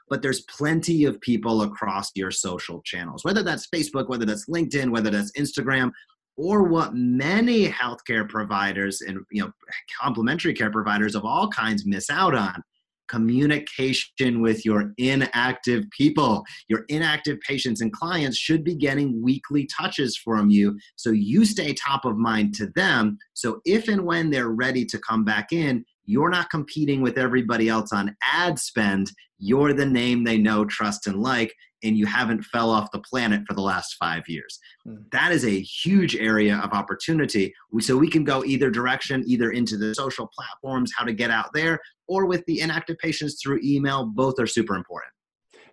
But 0.09 0.23
there's 0.23 0.43
plenty 0.43 1.05
of 1.05 1.21
people 1.21 1.63
across 1.63 2.11
your 2.15 2.31
social 2.31 2.83
channels, 2.83 3.25
whether 3.25 3.43
that's 3.43 3.69
Facebook, 3.69 4.09
whether 4.09 4.27
that's 4.27 4.49
LinkedIn, 4.49 4.91
whether 4.91 5.11
that's 5.11 5.33
Instagram, 5.33 5.91
or 6.37 6.65
what 6.65 6.95
many 6.95 7.69
healthcare 7.69 8.29
providers 8.29 9.01
and 9.01 9.21
you 9.31 9.43
know 9.43 9.53
complementary 10.01 10.53
care 10.53 10.71
providers 10.71 11.15
of 11.15 11.25
all 11.25 11.49
kinds 11.49 11.87
miss 11.87 12.11
out 12.11 12.35
on 12.35 12.63
communication 13.09 14.41
with 14.41 14.65
your 14.65 14.93
inactive 14.99 15.85
people. 15.97 16.45
Your 16.69 16.85
inactive 16.89 17.39
patients 17.41 17.81
and 17.81 17.93
clients 17.93 18.37
should 18.37 18.65
be 18.65 18.75
getting 18.75 19.23
weekly 19.23 19.67
touches 19.67 20.17
from 20.17 20.51
you 20.51 20.79
so 20.97 21.11
you 21.11 21.45
stay 21.45 21.75
top 21.75 22.05
of 22.05 22.17
mind 22.17 22.55
to 22.55 22.69
them. 22.75 23.19
So 23.35 23.61
if 23.65 23.89
and 23.89 24.05
when 24.05 24.31
they're 24.31 24.49
ready 24.49 24.85
to 24.87 24.99
come 24.99 25.25
back 25.25 25.53
in, 25.53 25.85
you're 26.07 26.31
not 26.31 26.51
competing 26.51 27.01
with 27.01 27.19
everybody 27.19 27.69
else 27.69 27.93
on 27.93 28.17
ad 28.23 28.59
spend. 28.59 29.11
You're 29.39 29.73
the 29.73 29.87
name 29.87 30.25
they 30.25 30.39
know, 30.39 30.65
trust, 30.65 31.07
and 31.07 31.21
like, 31.23 31.55
and 31.83 31.97
you 31.99 32.07
haven't 32.07 32.43
fell 32.45 32.71
off 32.71 32.91
the 32.93 33.01
planet 33.01 33.43
for 33.47 33.55
the 33.55 33.61
last 33.61 33.95
five 33.95 34.29
years. 34.29 34.59
Mm. 34.87 35.11
That 35.13 35.33
is 35.33 35.45
a 35.45 35.61
huge 35.61 36.17
area 36.17 36.57
of 36.57 36.73
opportunity. 36.73 37.55
So 37.81 37.97
we 37.97 38.09
can 38.09 38.25
go 38.25 38.45
either 38.45 38.71
direction, 38.71 39.23
either 39.27 39.51
into 39.51 39.77
the 39.77 39.95
social 39.95 40.29
platforms, 40.35 40.93
how 40.97 41.05
to 41.05 41.13
get 41.13 41.31
out 41.31 41.51
there, 41.53 41.79
or 42.09 42.27
with 42.27 42.45
the 42.47 42.61
inactive 42.61 42.99
patients 42.99 43.39
through 43.43 43.61
email. 43.63 44.07
Both 44.07 44.39
are 44.39 44.47
super 44.47 44.77
important. 44.77 45.13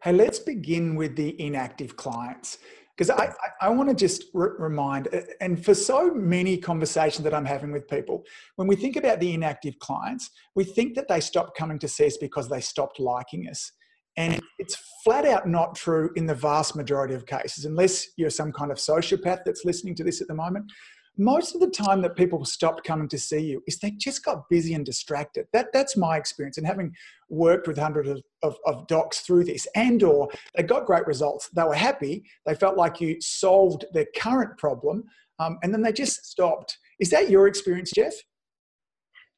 Hey, 0.04 0.13
let's 0.13 0.39
begin 0.39 0.96
with 0.96 1.15
the 1.15 1.39
inactive 1.39 1.96
clients 1.96 2.58
because 2.95 3.10
I, 3.10 3.25
I, 3.25 3.67
I 3.67 3.69
want 3.69 3.89
to 3.89 3.95
just 3.95 4.25
re- 4.34 4.49
remind, 4.58 5.08
and 5.39 5.63
for 5.63 5.73
so 5.73 6.13
many 6.13 6.58
conversations 6.58 7.23
that 7.23 7.34
I'm 7.34 7.45
having 7.45 7.71
with 7.71 7.88
people, 7.88 8.23
when 8.56 8.67
we 8.67 8.75
think 8.75 8.95
about 8.95 9.19
the 9.19 9.34
inactive 9.34 9.77
clients, 9.80 10.30
we 10.56 10.63
think 10.63 10.95
that 10.95 11.08
they 11.08 11.19
stopped 11.19 11.58
coming 11.58 11.80
to 11.80 11.88
see 11.88 12.08
us 12.08 12.17
because 12.17 12.49
they 12.49 12.62
stopped 12.62 12.99
liking 12.99 13.47
us. 13.47 13.71
And 14.17 14.41
it's 14.60 14.75
flat 15.04 15.25
out 15.25 15.47
not 15.47 15.75
true 15.75 16.12
in 16.15 16.25
the 16.25 16.36
vast 16.36 16.75
majority 16.75 17.13
of 17.13 17.25
cases, 17.25 17.65
unless 17.65 18.08
you're 18.17 18.30
some 18.30 18.51
kind 18.51 18.71
of 18.71 18.77
sociopath 18.77 19.39
that's 19.45 19.63
listening 19.63 19.95
to 19.95 20.04
this 20.04 20.21
at 20.21 20.27
the 20.27 20.36
moment 20.36 20.65
most 21.17 21.54
of 21.54 21.62
the 21.62 21.69
time 21.69 22.02
that 22.02 22.15
people 22.15 22.43
stopped 22.45 22.84
coming 22.84 23.08
to 23.10 23.17
see 23.17 23.39
you 23.39 23.62
is 23.67 23.78
they 23.78 23.91
just 23.91 24.24
got 24.24 24.50
busy 24.50 24.74
and 24.74 24.86
distracted. 24.86 25.45
That 25.54 25.67
that's 25.74 25.97
my 25.97 26.17
experience 26.17 26.58
and 26.58 26.65
having 26.65 26.95
worked 27.30 27.67
with 27.67 27.78
hundreds 27.78 28.10
of, 28.10 28.21
of, 28.43 28.56
of, 28.65 28.88
docs 28.88 29.21
through 29.21 29.45
this 29.45 29.67
and 29.76 30.04
or 30.04 30.30
they 30.56 30.63
got 30.63 30.86
great 30.86 31.08
results 31.08 31.50
they 31.56 31.63
were 31.63 31.74
happy 31.74 32.24
they 32.45 32.54
felt 32.54 32.76
like 32.76 33.00
you 33.00 33.15
solved 33.21 33.86
their 33.93 34.08
current 34.17 34.58
problem 34.58 35.04
um, 35.39 35.58
and 35.63 35.74
then 35.74 35.82
they 35.82 35.93
just 35.93 36.26
stopped. 36.26 36.78
Is 37.00 37.10
that 37.12 37.30
your 37.30 37.47
experience 37.47 37.91
jeff 37.95 38.13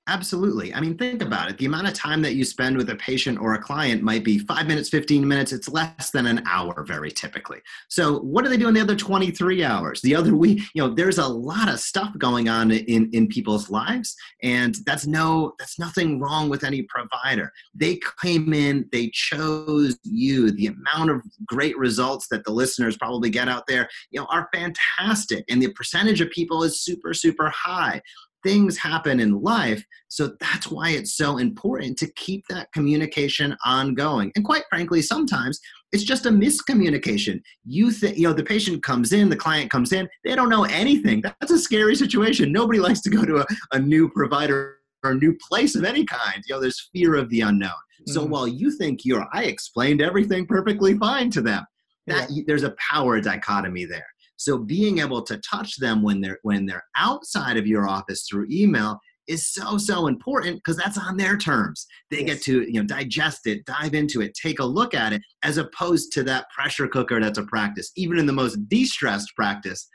Absolutely. 0.08 0.74
I 0.74 0.82
mean, 0.82 0.98
think 0.98 1.22
about 1.22 1.50
it. 1.50 1.58
The 1.58 1.66
amount 1.66 1.88
of 1.88 1.94
time 1.94 2.22
that 2.24 2.36
you 2.36 2.44
spend 2.44 2.76
with 2.76 2.90
a 2.90 2.96
patient 2.98 3.40
or 3.40 3.54
a 3.54 3.62
client 3.62 4.04
might 4.04 4.26
be 4.26 4.38
five 4.38 4.68
minutes, 4.68 4.90
15 4.90 5.26
minutes. 5.26 5.54
It's 5.54 5.70
less 5.70 6.12
than 6.12 6.26
an 6.26 6.44
hour, 6.46 6.84
very 6.84 7.10
typically. 7.10 7.62
So, 7.88 8.20
what 8.20 8.44
do 8.44 8.50
they 8.50 8.58
do 8.58 8.68
in 8.68 8.74
the 8.74 8.82
other 8.82 8.98
23 8.98 9.64
hours? 9.64 10.02
The 10.02 10.14
other 10.14 10.36
week, 10.36 10.62
you 10.74 10.84
know, 10.84 10.94
there's 10.94 11.20
a 11.20 11.28
lot 11.28 11.70
of 11.70 11.80
stuff 11.80 12.12
going 12.18 12.50
on 12.50 12.72
in, 12.72 13.10
in 13.14 13.28
people's 13.30 13.70
lives. 13.70 14.14
And 14.42 14.76
that's 14.86 15.08
no, 15.08 15.54
that's 15.58 15.80
nothing 15.80 16.20
wrong 16.20 16.50
with 16.50 16.66
any 16.66 16.82
provider. 16.84 17.54
They 17.74 17.98
came 18.22 18.54
in, 18.54 18.90
they 18.92 19.10
chose 19.14 19.98
you. 20.04 20.52
The 20.52 20.68
amount 20.68 21.12
of 21.12 21.22
great 21.46 21.78
results 21.78 22.28
that 22.28 22.44
the 22.44 22.52
listeners 22.52 22.98
probably 22.98 23.30
get 23.30 23.48
out 23.48 23.68
there, 23.68 23.88
you 24.12 24.20
know, 24.20 24.28
are 24.30 24.50
fantastic. 24.54 25.46
And 25.50 25.62
the 25.62 25.72
percentage 25.72 26.20
of 26.20 26.30
people 26.30 26.64
is 26.64 26.82
super, 26.82 27.14
super 27.14 27.50
high 27.50 28.02
things 28.44 28.78
happen 28.78 29.20
in 29.20 29.42
life. 29.42 29.84
So 30.10 30.36
that's 30.40 30.70
why 30.70 30.92
it's 30.92 31.16
so 31.16 31.38
important 31.38 31.98
to 32.00 32.12
keep 32.14 32.46
that 32.50 32.72
communication 32.74 33.56
ongoing. 33.66 34.32
And 34.36 34.46
quite 34.46 34.64
frankly, 34.70 35.02
sometimes 35.02 35.60
it's 35.92 36.04
just 36.04 36.26
a 36.26 36.30
miscommunication. 36.30 37.42
You 37.66 37.92
think, 37.92 38.18
you 38.18 38.28
know, 38.28 38.34
the 38.34 38.44
patient 38.44 38.84
comes 38.84 39.14
in, 39.14 39.30
the 39.30 39.36
client 39.36 39.72
comes 39.72 39.94
in, 39.94 40.10
they 40.24 40.36
don't 40.36 40.50
know 40.50 40.66
anything. 40.66 41.22
That's 41.22 41.52
a 41.52 41.58
scary 41.58 41.96
situation. 41.96 42.52
Nobody 42.52 42.80
likes 42.80 43.02
to 43.02 43.10
go 43.10 43.24
to 43.26 43.38
a, 43.38 43.46
a 43.72 43.80
new 43.80 44.10
provider 44.10 44.78
or 45.04 45.12
a 45.12 45.16
new 45.16 45.38
place 45.50 45.76
of 45.76 45.84
any 45.84 46.06
kind. 46.06 46.44
You 46.48 46.56
know, 46.56 46.62
there's 46.62 46.90
fear 46.94 47.16
of 47.16 47.30
the 47.30 47.42
unknown. 47.42 47.70
Mm-hmm. 47.70 48.12
So 48.14 48.26
while 48.26 48.48
you 48.48 48.72
think 48.72 49.06
you're, 49.06 49.28
I 49.34 49.46
explained 49.46 50.02
everything 50.02 50.46
perfectly 50.46 50.98
fine 50.98 51.30
to 51.32 51.42
them, 51.42 51.66
that 52.08 52.30
yeah. 52.30 52.44
there's 52.48 52.64
a 52.64 52.76
power 52.92 53.22
dichotomy 53.22 53.86
there. 53.86 54.06
So 54.44 54.58
being 54.58 55.00
able 55.00 55.22
to 55.24 55.38
touch 55.38 55.78
them 55.78 56.02
when 56.02 56.22
they're 56.22 56.40
when 56.44 56.66
they're 56.66 56.84
outside 56.98 57.58
of 57.58 57.66
your 57.66 57.88
office 57.88 58.28
through 58.30 58.48
email 58.52 59.00
is 59.28 59.54
so 59.54 59.78
so 59.78 60.08
important 60.08 60.58
because 60.58 60.76
that's 60.76 60.98
on 60.98 61.18
their 61.18 61.38
terms. 61.38 61.88
They 62.12 62.20
yes. 62.20 62.26
get 62.28 62.42
to 62.44 62.62
you 62.64 62.82
know 62.82 62.84
digest 62.84 63.48
it, 63.48 63.66
dive 63.66 63.94
into 63.94 64.22
it, 64.22 64.34
take 64.34 64.60
a 64.60 64.66
look 64.66 64.94
at 64.94 65.14
it, 65.14 65.22
as 65.44 65.58
opposed 65.58 66.12
to 66.14 66.24
that 66.24 66.50
pressure 66.50 66.88
cooker 66.88 67.20
that's 67.22 67.38
a 67.38 67.44
practice. 67.44 67.92
Even 67.96 68.20
in 68.20 68.26
the 68.26 68.34
most 68.34 68.58
de-stressed 68.68 69.34
practice, 69.36 69.88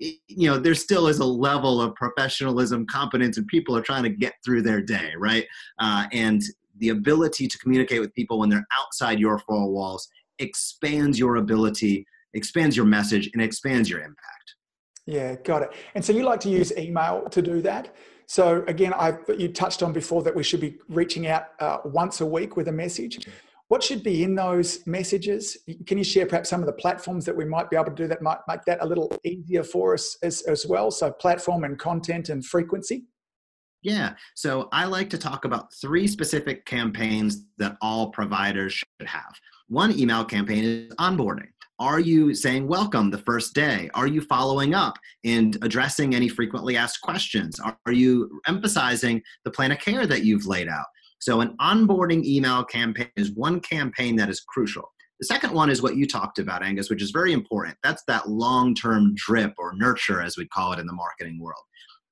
it, 0.00 0.16
you 0.26 0.48
know 0.48 0.58
there 0.58 0.74
still 0.74 1.06
is 1.06 1.20
a 1.20 1.24
level 1.24 1.80
of 1.80 1.94
professionalism, 1.94 2.86
competence, 2.86 3.38
and 3.38 3.46
people 3.46 3.76
are 3.76 3.82
trying 3.82 4.02
to 4.02 4.10
get 4.10 4.34
through 4.44 4.62
their 4.62 4.82
day, 4.82 5.12
right? 5.18 5.46
Uh, 5.78 6.06
and 6.12 6.42
the 6.78 6.88
ability 6.88 7.46
to 7.46 7.58
communicate 7.58 8.00
with 8.00 8.12
people 8.14 8.40
when 8.40 8.48
they're 8.48 8.66
outside 8.76 9.20
your 9.20 9.38
four 9.38 9.70
walls 9.70 10.08
expands 10.40 11.16
your 11.16 11.36
ability 11.36 12.04
expands 12.34 12.76
your 12.76 12.86
message 12.86 13.30
and 13.32 13.42
expands 13.42 13.88
your 13.88 14.00
impact. 14.00 14.54
Yeah, 15.06 15.36
got 15.36 15.62
it. 15.62 15.70
And 15.94 16.04
so 16.04 16.12
you 16.12 16.22
like 16.22 16.40
to 16.40 16.48
use 16.48 16.72
email 16.76 17.26
to 17.30 17.42
do 17.42 17.60
that. 17.62 17.94
So 18.26 18.64
again, 18.68 18.94
I 18.94 19.18
you 19.36 19.48
touched 19.48 19.82
on 19.82 19.92
before 19.92 20.22
that 20.22 20.34
we 20.34 20.42
should 20.42 20.60
be 20.60 20.78
reaching 20.88 21.26
out 21.26 21.48
uh, 21.60 21.78
once 21.84 22.20
a 22.20 22.26
week 22.26 22.56
with 22.56 22.68
a 22.68 22.72
message. 22.72 23.26
What 23.68 23.82
should 23.82 24.02
be 24.02 24.22
in 24.22 24.34
those 24.34 24.86
messages? 24.86 25.56
Can 25.86 25.98
you 25.98 26.04
share 26.04 26.26
perhaps 26.26 26.50
some 26.50 26.60
of 26.60 26.66
the 26.66 26.72
platforms 26.74 27.24
that 27.24 27.36
we 27.36 27.44
might 27.44 27.70
be 27.70 27.76
able 27.76 27.86
to 27.86 27.94
do 27.94 28.06
that 28.08 28.22
might 28.22 28.38
make 28.46 28.60
that 28.66 28.82
a 28.82 28.86
little 28.86 29.10
easier 29.24 29.62
for 29.62 29.94
us 29.94 30.16
as, 30.22 30.42
as 30.42 30.66
well? 30.66 30.90
So 30.90 31.10
platform 31.10 31.64
and 31.64 31.78
content 31.78 32.28
and 32.28 32.44
frequency. 32.44 33.04
Yeah. 33.82 34.14
So 34.34 34.68
I 34.72 34.84
like 34.84 35.10
to 35.10 35.18
talk 35.18 35.44
about 35.44 35.72
three 35.74 36.06
specific 36.06 36.64
campaigns 36.66 37.44
that 37.58 37.76
all 37.82 38.10
providers 38.10 38.72
should 38.72 39.08
have. 39.08 39.34
One 39.68 39.98
email 39.98 40.24
campaign 40.24 40.64
is 40.64 40.94
onboarding. 40.96 41.48
Are 41.80 41.98
you 41.98 42.36
saying 42.36 42.68
welcome 42.68 43.10
the 43.10 43.18
first 43.18 43.52
day? 43.52 43.90
Are 43.94 44.06
you 44.06 44.20
following 44.20 44.74
up 44.74 44.96
and 45.24 45.58
addressing 45.60 46.14
any 46.14 46.28
frequently 46.28 46.76
asked 46.76 47.00
questions? 47.00 47.58
Are 47.58 47.92
you 47.92 48.40
emphasizing 48.46 49.20
the 49.44 49.50
plan 49.50 49.72
of 49.72 49.80
care 49.80 50.06
that 50.06 50.22
you've 50.22 50.46
laid 50.46 50.68
out? 50.68 50.86
So, 51.18 51.40
an 51.40 51.56
onboarding 51.60 52.24
email 52.24 52.62
campaign 52.62 53.10
is 53.16 53.32
one 53.32 53.58
campaign 53.58 54.14
that 54.16 54.28
is 54.28 54.40
crucial. 54.40 54.84
The 55.18 55.26
second 55.26 55.52
one 55.52 55.68
is 55.68 55.82
what 55.82 55.96
you 55.96 56.06
talked 56.06 56.38
about, 56.38 56.62
Angus, 56.62 56.90
which 56.90 57.02
is 57.02 57.10
very 57.10 57.32
important. 57.32 57.76
That's 57.82 58.04
that 58.06 58.28
long 58.28 58.76
term 58.76 59.12
drip 59.16 59.54
or 59.58 59.74
nurture, 59.74 60.22
as 60.22 60.36
we 60.36 60.46
call 60.46 60.72
it 60.74 60.78
in 60.78 60.86
the 60.86 60.92
marketing 60.92 61.40
world. 61.40 61.62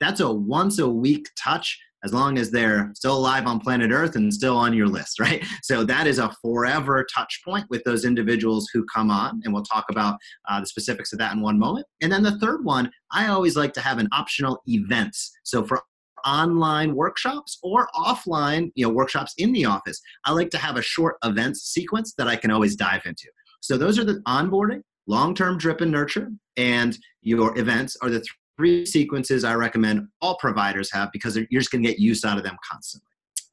That's 0.01 0.19
a 0.19 0.33
once 0.33 0.81
a 0.81 0.89
week 0.89 1.29
touch 1.39 1.79
as 2.05 2.13
long 2.13 2.39
as 2.39 2.51
they're 2.51 2.91
still 2.95 3.17
alive 3.17 3.47
on 3.47 3.61
planet 3.61 3.91
Earth 3.91 4.17
and 4.17 4.33
still 4.33 4.57
on 4.57 4.75
your 4.75 4.89
list, 4.89 5.21
right? 5.21 5.45
So 5.63 5.85
that 5.85 6.07
is 6.07 6.19
a 6.19 6.35
forever 6.43 7.07
touch 7.15 7.41
point 7.45 7.67
with 7.71 7.85
those 7.85 8.05
individuals 8.05 8.69
who 8.73 8.85
come 8.93 9.11
on, 9.11 9.41
and 9.45 9.53
we'll 9.53 9.63
talk 9.63 9.87
about 9.91 10.19
uh, 10.49 10.61
the 10.61 10.67
specifics 10.67 11.13
of 11.13 11.19
that 11.21 11.33
in 11.33 11.41
one 11.41 11.59
moment. 11.59 11.87
And 12.01 12.11
then 12.11 12.23
the 12.23 12.39
third 12.39 12.65
one, 12.65 12.91
I 13.13 13.29
always 13.29 13.57
like 13.57 13.73
to 13.75 13.81
have 13.81 13.99
an 13.99 14.09
optional 14.13 14.63
events. 14.67 15.31
So 15.45 15.65
for 15.65 15.83
online 16.25 16.95
workshops 16.95 17.59
or 17.63 17.89
offline, 17.95 18.71
you 18.75 18.87
know, 18.87 18.93
workshops 18.93 19.35
in 19.39 19.53
the 19.53 19.65
office, 19.65 20.01
I 20.25 20.33
like 20.33 20.51
to 20.51 20.59
have 20.59 20.77
a 20.77 20.83
short 20.83 21.17
events 21.25 21.63
sequence 21.63 22.15
that 22.19 22.29
I 22.29 22.37
can 22.37 22.51
always 22.51 22.77
dive 22.77 23.03
into. 23.07 23.29
So 23.61 23.77
those 23.77 23.99
are 23.99 24.05
the 24.05 24.21
onboarding, 24.27 24.83
long-term 25.07 25.59
drip 25.59 25.81
and 25.81 25.91
nurture, 25.91 26.31
and 26.57 26.97
your 27.23 27.57
events 27.59 27.97
are 28.03 28.11
the 28.11 28.25
three 28.57 28.85
sequences 28.87 29.45
I 29.45 29.55
recommend 29.55 30.09
all 30.21 30.37
providers 30.39 30.91
have 30.93 31.11
because 31.13 31.37
you're 31.37 31.61
just 31.61 31.71
going 31.71 31.83
to 31.83 31.89
get 31.89 31.99
use 31.99 32.25
out 32.25 32.39
of 32.39 32.45
them 32.45 32.57
constantly. 32.71 33.09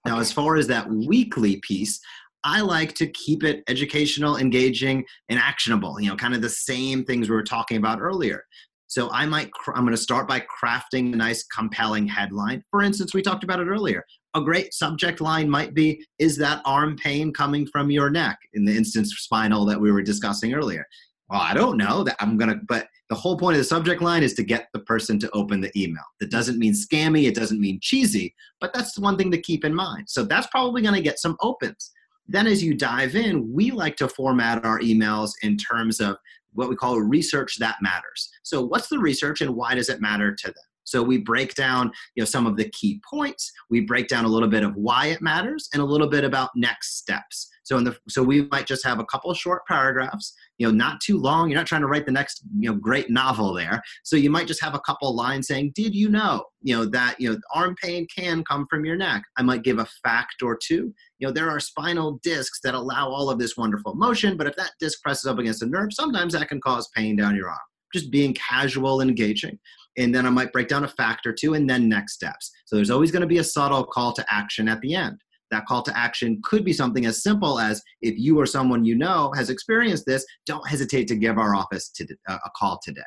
Now, 0.05 0.19
as 0.19 0.31
far 0.31 0.55
as 0.55 0.67
that 0.67 0.89
weekly 0.89 1.57
piece, 1.57 1.99
I 2.43 2.61
like 2.61 2.93
to 2.95 3.07
keep 3.07 3.43
it 3.43 3.63
educational, 3.67 4.37
engaging, 4.37 5.03
and 5.27 5.37
actionable. 5.37 5.99
You 5.99 6.09
know, 6.09 6.15
kind 6.15 6.33
of 6.33 6.41
the 6.41 6.49
same 6.49 7.03
things 7.03 7.29
we 7.29 7.35
were 7.35 7.43
talking 7.43 7.77
about 7.77 7.99
earlier. 7.99 8.43
So 8.87 9.11
I 9.11 9.25
might, 9.25 9.51
I'm 9.75 9.83
going 9.83 9.91
to 9.91 10.01
start 10.01 10.27
by 10.27 10.41
crafting 10.41 11.13
a 11.13 11.17
nice, 11.17 11.43
compelling 11.43 12.07
headline. 12.07 12.63
For 12.71 12.81
instance, 12.81 13.13
we 13.13 13.21
talked 13.21 13.43
about 13.43 13.59
it 13.59 13.67
earlier. 13.67 14.03
A 14.35 14.41
great 14.41 14.73
subject 14.73 15.21
line 15.21 15.49
might 15.49 15.73
be, 15.73 16.03
"Is 16.17 16.37
that 16.37 16.61
arm 16.65 16.95
pain 16.95 17.33
coming 17.33 17.67
from 17.67 17.91
your 17.91 18.09
neck?" 18.09 18.37
In 18.53 18.65
the 18.65 18.75
instance 18.75 19.13
spinal 19.17 19.65
that 19.65 19.79
we 19.79 19.91
were 19.91 20.01
discussing 20.01 20.53
earlier. 20.53 20.85
Well, 21.29 21.41
I 21.41 21.53
don't 21.53 21.77
know 21.77 22.03
that 22.03 22.15
I'm 22.19 22.37
going 22.37 22.49
to, 22.49 22.59
but 22.67 22.87
The 23.09 23.15
whole 23.15 23.37
point 23.37 23.55
of 23.55 23.59
the 23.59 23.65
subject 23.65 24.01
line 24.01 24.21
is 24.21 24.33
to 24.35 24.43
get 24.43 24.69
the 24.71 24.79
person 24.79 25.17
to 25.19 25.29
open 25.31 25.61
the 25.61 25.71
email. 25.75 26.03
That 26.19 26.29
doesn't 26.29 26.59
mean 26.59 26.73
scammy, 26.73 27.27
it 27.27 27.35
doesn't 27.35 27.59
mean 27.59 27.79
cheesy, 27.81 28.35
but 28.61 28.71
that's 28.73 28.93
the 28.93 29.01
one 29.01 29.17
thing 29.17 29.31
to 29.31 29.41
keep 29.41 29.65
in 29.65 29.73
mind. 29.73 30.09
So 30.09 30.23
that's 30.23 30.47
probably 30.47 30.81
going 30.81 30.93
to 30.93 31.01
get 31.01 31.19
some 31.19 31.35
opens. 31.41 31.91
Then, 32.27 32.45
as 32.45 32.63
you 32.63 32.75
dive 32.75 33.15
in, 33.15 33.51
we 33.51 33.71
like 33.71 33.95
to 33.97 34.07
format 34.07 34.63
our 34.63 34.79
emails 34.79 35.31
in 35.41 35.57
terms 35.57 35.99
of 35.99 36.17
what 36.53 36.69
we 36.69 36.75
call 36.75 36.99
research 36.99 37.57
that 37.57 37.77
matters. 37.81 38.29
So, 38.43 38.63
what's 38.63 38.87
the 38.87 38.99
research 38.99 39.41
and 39.41 39.55
why 39.55 39.73
does 39.73 39.89
it 39.89 39.99
matter 39.99 40.35
to 40.35 40.47
them? 40.47 40.63
So 40.89 41.03
we 41.03 41.19
break 41.19 41.53
down, 41.53 41.91
you 42.15 42.21
know, 42.21 42.25
some 42.25 42.47
of 42.47 42.57
the 42.57 42.67
key 42.69 42.99
points. 43.07 43.51
We 43.69 43.81
break 43.81 44.07
down 44.07 44.25
a 44.25 44.27
little 44.27 44.49
bit 44.49 44.63
of 44.63 44.75
why 44.75 45.07
it 45.07 45.21
matters 45.21 45.69
and 45.71 45.81
a 45.81 45.85
little 45.85 46.07
bit 46.07 46.23
about 46.23 46.49
next 46.55 46.97
steps. 46.97 47.47
So 47.69 47.77
in 47.77 47.83
the 47.83 47.95
so 48.09 48.23
we 48.23 48.47
might 48.49 48.65
just 48.65 48.83
have 48.83 48.97
a 48.97 49.05
couple 49.05 49.31
short 49.35 49.61
paragraphs, 49.67 50.33
you 50.57 50.65
know, 50.65 50.73
not 50.73 50.99
too 51.01 51.19
long. 51.19 51.49
You're 51.49 51.59
not 51.59 51.67
trying 51.67 51.81
to 51.81 51.87
write 51.87 52.07
the 52.07 52.11
next, 52.11 52.41
you 52.57 52.67
know, 52.67 52.75
great 52.75 53.11
novel 53.11 53.53
there. 53.53 53.79
So 54.03 54.15
you 54.15 54.31
might 54.31 54.47
just 54.47 54.63
have 54.63 54.73
a 54.73 54.79
couple 54.79 55.15
lines 55.15 55.45
saying, 55.45 55.73
"Did 55.75 55.93
you 55.93 56.09
know, 56.09 56.45
you 56.63 56.75
know, 56.75 56.85
that 56.85 57.21
you 57.21 57.29
know, 57.29 57.37
arm 57.53 57.75
pain 57.79 58.07
can 58.07 58.43
come 58.43 58.65
from 58.71 58.85
your 58.85 58.95
neck?" 58.95 59.21
I 59.37 59.43
might 59.43 59.61
give 59.61 59.77
a 59.77 59.85
fact 60.01 60.41
or 60.41 60.57
two. 60.57 60.91
You 61.19 61.27
know, 61.27 61.31
there 61.31 61.47
are 61.47 61.59
spinal 61.59 62.19
discs 62.23 62.59
that 62.63 62.73
allow 62.73 63.07
all 63.09 63.29
of 63.29 63.37
this 63.37 63.55
wonderful 63.55 63.93
motion, 63.93 64.35
but 64.35 64.47
if 64.47 64.55
that 64.55 64.71
disc 64.79 65.03
presses 65.03 65.27
up 65.27 65.37
against 65.37 65.61
a 65.61 65.67
nerve, 65.67 65.93
sometimes 65.93 66.33
that 66.33 66.49
can 66.49 66.59
cause 66.61 66.89
pain 66.95 67.17
down 67.17 67.35
your 67.35 67.49
arm 67.49 67.59
just 67.93 68.11
being 68.11 68.35
casual 68.35 69.01
and 69.01 69.09
engaging. 69.09 69.57
And 69.97 70.13
then 70.13 70.27
I 70.27 70.29
might 70.29 70.53
break 70.53 70.67
down 70.67 70.83
a 70.83 70.87
fact 70.87 71.25
or 71.25 71.33
two 71.33 71.55
and 71.55 71.67
then 71.67 71.89
next 71.89 72.13
steps. 72.13 72.51
So 72.65 72.75
there's 72.75 72.91
always 72.91 73.11
going 73.11 73.21
to 73.21 73.27
be 73.27 73.39
a 73.39 73.43
subtle 73.43 73.83
call 73.83 74.13
to 74.13 74.25
action 74.29 74.69
at 74.69 74.79
the 74.81 74.93
end 74.93 75.19
that 75.51 75.65
call 75.65 75.81
to 75.83 75.97
action 75.97 76.39
could 76.43 76.63
be 76.63 76.73
something 76.73 77.05
as 77.05 77.23
simple 77.23 77.59
as 77.59 77.81
if 78.01 78.17
you 78.17 78.39
or 78.39 78.45
someone 78.45 78.85
you 78.85 78.95
know 78.95 79.31
has 79.35 79.49
experienced 79.49 80.05
this, 80.05 80.25
don't 80.45 80.67
hesitate 80.67 81.07
to 81.07 81.15
give 81.15 81.37
our 81.37 81.55
office 81.55 81.89
to, 81.89 82.07
uh, 82.27 82.37
a 82.43 82.49
call 82.55 82.79
today. 82.83 83.01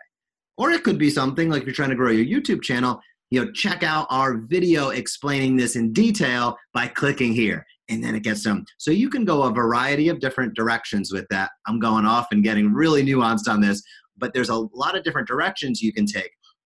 Or 0.57 0.70
it 0.70 0.84
could 0.84 0.99
be 0.99 1.11
something 1.11 1.49
like 1.49 1.64
you're 1.64 1.74
trying 1.74 1.90
to 1.90 1.97
grow 1.97 2.11
your 2.11 2.40
YouTube 2.40 2.62
channel, 2.62 3.01
you 3.30 3.43
know, 3.43 3.51
check 3.53 3.82
out 3.82 4.07
our 4.11 4.36
video 4.36 4.90
explaining 4.90 5.57
this 5.57 5.76
in 5.76 5.93
detail 5.93 6.57
by 6.74 6.86
clicking 6.86 7.32
here. 7.32 7.64
And 7.88 8.05
then 8.05 8.14
it 8.14 8.22
gets 8.22 8.45
them. 8.45 8.64
So 8.78 8.90
you 8.90 9.09
can 9.09 9.24
go 9.24 9.43
a 9.43 9.51
variety 9.51 10.09
of 10.09 10.20
different 10.20 10.55
directions 10.55 11.12
with 11.12 11.26
that. 11.30 11.51
I'm 11.66 11.78
going 11.78 12.05
off 12.05 12.28
and 12.30 12.45
getting 12.45 12.72
really 12.72 13.03
nuanced 13.03 13.49
on 13.49 13.61
this, 13.61 13.82
but 14.18 14.32
there's 14.34 14.51
a 14.51 14.66
lot 14.74 14.97
of 14.97 15.03
different 15.03 15.28
directions 15.28 15.80
you 15.80 15.93
can 15.93 16.07
take. 16.07 16.30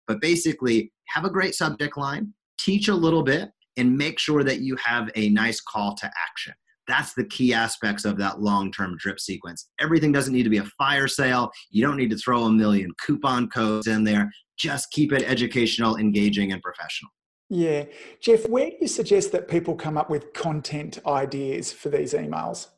But 0.07 0.21
basically, 0.21 0.93
have 1.09 1.25
a 1.25 1.31
great 1.31 1.55
subject 1.55 1.97
line, 1.97 2.33
teach 2.59 2.89
a 2.89 2.95
little 2.95 3.23
bit, 3.23 3.51
and 3.79 3.97
make 3.97 4.19
sure 4.19 4.45
that 4.45 4.61
you 4.61 4.77
have 4.77 5.11
a 5.15 5.31
nice 5.31 5.61
call 5.61 5.95
to 5.97 6.11
action. 6.29 6.55
That's 6.87 7.13
the 7.15 7.25
key 7.25 7.53
aspects 7.53 8.05
of 8.05 8.17
that 8.19 8.41
long 8.41 8.73
term 8.73 8.97
drip 8.99 9.21
sequence. 9.21 9.69
Everything 9.79 10.11
doesn't 10.11 10.33
need 10.33 10.45
to 10.45 10.51
be 10.51 10.59
a 10.59 10.65
fire 10.79 11.07
sale. 11.07 11.51
You 11.71 11.87
don't 11.87 11.97
need 11.97 12.11
to 12.11 12.17
throw 12.17 12.45
a 12.45 12.51
million 12.51 12.93
coupon 13.05 13.49
codes 13.49 13.87
in 13.87 14.05
there. 14.05 14.31
Just 14.59 14.91
keep 14.91 15.13
it 15.13 15.23
educational, 15.23 15.97
engaging, 15.97 16.53
and 16.53 16.63
professional. 16.63 17.11
Yeah. 17.51 17.85
Jeff, 18.21 18.49
where 18.49 18.71
do 18.71 18.77
you 18.81 18.89
suggest 18.89 19.33
that 19.33 19.49
people 19.49 19.75
come 19.75 19.97
up 19.97 20.11
with 20.11 20.33
content 20.33 20.99
ideas 21.07 21.73
for 21.73 21.89
these 21.91 22.13
emails? 22.15 22.69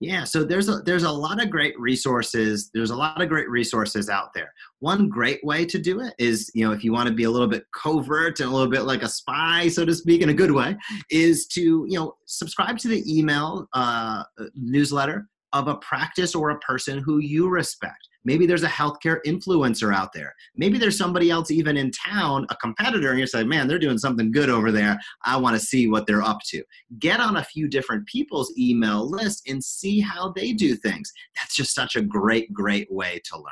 Yeah, 0.00 0.24
so 0.24 0.44
there's 0.44 0.68
a 0.68 0.76
there's 0.84 1.02
a 1.02 1.10
lot 1.10 1.42
of 1.42 1.50
great 1.50 1.78
resources. 1.78 2.70
There's 2.72 2.90
a 2.90 2.96
lot 2.96 3.20
of 3.20 3.28
great 3.28 3.48
resources 3.50 4.08
out 4.08 4.32
there. 4.34 4.52
One 4.78 5.08
great 5.08 5.40
way 5.44 5.66
to 5.66 5.78
do 5.78 6.00
it 6.00 6.14
is, 6.18 6.50
you 6.54 6.66
know, 6.66 6.72
if 6.72 6.82
you 6.82 6.92
want 6.92 7.08
to 7.08 7.14
be 7.14 7.24
a 7.24 7.30
little 7.30 7.48
bit 7.48 7.64
covert 7.74 8.40
and 8.40 8.48
a 8.48 8.52
little 8.52 8.70
bit 8.70 8.82
like 8.82 9.02
a 9.02 9.08
spy, 9.08 9.68
so 9.68 9.84
to 9.84 9.94
speak, 9.94 10.22
in 10.22 10.30
a 10.30 10.34
good 10.34 10.52
way, 10.52 10.76
is 11.10 11.46
to 11.48 11.84
you 11.88 11.98
know 11.98 12.14
subscribe 12.26 12.78
to 12.78 12.88
the 12.88 13.04
email 13.06 13.68
uh, 13.74 14.22
newsletter 14.54 15.28
of 15.52 15.68
a 15.68 15.76
practice 15.76 16.34
or 16.34 16.50
a 16.50 16.58
person 16.60 17.02
who 17.04 17.18
you 17.18 17.48
respect. 17.48 18.08
Maybe 18.24 18.46
there's 18.46 18.62
a 18.62 18.68
healthcare 18.68 19.18
influencer 19.26 19.94
out 19.94 20.12
there. 20.12 20.34
Maybe 20.56 20.78
there's 20.78 20.98
somebody 20.98 21.30
else 21.30 21.50
even 21.50 21.76
in 21.76 21.90
town, 21.90 22.46
a 22.50 22.56
competitor, 22.56 23.10
and 23.10 23.18
you're 23.18 23.26
saying, 23.26 23.48
man, 23.48 23.66
they're 23.66 23.78
doing 23.78 23.98
something 23.98 24.30
good 24.30 24.50
over 24.50 24.70
there. 24.70 24.98
I 25.24 25.36
want 25.36 25.58
to 25.58 25.64
see 25.64 25.88
what 25.88 26.06
they're 26.06 26.22
up 26.22 26.40
to. 26.48 26.62
Get 26.98 27.20
on 27.20 27.36
a 27.36 27.44
few 27.44 27.68
different 27.68 28.06
people's 28.06 28.52
email 28.58 29.08
list 29.08 29.48
and 29.48 29.62
see 29.62 30.00
how 30.00 30.32
they 30.32 30.52
do 30.52 30.74
things. 30.76 31.12
That's 31.36 31.54
just 31.54 31.74
such 31.74 31.96
a 31.96 32.02
great, 32.02 32.52
great 32.52 32.90
way 32.92 33.20
to 33.24 33.36
learn. 33.36 33.44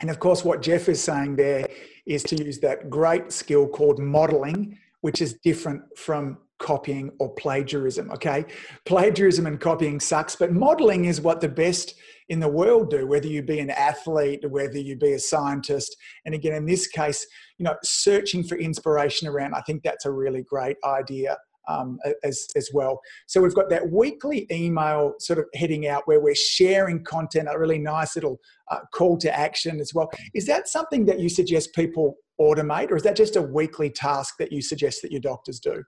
And 0.00 0.10
of 0.10 0.18
course, 0.18 0.44
what 0.44 0.60
Jeff 0.60 0.88
is 0.88 1.02
saying 1.02 1.36
there 1.36 1.66
is 2.04 2.22
to 2.24 2.36
use 2.36 2.58
that 2.60 2.90
great 2.90 3.32
skill 3.32 3.66
called 3.66 3.98
modeling, 3.98 4.78
which 5.00 5.22
is 5.22 5.38
different 5.44 5.82
from 5.96 6.38
copying 6.58 7.10
or 7.18 7.34
plagiarism. 7.34 8.10
Okay. 8.10 8.44
Plagiarism 8.86 9.46
and 9.46 9.60
copying 9.60 10.00
sucks, 10.00 10.36
but 10.36 10.52
modeling 10.52 11.04
is 11.06 11.20
what 11.20 11.40
the 11.40 11.48
best 11.48 11.94
in 12.28 12.40
the 12.40 12.48
world 12.48 12.90
do, 12.90 13.06
whether 13.06 13.26
you 13.26 13.42
be 13.42 13.58
an 13.58 13.70
athlete, 13.70 14.48
whether 14.48 14.78
you 14.78 14.96
be 14.96 15.12
a 15.12 15.18
scientist. 15.18 15.94
And 16.24 16.34
again, 16.34 16.54
in 16.54 16.64
this 16.64 16.86
case, 16.86 17.26
you 17.58 17.64
know, 17.64 17.76
searching 17.82 18.42
for 18.44 18.56
inspiration 18.56 19.28
around, 19.28 19.54
I 19.54 19.60
think 19.62 19.82
that's 19.82 20.06
a 20.06 20.10
really 20.10 20.42
great 20.42 20.76
idea. 20.84 21.36
Um, 21.66 21.98
as, 22.22 22.46
as 22.56 22.68
well. 22.74 23.00
So 23.26 23.40
we've 23.40 23.54
got 23.54 23.70
that 23.70 23.90
weekly 23.90 24.46
email 24.50 25.14
sort 25.18 25.38
of 25.38 25.46
heading 25.54 25.88
out 25.88 26.02
where 26.04 26.20
we're 26.20 26.34
sharing 26.34 27.02
content, 27.02 27.48
a 27.50 27.58
really 27.58 27.78
nice 27.78 28.16
little 28.16 28.38
uh, 28.70 28.80
call 28.92 29.16
to 29.20 29.34
action 29.34 29.80
as 29.80 29.94
well. 29.94 30.10
Is 30.34 30.44
that 30.44 30.68
something 30.68 31.06
that 31.06 31.20
you 31.20 31.30
suggest 31.30 31.74
people 31.74 32.16
automate, 32.38 32.90
or 32.90 32.96
is 32.96 33.02
that 33.04 33.16
just 33.16 33.36
a 33.36 33.40
weekly 33.40 33.88
task 33.88 34.34
that 34.40 34.52
you 34.52 34.60
suggest 34.60 35.00
that 35.00 35.10
your 35.10 35.22
doctors 35.22 35.58
do? 35.58 35.82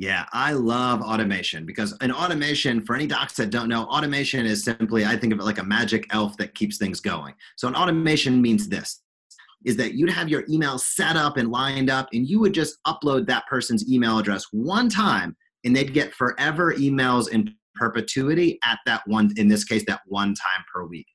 Yeah, 0.00 0.24
I 0.32 0.54
love 0.54 1.02
automation 1.02 1.66
because 1.66 1.94
in 2.00 2.10
automation, 2.10 2.82
for 2.86 2.94
any 2.96 3.06
docs 3.06 3.34
that 3.34 3.50
don't 3.50 3.68
know, 3.68 3.84
automation 3.84 4.46
is 4.46 4.64
simply, 4.64 5.04
I 5.04 5.14
think 5.14 5.30
of 5.30 5.38
it 5.38 5.44
like 5.44 5.58
a 5.58 5.62
magic 5.62 6.06
elf 6.08 6.38
that 6.38 6.54
keeps 6.54 6.78
things 6.78 7.00
going. 7.00 7.34
So 7.56 7.68
an 7.68 7.74
automation 7.74 8.40
means 8.40 8.66
this 8.66 9.02
is 9.66 9.76
that 9.76 9.92
you'd 9.92 10.08
have 10.08 10.30
your 10.30 10.44
email 10.48 10.78
set 10.78 11.16
up 11.16 11.36
and 11.36 11.50
lined 11.50 11.90
up 11.90 12.08
and 12.14 12.26
you 12.26 12.40
would 12.40 12.54
just 12.54 12.78
upload 12.86 13.26
that 13.26 13.46
person's 13.46 13.86
email 13.92 14.18
address 14.18 14.46
one 14.52 14.88
time 14.88 15.36
and 15.66 15.76
they'd 15.76 15.92
get 15.92 16.14
forever 16.14 16.72
emails 16.72 17.28
in 17.28 17.54
perpetuity 17.74 18.58
at 18.64 18.78
that 18.86 19.02
one 19.06 19.30
in 19.36 19.48
this 19.48 19.64
case 19.64 19.84
that 19.86 20.00
one 20.06 20.28
time 20.28 20.64
per 20.72 20.86
week 20.86 21.06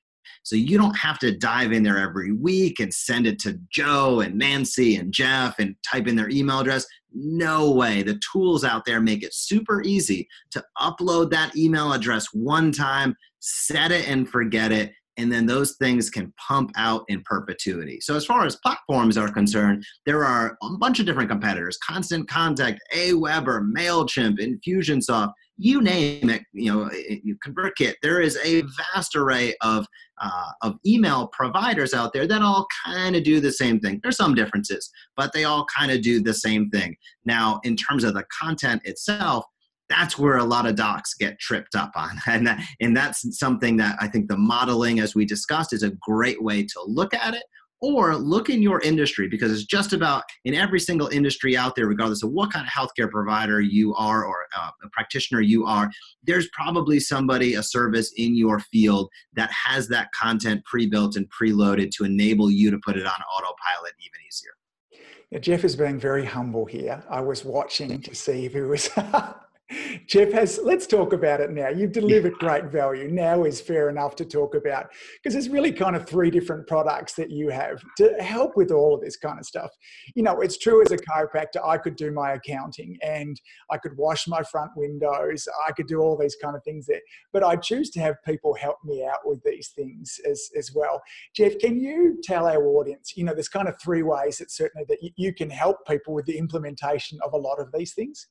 so 0.46 0.54
you 0.54 0.78
don't 0.78 0.96
have 0.96 1.18
to 1.18 1.36
dive 1.36 1.72
in 1.72 1.82
there 1.82 1.98
every 1.98 2.30
week 2.30 2.78
and 2.78 2.94
send 2.94 3.26
it 3.26 3.40
to 3.40 3.58
Joe 3.68 4.20
and 4.20 4.36
Nancy 4.36 4.94
and 4.94 5.12
Jeff 5.12 5.58
and 5.58 5.74
type 5.82 6.06
in 6.06 6.14
their 6.14 6.30
email 6.30 6.60
address. 6.60 6.86
No 7.18 7.70
way. 7.70 8.02
The 8.02 8.20
tools 8.30 8.62
out 8.62 8.84
there 8.84 9.00
make 9.00 9.22
it 9.22 9.32
super 9.32 9.82
easy 9.82 10.28
to 10.50 10.62
upload 10.78 11.30
that 11.30 11.56
email 11.56 11.94
address 11.94 12.26
one 12.34 12.72
time, 12.72 13.16
set 13.40 13.90
it 13.90 14.06
and 14.06 14.28
forget 14.28 14.70
it, 14.70 14.92
and 15.16 15.32
then 15.32 15.46
those 15.46 15.76
things 15.76 16.10
can 16.10 16.32
pump 16.36 16.70
out 16.76 17.04
in 17.08 17.22
perpetuity. 17.22 18.00
So 18.00 18.14
as 18.16 18.24
far 18.24 18.44
as 18.44 18.56
platforms 18.56 19.16
are 19.16 19.30
concerned, 19.30 19.84
there 20.04 20.24
are 20.24 20.56
a 20.62 20.70
bunch 20.78 21.00
of 21.00 21.06
different 21.06 21.30
competitors: 21.30 21.78
Constant 21.78 22.28
Contact, 22.28 22.80
AWeber, 22.94 23.70
Mailchimp, 23.74 24.38
Infusionsoft 24.38 25.32
you 25.58 25.80
name 25.80 26.28
it, 26.28 26.42
you 26.52 26.72
know, 26.72 26.90
ConvertKit. 27.46 27.94
There 28.02 28.20
is 28.20 28.38
a 28.44 28.62
vast 28.94 29.16
array 29.16 29.54
of 29.62 29.86
uh, 30.18 30.50
of 30.62 30.76
email 30.86 31.28
providers 31.28 31.92
out 31.92 32.12
there 32.12 32.26
that 32.26 32.42
all 32.42 32.66
kind 32.84 33.16
of 33.16 33.22
do 33.22 33.38
the 33.40 33.52
same 33.52 33.80
thing. 33.80 34.00
There's 34.02 34.16
some 34.16 34.34
differences, 34.34 34.90
but 35.16 35.32
they 35.32 35.44
all 35.44 35.66
kind 35.76 35.92
of 35.92 36.00
do 36.02 36.22
the 36.22 36.32
same 36.34 36.70
thing. 36.70 36.96
Now, 37.24 37.60
in 37.64 37.76
terms 37.76 38.02
of 38.02 38.14
the 38.14 38.24
content 38.40 38.82
itself, 38.84 39.44
that's 39.88 40.18
where 40.18 40.36
a 40.36 40.44
lot 40.44 40.66
of 40.66 40.74
docs 40.74 41.14
get 41.14 41.38
tripped 41.38 41.74
up 41.74 41.92
on, 41.96 42.20
and 42.26 42.46
that, 42.46 42.62
and 42.80 42.96
that's 42.96 43.38
something 43.38 43.76
that 43.78 43.96
I 44.00 44.08
think 44.08 44.28
the 44.28 44.36
modeling, 44.36 45.00
as 45.00 45.14
we 45.14 45.24
discussed, 45.24 45.72
is 45.72 45.82
a 45.82 45.90
great 46.00 46.42
way 46.42 46.62
to 46.64 46.82
look 46.86 47.14
at 47.14 47.34
it 47.34 47.44
or 47.80 48.16
look 48.16 48.48
in 48.48 48.62
your 48.62 48.80
industry 48.80 49.28
because 49.28 49.52
it's 49.52 49.64
just 49.64 49.92
about 49.92 50.24
in 50.44 50.54
every 50.54 50.80
single 50.80 51.08
industry 51.08 51.56
out 51.56 51.76
there 51.76 51.86
regardless 51.86 52.22
of 52.22 52.30
what 52.30 52.52
kind 52.52 52.66
of 52.66 52.72
healthcare 52.72 53.10
provider 53.10 53.60
you 53.60 53.94
are 53.94 54.24
or 54.24 54.46
uh, 54.58 54.70
a 54.82 54.88
practitioner 54.90 55.40
you 55.40 55.66
are 55.66 55.90
there's 56.22 56.48
probably 56.52 56.98
somebody 56.98 57.54
a 57.54 57.62
service 57.62 58.12
in 58.16 58.34
your 58.34 58.60
field 58.60 59.10
that 59.34 59.50
has 59.50 59.88
that 59.88 60.08
content 60.12 60.64
pre-built 60.64 61.16
and 61.16 61.28
preloaded 61.30 61.90
to 61.90 62.04
enable 62.04 62.50
you 62.50 62.70
to 62.70 62.78
put 62.84 62.96
it 62.96 63.06
on 63.06 63.12
autopilot 63.12 63.92
even 64.00 64.20
easier 64.26 64.52
yeah, 65.30 65.40
Jeff 65.40 65.64
is 65.64 65.74
being 65.74 65.98
very 65.98 66.24
humble 66.24 66.66
here. 66.66 67.02
I 67.10 67.20
was 67.20 67.44
watching 67.44 68.00
to 68.00 68.14
see 68.14 68.46
if 68.46 68.52
he 68.52 68.60
was 68.60 68.88
Jeff 70.06 70.30
has, 70.32 70.60
let's 70.62 70.86
talk 70.86 71.12
about 71.12 71.40
it 71.40 71.50
now. 71.50 71.68
You've 71.68 71.92
delivered 71.92 72.34
yeah. 72.40 72.48
great 72.48 72.70
value. 72.70 73.08
Now 73.08 73.42
is 73.42 73.60
fair 73.60 73.88
enough 73.88 74.14
to 74.16 74.24
talk 74.24 74.54
about 74.54 74.86
because 75.16 75.34
there's 75.34 75.48
really 75.48 75.72
kind 75.72 75.96
of 75.96 76.08
three 76.08 76.30
different 76.30 76.68
products 76.68 77.14
that 77.14 77.30
you 77.30 77.48
have 77.48 77.82
to 77.98 78.14
help 78.22 78.56
with 78.56 78.70
all 78.70 78.94
of 78.94 79.00
this 79.00 79.16
kind 79.16 79.40
of 79.40 79.44
stuff. 79.44 79.70
You 80.14 80.22
know, 80.22 80.40
it's 80.40 80.56
true 80.56 80.82
as 80.82 80.92
a 80.92 80.96
chiropractor, 80.96 81.66
I 81.66 81.78
could 81.78 81.96
do 81.96 82.12
my 82.12 82.34
accounting 82.34 82.96
and 83.02 83.40
I 83.70 83.78
could 83.78 83.96
wash 83.96 84.28
my 84.28 84.42
front 84.44 84.70
windows, 84.76 85.48
I 85.66 85.72
could 85.72 85.88
do 85.88 86.00
all 86.00 86.16
these 86.16 86.36
kind 86.40 86.54
of 86.54 86.62
things 86.62 86.86
there, 86.86 87.00
but 87.32 87.42
I 87.42 87.56
choose 87.56 87.90
to 87.90 88.00
have 88.00 88.22
people 88.24 88.54
help 88.54 88.76
me 88.84 89.04
out 89.04 89.20
with 89.24 89.42
these 89.42 89.70
things 89.74 90.20
as, 90.30 90.48
as 90.56 90.72
well. 90.74 91.02
Jeff, 91.34 91.58
can 91.58 91.80
you 91.80 92.18
tell 92.22 92.46
our 92.46 92.64
audience, 92.66 93.14
you 93.16 93.24
know, 93.24 93.34
there's 93.34 93.48
kind 93.48 93.68
of 93.68 93.74
three 93.82 94.04
ways 94.04 94.38
that 94.38 94.52
certainly 94.52 94.84
that 94.88 94.98
you 95.16 95.34
can 95.34 95.50
help 95.50 95.78
people 95.88 96.14
with 96.14 96.26
the 96.26 96.38
implementation 96.38 97.18
of 97.24 97.32
a 97.32 97.36
lot 97.36 97.58
of 97.58 97.72
these 97.74 97.92
things? 97.94 98.28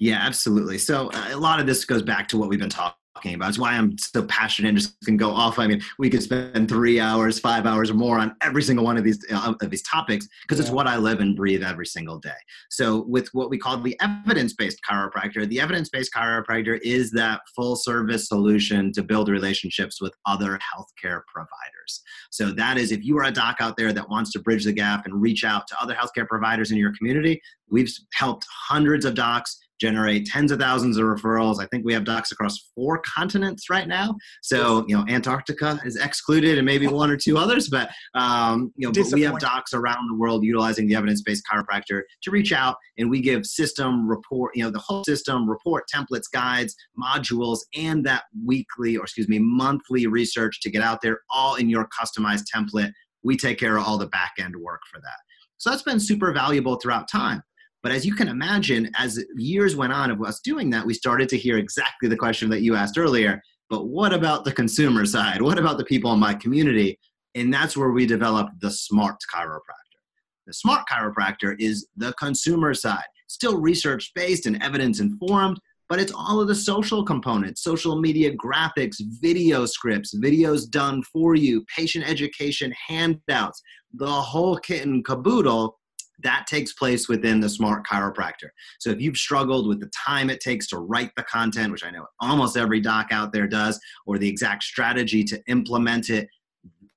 Yeah, 0.00 0.16
absolutely. 0.22 0.78
So 0.78 1.10
uh, 1.12 1.28
a 1.32 1.36
lot 1.36 1.60
of 1.60 1.66
this 1.66 1.84
goes 1.84 2.02
back 2.02 2.26
to 2.28 2.38
what 2.38 2.48
we've 2.48 2.58
been 2.58 2.70
talking 2.70 2.94
about. 3.34 3.50
It's 3.50 3.58
why 3.58 3.72
I'm 3.72 3.98
so 3.98 4.22
passionate 4.22 4.70
and 4.70 4.78
just 4.78 4.98
can 5.04 5.18
go 5.18 5.30
off. 5.30 5.58
I 5.58 5.66
mean, 5.66 5.82
we 5.98 6.08
could 6.08 6.22
spend 6.22 6.70
three 6.70 6.98
hours, 6.98 7.38
five 7.38 7.66
hours 7.66 7.90
or 7.90 7.94
more 7.94 8.18
on 8.18 8.34
every 8.40 8.62
single 8.62 8.82
one 8.82 8.96
of 8.96 9.04
these 9.04 9.22
uh, 9.30 9.52
of 9.60 9.68
these 9.68 9.82
topics 9.82 10.26
because 10.40 10.58
yeah. 10.58 10.62
it's 10.62 10.70
what 10.70 10.86
I 10.86 10.96
live 10.96 11.20
and 11.20 11.36
breathe 11.36 11.62
every 11.62 11.84
single 11.84 12.18
day. 12.18 12.38
So, 12.70 13.04
with 13.08 13.28
what 13.34 13.50
we 13.50 13.58
call 13.58 13.76
the 13.76 14.00
evidence-based 14.00 14.80
chiropractor, 14.90 15.46
the 15.46 15.60
evidence-based 15.60 16.14
chiropractor 16.16 16.80
is 16.82 17.10
that 17.10 17.42
full-service 17.54 18.26
solution 18.26 18.92
to 18.92 19.02
build 19.02 19.28
relationships 19.28 20.00
with 20.00 20.14
other 20.24 20.58
healthcare 20.74 21.20
providers. 21.26 22.02
So, 22.30 22.52
that 22.52 22.78
is 22.78 22.90
if 22.90 23.04
you 23.04 23.18
are 23.18 23.24
a 23.24 23.30
doc 23.30 23.56
out 23.60 23.76
there 23.76 23.92
that 23.92 24.08
wants 24.08 24.32
to 24.32 24.38
bridge 24.38 24.64
the 24.64 24.72
gap 24.72 25.04
and 25.04 25.20
reach 25.20 25.44
out 25.44 25.66
to 25.66 25.76
other 25.82 25.94
healthcare 25.94 26.26
providers 26.26 26.70
in 26.70 26.78
your 26.78 26.94
community, 26.96 27.42
we've 27.68 27.92
helped 28.14 28.46
hundreds 28.66 29.04
of 29.04 29.14
docs 29.14 29.58
generate 29.80 30.26
tens 30.26 30.52
of 30.52 30.58
thousands 30.58 30.96
of 30.96 31.04
referrals. 31.04 31.60
I 31.60 31.66
think 31.66 31.84
we 31.84 31.92
have 31.94 32.04
docs 32.04 32.32
across 32.32 32.70
four 32.74 33.00
continents 33.04 33.70
right 33.70 33.88
now. 33.88 34.14
So, 34.42 34.84
you 34.86 34.96
know, 34.96 35.04
Antarctica 35.08 35.80
is 35.84 35.96
excluded 35.96 36.58
and 36.58 36.66
maybe 36.66 36.86
one 36.86 37.10
or 37.10 37.16
two 37.16 37.38
others, 37.38 37.68
but, 37.68 37.90
um, 38.14 38.72
you 38.76 38.86
know, 38.86 38.92
but 38.92 39.12
we 39.12 39.22
have 39.22 39.38
docs 39.38 39.72
around 39.72 40.08
the 40.08 40.16
world 40.16 40.44
utilizing 40.44 40.86
the 40.86 40.94
evidence-based 40.94 41.42
chiropractor 41.50 42.02
to 42.22 42.30
reach 42.30 42.52
out 42.52 42.76
and 42.98 43.08
we 43.08 43.20
give 43.20 43.46
system 43.46 44.08
report, 44.08 44.54
you 44.54 44.62
know, 44.62 44.70
the 44.70 44.78
whole 44.78 45.04
system 45.04 45.48
report 45.48 45.84
templates, 45.92 46.30
guides, 46.32 46.76
modules, 46.98 47.60
and 47.74 48.04
that 48.04 48.24
weekly 48.44 48.96
or 48.96 49.04
excuse 49.04 49.28
me, 49.28 49.38
monthly 49.38 50.06
research 50.06 50.60
to 50.60 50.70
get 50.70 50.82
out 50.82 51.00
there 51.02 51.20
all 51.30 51.54
in 51.54 51.68
your 51.68 51.88
customized 51.98 52.44
template. 52.54 52.92
We 53.22 53.36
take 53.36 53.58
care 53.58 53.76
of 53.76 53.86
all 53.86 53.98
the 53.98 54.06
back 54.06 54.32
end 54.38 54.56
work 54.56 54.80
for 54.90 55.00
that. 55.00 55.18
So 55.58 55.68
that's 55.70 55.82
been 55.82 56.00
super 56.00 56.32
valuable 56.32 56.76
throughout 56.76 57.06
time. 57.08 57.42
But 57.82 57.92
as 57.92 58.04
you 58.04 58.14
can 58.14 58.28
imagine, 58.28 58.90
as 58.98 59.24
years 59.36 59.74
went 59.74 59.92
on 59.92 60.10
of 60.10 60.22
us 60.22 60.40
doing 60.40 60.70
that, 60.70 60.84
we 60.84 60.94
started 60.94 61.28
to 61.30 61.38
hear 61.38 61.56
exactly 61.56 62.08
the 62.08 62.16
question 62.16 62.50
that 62.50 62.62
you 62.62 62.74
asked 62.74 62.98
earlier. 62.98 63.40
But 63.70 63.86
what 63.86 64.12
about 64.12 64.44
the 64.44 64.52
consumer 64.52 65.06
side? 65.06 65.40
What 65.40 65.58
about 65.58 65.78
the 65.78 65.84
people 65.84 66.12
in 66.12 66.18
my 66.18 66.34
community? 66.34 66.98
And 67.34 67.52
that's 67.52 67.76
where 67.76 67.90
we 67.90 68.06
developed 68.06 68.60
the 68.60 68.70
smart 68.70 69.16
chiropractor. 69.32 70.00
The 70.46 70.52
smart 70.52 70.86
chiropractor 70.90 71.54
is 71.58 71.86
the 71.96 72.12
consumer 72.14 72.74
side, 72.74 73.04
still 73.28 73.60
research 73.60 74.10
based 74.14 74.46
and 74.46 74.60
evidence 74.62 75.00
informed, 75.00 75.60
but 75.88 76.00
it's 76.00 76.12
all 76.12 76.40
of 76.40 76.48
the 76.48 76.54
social 76.54 77.04
components 77.04 77.62
social 77.62 78.00
media 78.00 78.32
graphics, 78.34 78.96
video 79.20 79.64
scripts, 79.64 80.16
videos 80.18 80.68
done 80.68 81.02
for 81.12 81.34
you, 81.34 81.64
patient 81.76 82.08
education 82.08 82.72
handouts, 82.88 83.62
the 83.94 84.06
whole 84.06 84.56
kit 84.56 84.86
and 84.86 85.04
caboodle 85.04 85.78
that 86.22 86.46
takes 86.46 86.72
place 86.72 87.08
within 87.08 87.40
the 87.40 87.48
smart 87.48 87.86
chiropractor. 87.86 88.48
So 88.78 88.90
if 88.90 89.00
you've 89.00 89.16
struggled 89.16 89.68
with 89.68 89.80
the 89.80 89.90
time 90.06 90.30
it 90.30 90.40
takes 90.40 90.66
to 90.68 90.78
write 90.78 91.10
the 91.16 91.22
content, 91.24 91.72
which 91.72 91.84
I 91.84 91.90
know 91.90 92.06
almost 92.20 92.56
every 92.56 92.80
doc 92.80 93.08
out 93.10 93.32
there 93.32 93.46
does, 93.46 93.80
or 94.06 94.18
the 94.18 94.28
exact 94.28 94.64
strategy 94.64 95.24
to 95.24 95.40
implement 95.48 96.10
it, 96.10 96.28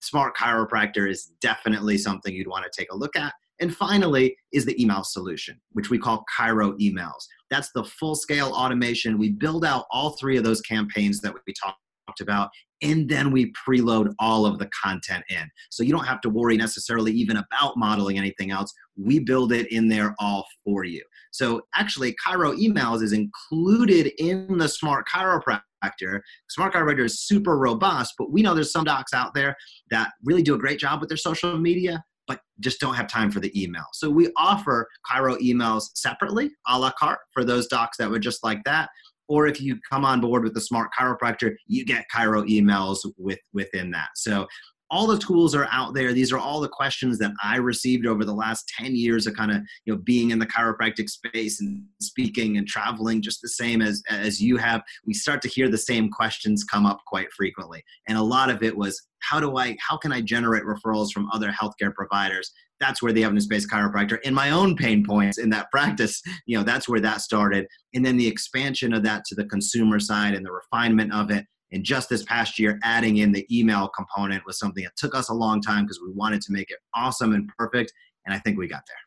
smart 0.01 0.35
chiropractor 0.35 1.09
is 1.09 1.31
definitely 1.41 1.97
something 1.97 2.33
you'd 2.33 2.47
want 2.47 2.65
to 2.65 2.71
take 2.81 2.91
a 2.91 2.95
look 2.95 3.15
at. 3.15 3.33
And 3.59 3.75
finally 3.75 4.35
is 4.51 4.65
the 4.65 4.81
email 4.81 5.03
solution, 5.03 5.59
which 5.71 5.89
we 5.89 5.97
call 5.97 6.25
Chiro 6.37 6.77
emails. 6.79 7.27
That's 7.49 7.71
the 7.73 7.83
full 7.83 8.15
scale 8.15 8.51
automation. 8.51 9.17
We 9.17 9.29
build 9.29 9.63
out 9.63 9.85
all 9.91 10.17
three 10.17 10.37
of 10.37 10.43
those 10.43 10.59
campaigns 10.61 11.21
that 11.21 11.33
we 11.33 11.53
talked 11.53 11.77
about 12.21 12.49
and 12.83 13.07
then 13.07 13.31
we 13.31 13.51
preload 13.67 14.13
all 14.19 14.45
of 14.45 14.59
the 14.59 14.69
content 14.83 15.23
in. 15.29 15.49
So 15.71 15.83
you 15.83 15.91
don't 15.91 16.05
have 16.05 16.21
to 16.21 16.29
worry 16.29 16.57
necessarily 16.57 17.13
even 17.13 17.37
about 17.37 17.77
modeling 17.77 18.17
anything 18.17 18.51
else. 18.51 18.71
We 18.97 19.19
build 19.19 19.53
it 19.53 19.71
in 19.71 19.87
there 19.87 20.13
all 20.19 20.45
for 20.63 20.83
you. 20.83 21.01
So 21.31 21.61
actually, 21.73 22.13
Chiro 22.25 22.55
emails 22.55 23.01
is 23.01 23.13
included 23.13 24.11
in 24.19 24.57
the 24.57 24.67
Smart 24.67 25.05
Chiropractor. 25.07 26.19
Smart 26.49 26.73
Chiropractor 26.73 27.05
is 27.05 27.21
super 27.21 27.57
robust, 27.57 28.13
but 28.19 28.31
we 28.31 28.41
know 28.41 28.53
there's 28.53 28.73
some 28.73 28.83
docs 28.83 29.13
out 29.13 29.33
there 29.33 29.55
that 29.89 30.11
really 30.23 30.43
do 30.43 30.53
a 30.53 30.59
great 30.59 30.77
job 30.77 30.99
with 30.99 31.09
their 31.09 31.17
social 31.17 31.57
media, 31.57 32.03
but 32.27 32.41
just 32.59 32.81
don't 32.81 32.95
have 32.95 33.07
time 33.07 33.31
for 33.31 33.39
the 33.39 33.51
email. 33.59 33.85
So 33.93 34.09
we 34.09 34.29
offer 34.35 34.89
Chiro 35.09 35.37
emails 35.39 35.85
separately, 35.95 36.51
a 36.67 36.77
la 36.77 36.91
carte, 36.91 37.19
for 37.31 37.45
those 37.45 37.67
docs 37.67 37.97
that 37.97 38.11
would 38.11 38.21
just 38.21 38.43
like 38.43 38.59
that 38.65 38.89
or 39.27 39.47
if 39.47 39.61
you 39.61 39.77
come 39.89 40.05
on 40.05 40.21
board 40.21 40.43
with 40.43 40.53
the 40.53 40.61
smart 40.61 40.89
chiropractor 40.97 41.53
you 41.67 41.85
get 41.85 42.05
chiro 42.13 42.47
emails 42.49 42.99
with 43.17 43.39
within 43.53 43.91
that. 43.91 44.09
So 44.15 44.47
all 44.93 45.07
the 45.07 45.17
tools 45.17 45.55
are 45.55 45.67
out 45.71 45.95
there. 45.95 46.13
These 46.13 46.31
are 46.31 46.37
all 46.37 46.61
the 46.61 46.69
questions 46.69 47.17
that 47.17 47.31
i 47.43 47.57
received 47.57 48.05
over 48.05 48.23
the 48.23 48.33
last 48.33 48.71
10 48.77 48.95
years 48.95 49.25
of 49.25 49.35
kind 49.35 49.49
of 49.49 49.57
you 49.85 49.93
know 49.93 49.99
being 49.99 50.29
in 50.29 50.37
the 50.37 50.45
chiropractic 50.45 51.09
space 51.09 51.59
and 51.61 51.83
speaking 51.99 52.57
and 52.57 52.67
traveling 52.67 53.19
just 53.19 53.41
the 53.41 53.49
same 53.49 53.81
as 53.81 54.03
as 54.07 54.39
you 54.39 54.55
have. 54.57 54.83
We 55.07 55.15
start 55.15 55.41
to 55.41 55.47
hear 55.47 55.67
the 55.67 55.79
same 55.79 56.11
questions 56.11 56.63
come 56.63 56.85
up 56.85 56.99
quite 57.07 57.31
frequently. 57.33 57.83
And 58.07 58.19
a 58.19 58.21
lot 58.21 58.51
of 58.51 58.61
it 58.61 58.77
was 58.77 59.01
how 59.21 59.39
do 59.39 59.57
i 59.57 59.75
how 59.79 59.97
can 59.97 60.11
i 60.11 60.21
generate 60.21 60.63
referrals 60.63 61.11
from 61.11 61.27
other 61.33 61.51
healthcare 61.51 61.93
providers? 61.93 62.51
That's 62.79 63.01
where 63.01 63.13
the 63.13 63.23
evidence-based 63.23 63.71
chiropractor 63.71 64.21
in 64.21 64.33
my 64.35 64.51
own 64.51 64.75
pain 64.75 65.03
points 65.03 65.39
in 65.39 65.49
that 65.49 65.71
practice 65.71 66.21
you 66.45 66.55
know 66.55 66.63
that's 66.63 66.87
where 66.87 67.01
that 67.01 67.21
started. 67.21 67.65
And 67.95 68.05
then 68.05 68.17
the 68.17 68.27
expansion 68.27 68.93
of 68.93 69.01
that 69.03 69.25
to 69.25 69.35
the 69.35 69.45
consumer 69.45 69.99
side 69.99 70.35
and 70.35 70.45
the 70.45 70.51
refinement 70.51 71.11
of 71.13 71.31
it 71.31 71.45
and 71.73 71.83
just 71.83 72.09
this 72.09 72.23
past 72.23 72.57
year 72.57 72.79
adding 72.83 73.17
in 73.17 73.31
the 73.31 73.45
email 73.55 73.89
component 73.89 74.45
was 74.45 74.57
something 74.57 74.83
that 74.83 74.95
took 74.95 75.15
us 75.15 75.29
a 75.29 75.33
long 75.33 75.61
time 75.61 75.83
because 75.83 75.99
we 76.01 76.11
wanted 76.13 76.41
to 76.41 76.53
make 76.53 76.71
it 76.71 76.79
awesome 76.95 77.33
and 77.33 77.49
perfect 77.57 77.91
and 78.25 78.33
i 78.33 78.39
think 78.39 78.57
we 78.57 78.67
got 78.67 78.83
there 78.87 78.97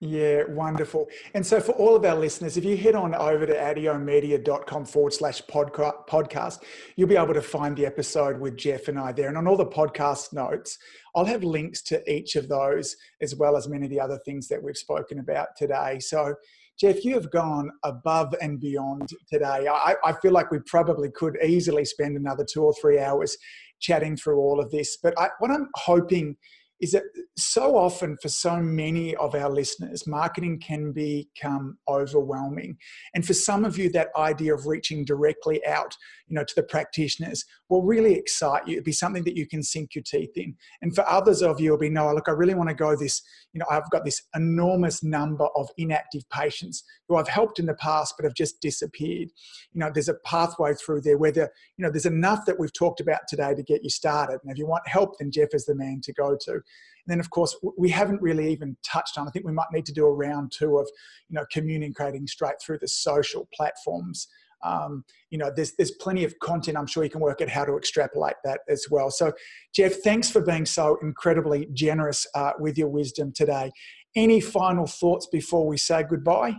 yeah, 0.00 0.44
wonderful. 0.48 1.08
And 1.34 1.44
so, 1.44 1.60
for 1.60 1.72
all 1.72 1.96
of 1.96 2.04
our 2.04 2.14
listeners, 2.14 2.56
if 2.56 2.64
you 2.64 2.76
head 2.76 2.94
on 2.94 3.16
over 3.16 3.46
to 3.46 3.52
adiomedia.com 3.52 4.84
forward 4.84 5.12
slash 5.12 5.42
podcast, 5.42 6.62
you'll 6.94 7.08
be 7.08 7.16
able 7.16 7.34
to 7.34 7.42
find 7.42 7.76
the 7.76 7.84
episode 7.84 8.38
with 8.38 8.56
Jeff 8.56 8.86
and 8.86 8.96
I 8.96 9.10
there. 9.10 9.26
And 9.26 9.36
on 9.36 9.48
all 9.48 9.56
the 9.56 9.66
podcast 9.66 10.32
notes, 10.32 10.78
I'll 11.16 11.24
have 11.24 11.42
links 11.42 11.82
to 11.84 12.08
each 12.08 12.36
of 12.36 12.48
those, 12.48 12.94
as 13.20 13.34
well 13.34 13.56
as 13.56 13.66
many 13.66 13.86
of 13.86 13.90
the 13.90 13.98
other 13.98 14.20
things 14.24 14.46
that 14.48 14.62
we've 14.62 14.76
spoken 14.76 15.18
about 15.18 15.48
today. 15.56 15.98
So, 15.98 16.36
Jeff, 16.78 17.04
you 17.04 17.14
have 17.14 17.30
gone 17.32 17.70
above 17.84 18.32
and 18.40 18.60
beyond 18.60 19.08
today. 19.28 19.66
I, 19.68 19.96
I 20.04 20.12
feel 20.22 20.30
like 20.32 20.52
we 20.52 20.60
probably 20.66 21.10
could 21.10 21.36
easily 21.44 21.84
spend 21.84 22.16
another 22.16 22.46
two 22.48 22.62
or 22.62 22.72
three 22.80 23.00
hours 23.00 23.36
chatting 23.80 24.16
through 24.16 24.38
all 24.38 24.60
of 24.60 24.70
this. 24.70 24.96
But 25.02 25.18
I, 25.18 25.28
what 25.40 25.50
I'm 25.50 25.68
hoping 25.74 26.36
is 26.80 26.92
that 26.92 27.02
so 27.36 27.76
often 27.76 28.16
for 28.22 28.28
so 28.28 28.56
many 28.56 29.16
of 29.16 29.34
our 29.34 29.50
listeners, 29.50 30.06
marketing 30.06 30.60
can 30.60 30.92
become 30.92 31.76
overwhelming. 31.88 32.76
And 33.14 33.26
for 33.26 33.34
some 33.34 33.64
of 33.64 33.76
you, 33.76 33.90
that 33.90 34.08
idea 34.16 34.54
of 34.54 34.66
reaching 34.66 35.04
directly 35.04 35.64
out, 35.66 35.96
you 36.26 36.34
know, 36.34 36.44
to 36.44 36.54
the 36.54 36.62
practitioners 36.62 37.44
will 37.68 37.82
really 37.82 38.14
excite 38.14 38.66
you. 38.66 38.74
It'll 38.74 38.84
be 38.84 38.92
something 38.92 39.24
that 39.24 39.36
you 39.36 39.46
can 39.46 39.62
sink 39.62 39.94
your 39.94 40.04
teeth 40.04 40.36
in. 40.36 40.56
And 40.82 40.94
for 40.94 41.08
others 41.08 41.42
of 41.42 41.60
you, 41.60 41.74
it'll 41.74 41.80
be, 41.80 41.90
no, 41.90 42.12
look, 42.12 42.28
I 42.28 42.32
really 42.32 42.54
want 42.54 42.68
to 42.68 42.74
go 42.74 42.96
this, 42.96 43.22
you 43.52 43.58
know, 43.58 43.66
I've 43.70 43.90
got 43.90 44.04
this 44.04 44.22
enormous 44.34 45.02
number 45.02 45.48
of 45.56 45.68
inactive 45.78 46.28
patients 46.30 46.84
who 47.08 47.16
I've 47.16 47.28
helped 47.28 47.58
in 47.58 47.66
the 47.66 47.74
past 47.74 48.14
but 48.16 48.24
have 48.24 48.34
just 48.34 48.60
disappeared. 48.60 49.30
You 49.72 49.80
know, 49.80 49.90
there's 49.92 50.08
a 50.08 50.14
pathway 50.24 50.74
through 50.74 51.00
there 51.02 51.18
where 51.18 51.32
there, 51.32 51.50
you 51.76 51.84
know, 51.84 51.90
there's 51.90 52.06
enough 52.06 52.46
that 52.46 52.58
we've 52.58 52.72
talked 52.72 53.00
about 53.00 53.20
today 53.28 53.54
to 53.54 53.62
get 53.62 53.82
you 53.82 53.90
started. 53.90 54.38
And 54.42 54.52
if 54.52 54.58
you 54.58 54.66
want 54.66 54.86
help, 54.86 55.18
then 55.18 55.30
Jeff 55.30 55.48
is 55.52 55.64
the 55.66 55.74
man 55.74 56.00
to 56.04 56.12
go 56.12 56.36
to. 56.42 56.60
Then, 57.08 57.20
of 57.20 57.30
course, 57.30 57.56
we 57.76 57.88
haven't 57.88 58.22
really 58.22 58.52
even 58.52 58.76
touched 58.84 59.18
on. 59.18 59.26
I 59.26 59.30
think 59.30 59.46
we 59.46 59.52
might 59.52 59.72
need 59.72 59.86
to 59.86 59.92
do 59.92 60.06
a 60.06 60.12
round 60.12 60.52
two 60.52 60.78
of, 60.78 60.88
you 61.28 61.34
know, 61.34 61.44
communicating 61.50 62.26
straight 62.26 62.60
through 62.62 62.78
the 62.78 62.88
social 62.88 63.48
platforms. 63.52 64.28
Um, 64.62 65.04
you 65.30 65.38
know, 65.38 65.50
there's 65.54 65.74
there's 65.76 65.92
plenty 65.92 66.24
of 66.24 66.38
content. 66.40 66.76
I'm 66.76 66.86
sure 66.86 67.04
you 67.04 67.10
can 67.10 67.20
work 67.20 67.40
out 67.40 67.48
how 67.48 67.64
to 67.64 67.76
extrapolate 67.76 68.36
that 68.44 68.60
as 68.68 68.86
well. 68.90 69.10
So, 69.10 69.32
Jeff, 69.74 69.94
thanks 70.04 70.30
for 70.30 70.40
being 70.40 70.66
so 70.66 70.98
incredibly 71.02 71.68
generous 71.72 72.26
uh, 72.34 72.52
with 72.58 72.76
your 72.76 72.88
wisdom 72.88 73.32
today. 73.32 73.70
Any 74.14 74.40
final 74.40 74.86
thoughts 74.86 75.26
before 75.26 75.66
we 75.66 75.76
say 75.76 76.02
goodbye? 76.02 76.56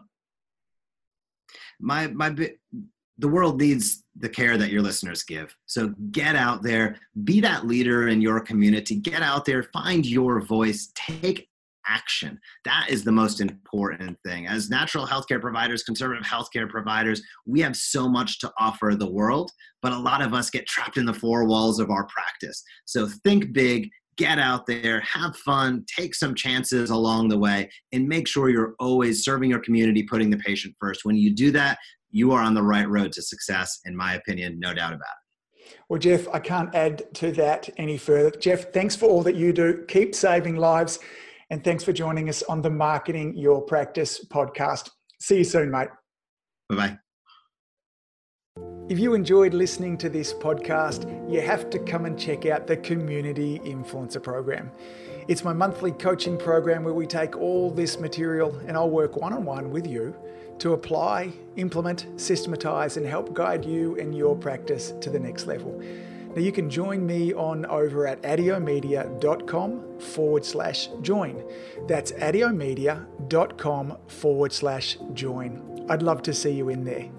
My 1.79 2.07
my 2.07 2.35
the 3.19 3.27
world 3.27 3.59
needs 3.59 4.03
the 4.17 4.29
care 4.29 4.57
that 4.57 4.71
your 4.71 4.81
listeners 4.81 5.23
give. 5.23 5.55
So 5.65 5.93
get 6.11 6.35
out 6.35 6.63
there, 6.63 6.97
be 7.23 7.39
that 7.41 7.67
leader 7.67 8.07
in 8.07 8.21
your 8.21 8.39
community, 8.39 8.95
get 8.95 9.21
out 9.21 9.45
there, 9.45 9.63
find 9.63 10.05
your 10.05 10.41
voice, 10.41 10.91
take 10.95 11.49
action. 11.87 12.39
That 12.65 12.87
is 12.89 13.03
the 13.03 13.11
most 13.11 13.41
important 13.41 14.17
thing. 14.25 14.47
As 14.47 14.69
natural 14.69 15.05
healthcare 15.05 15.41
providers, 15.41 15.83
conservative 15.83 16.23
healthcare 16.23 16.69
providers, 16.69 17.21
we 17.45 17.59
have 17.61 17.75
so 17.75 18.07
much 18.07 18.39
to 18.39 18.51
offer 18.57 18.95
the 18.95 19.09
world, 19.09 19.51
but 19.81 19.91
a 19.91 19.99
lot 19.99 20.21
of 20.21 20.33
us 20.33 20.49
get 20.49 20.67
trapped 20.67 20.97
in 20.97 21.05
the 21.05 21.13
four 21.13 21.45
walls 21.45 21.79
of 21.79 21.89
our 21.89 22.05
practice. 22.05 22.63
So 22.85 23.07
think 23.23 23.53
big, 23.53 23.89
get 24.17 24.37
out 24.37 24.65
there, 24.65 24.99
have 25.01 25.35
fun, 25.37 25.85
take 25.87 26.13
some 26.13 26.35
chances 26.35 26.89
along 26.89 27.29
the 27.29 27.39
way, 27.39 27.69
and 27.91 28.07
make 28.07 28.27
sure 28.27 28.49
you're 28.49 28.75
always 28.79 29.23
serving 29.23 29.49
your 29.49 29.61
community, 29.61 30.03
putting 30.03 30.29
the 30.29 30.37
patient 30.37 30.75
first. 30.79 31.05
When 31.05 31.15
you 31.15 31.33
do 31.33 31.51
that, 31.51 31.77
you 32.11 32.31
are 32.31 32.41
on 32.41 32.53
the 32.53 32.63
right 32.63 32.87
road 32.89 33.11
to 33.13 33.21
success, 33.21 33.79
in 33.85 33.95
my 33.95 34.15
opinion, 34.15 34.59
no 34.59 34.73
doubt 34.73 34.93
about 34.93 35.01
it. 35.01 35.75
Well, 35.87 35.99
Jeff, 35.99 36.27
I 36.29 36.39
can't 36.39 36.73
add 36.73 37.13
to 37.15 37.31
that 37.33 37.69
any 37.77 37.97
further. 37.97 38.31
Jeff, 38.31 38.71
thanks 38.73 38.95
for 38.95 39.07
all 39.07 39.23
that 39.23 39.35
you 39.35 39.53
do. 39.53 39.85
Keep 39.87 40.15
saving 40.15 40.55
lives. 40.55 40.99
And 41.51 41.63
thanks 41.63 41.83
for 41.83 41.93
joining 41.93 42.29
us 42.29 42.43
on 42.43 42.61
the 42.61 42.69
Marketing 42.69 43.35
Your 43.35 43.61
Practice 43.61 44.23
podcast. 44.25 44.89
See 45.19 45.39
you 45.39 45.43
soon, 45.43 45.71
mate. 45.71 45.89
Bye 46.69 46.75
bye. 46.75 46.97
If 48.87 48.99
you 48.99 49.13
enjoyed 49.13 49.53
listening 49.53 49.97
to 49.99 50.09
this 50.09 50.33
podcast, 50.33 51.31
you 51.31 51.41
have 51.41 51.69
to 51.71 51.79
come 51.79 52.05
and 52.05 52.19
check 52.19 52.45
out 52.45 52.67
the 52.67 52.77
Community 52.77 53.59
Influencer 53.59 54.21
Program. 54.21 54.71
It's 55.27 55.43
my 55.43 55.53
monthly 55.53 55.91
coaching 55.91 56.37
program 56.37 56.83
where 56.83 56.93
we 56.93 57.05
take 57.05 57.35
all 57.35 57.69
this 57.69 57.99
material 57.99 58.55
and 58.67 58.75
I'll 58.75 58.89
work 58.89 59.15
one 59.15 59.33
on 59.33 59.45
one 59.45 59.69
with 59.69 59.85
you 59.85 60.15
to 60.59 60.73
apply, 60.73 61.31
implement, 61.55 62.07
systematize, 62.17 62.97
and 62.97 63.05
help 63.05 63.33
guide 63.33 63.65
you 63.65 63.97
and 63.97 64.15
your 64.15 64.35
practice 64.35 64.93
to 65.01 65.09
the 65.09 65.19
next 65.19 65.47
level. 65.47 65.81
Now, 66.35 66.41
you 66.41 66.51
can 66.51 66.69
join 66.69 67.05
me 67.05 67.33
on 67.33 67.65
over 67.65 68.05
at 68.05 68.21
adiomedia.com 68.21 69.99
forward 69.99 70.45
slash 70.45 70.89
join. 71.01 71.43
That's 71.87 72.11
adiomedia.com 72.11 73.97
forward 74.07 74.53
slash 74.53 74.97
join. 75.13 75.85
I'd 75.89 76.03
love 76.03 76.21
to 76.23 76.33
see 76.33 76.51
you 76.51 76.69
in 76.69 76.83
there. 76.83 77.09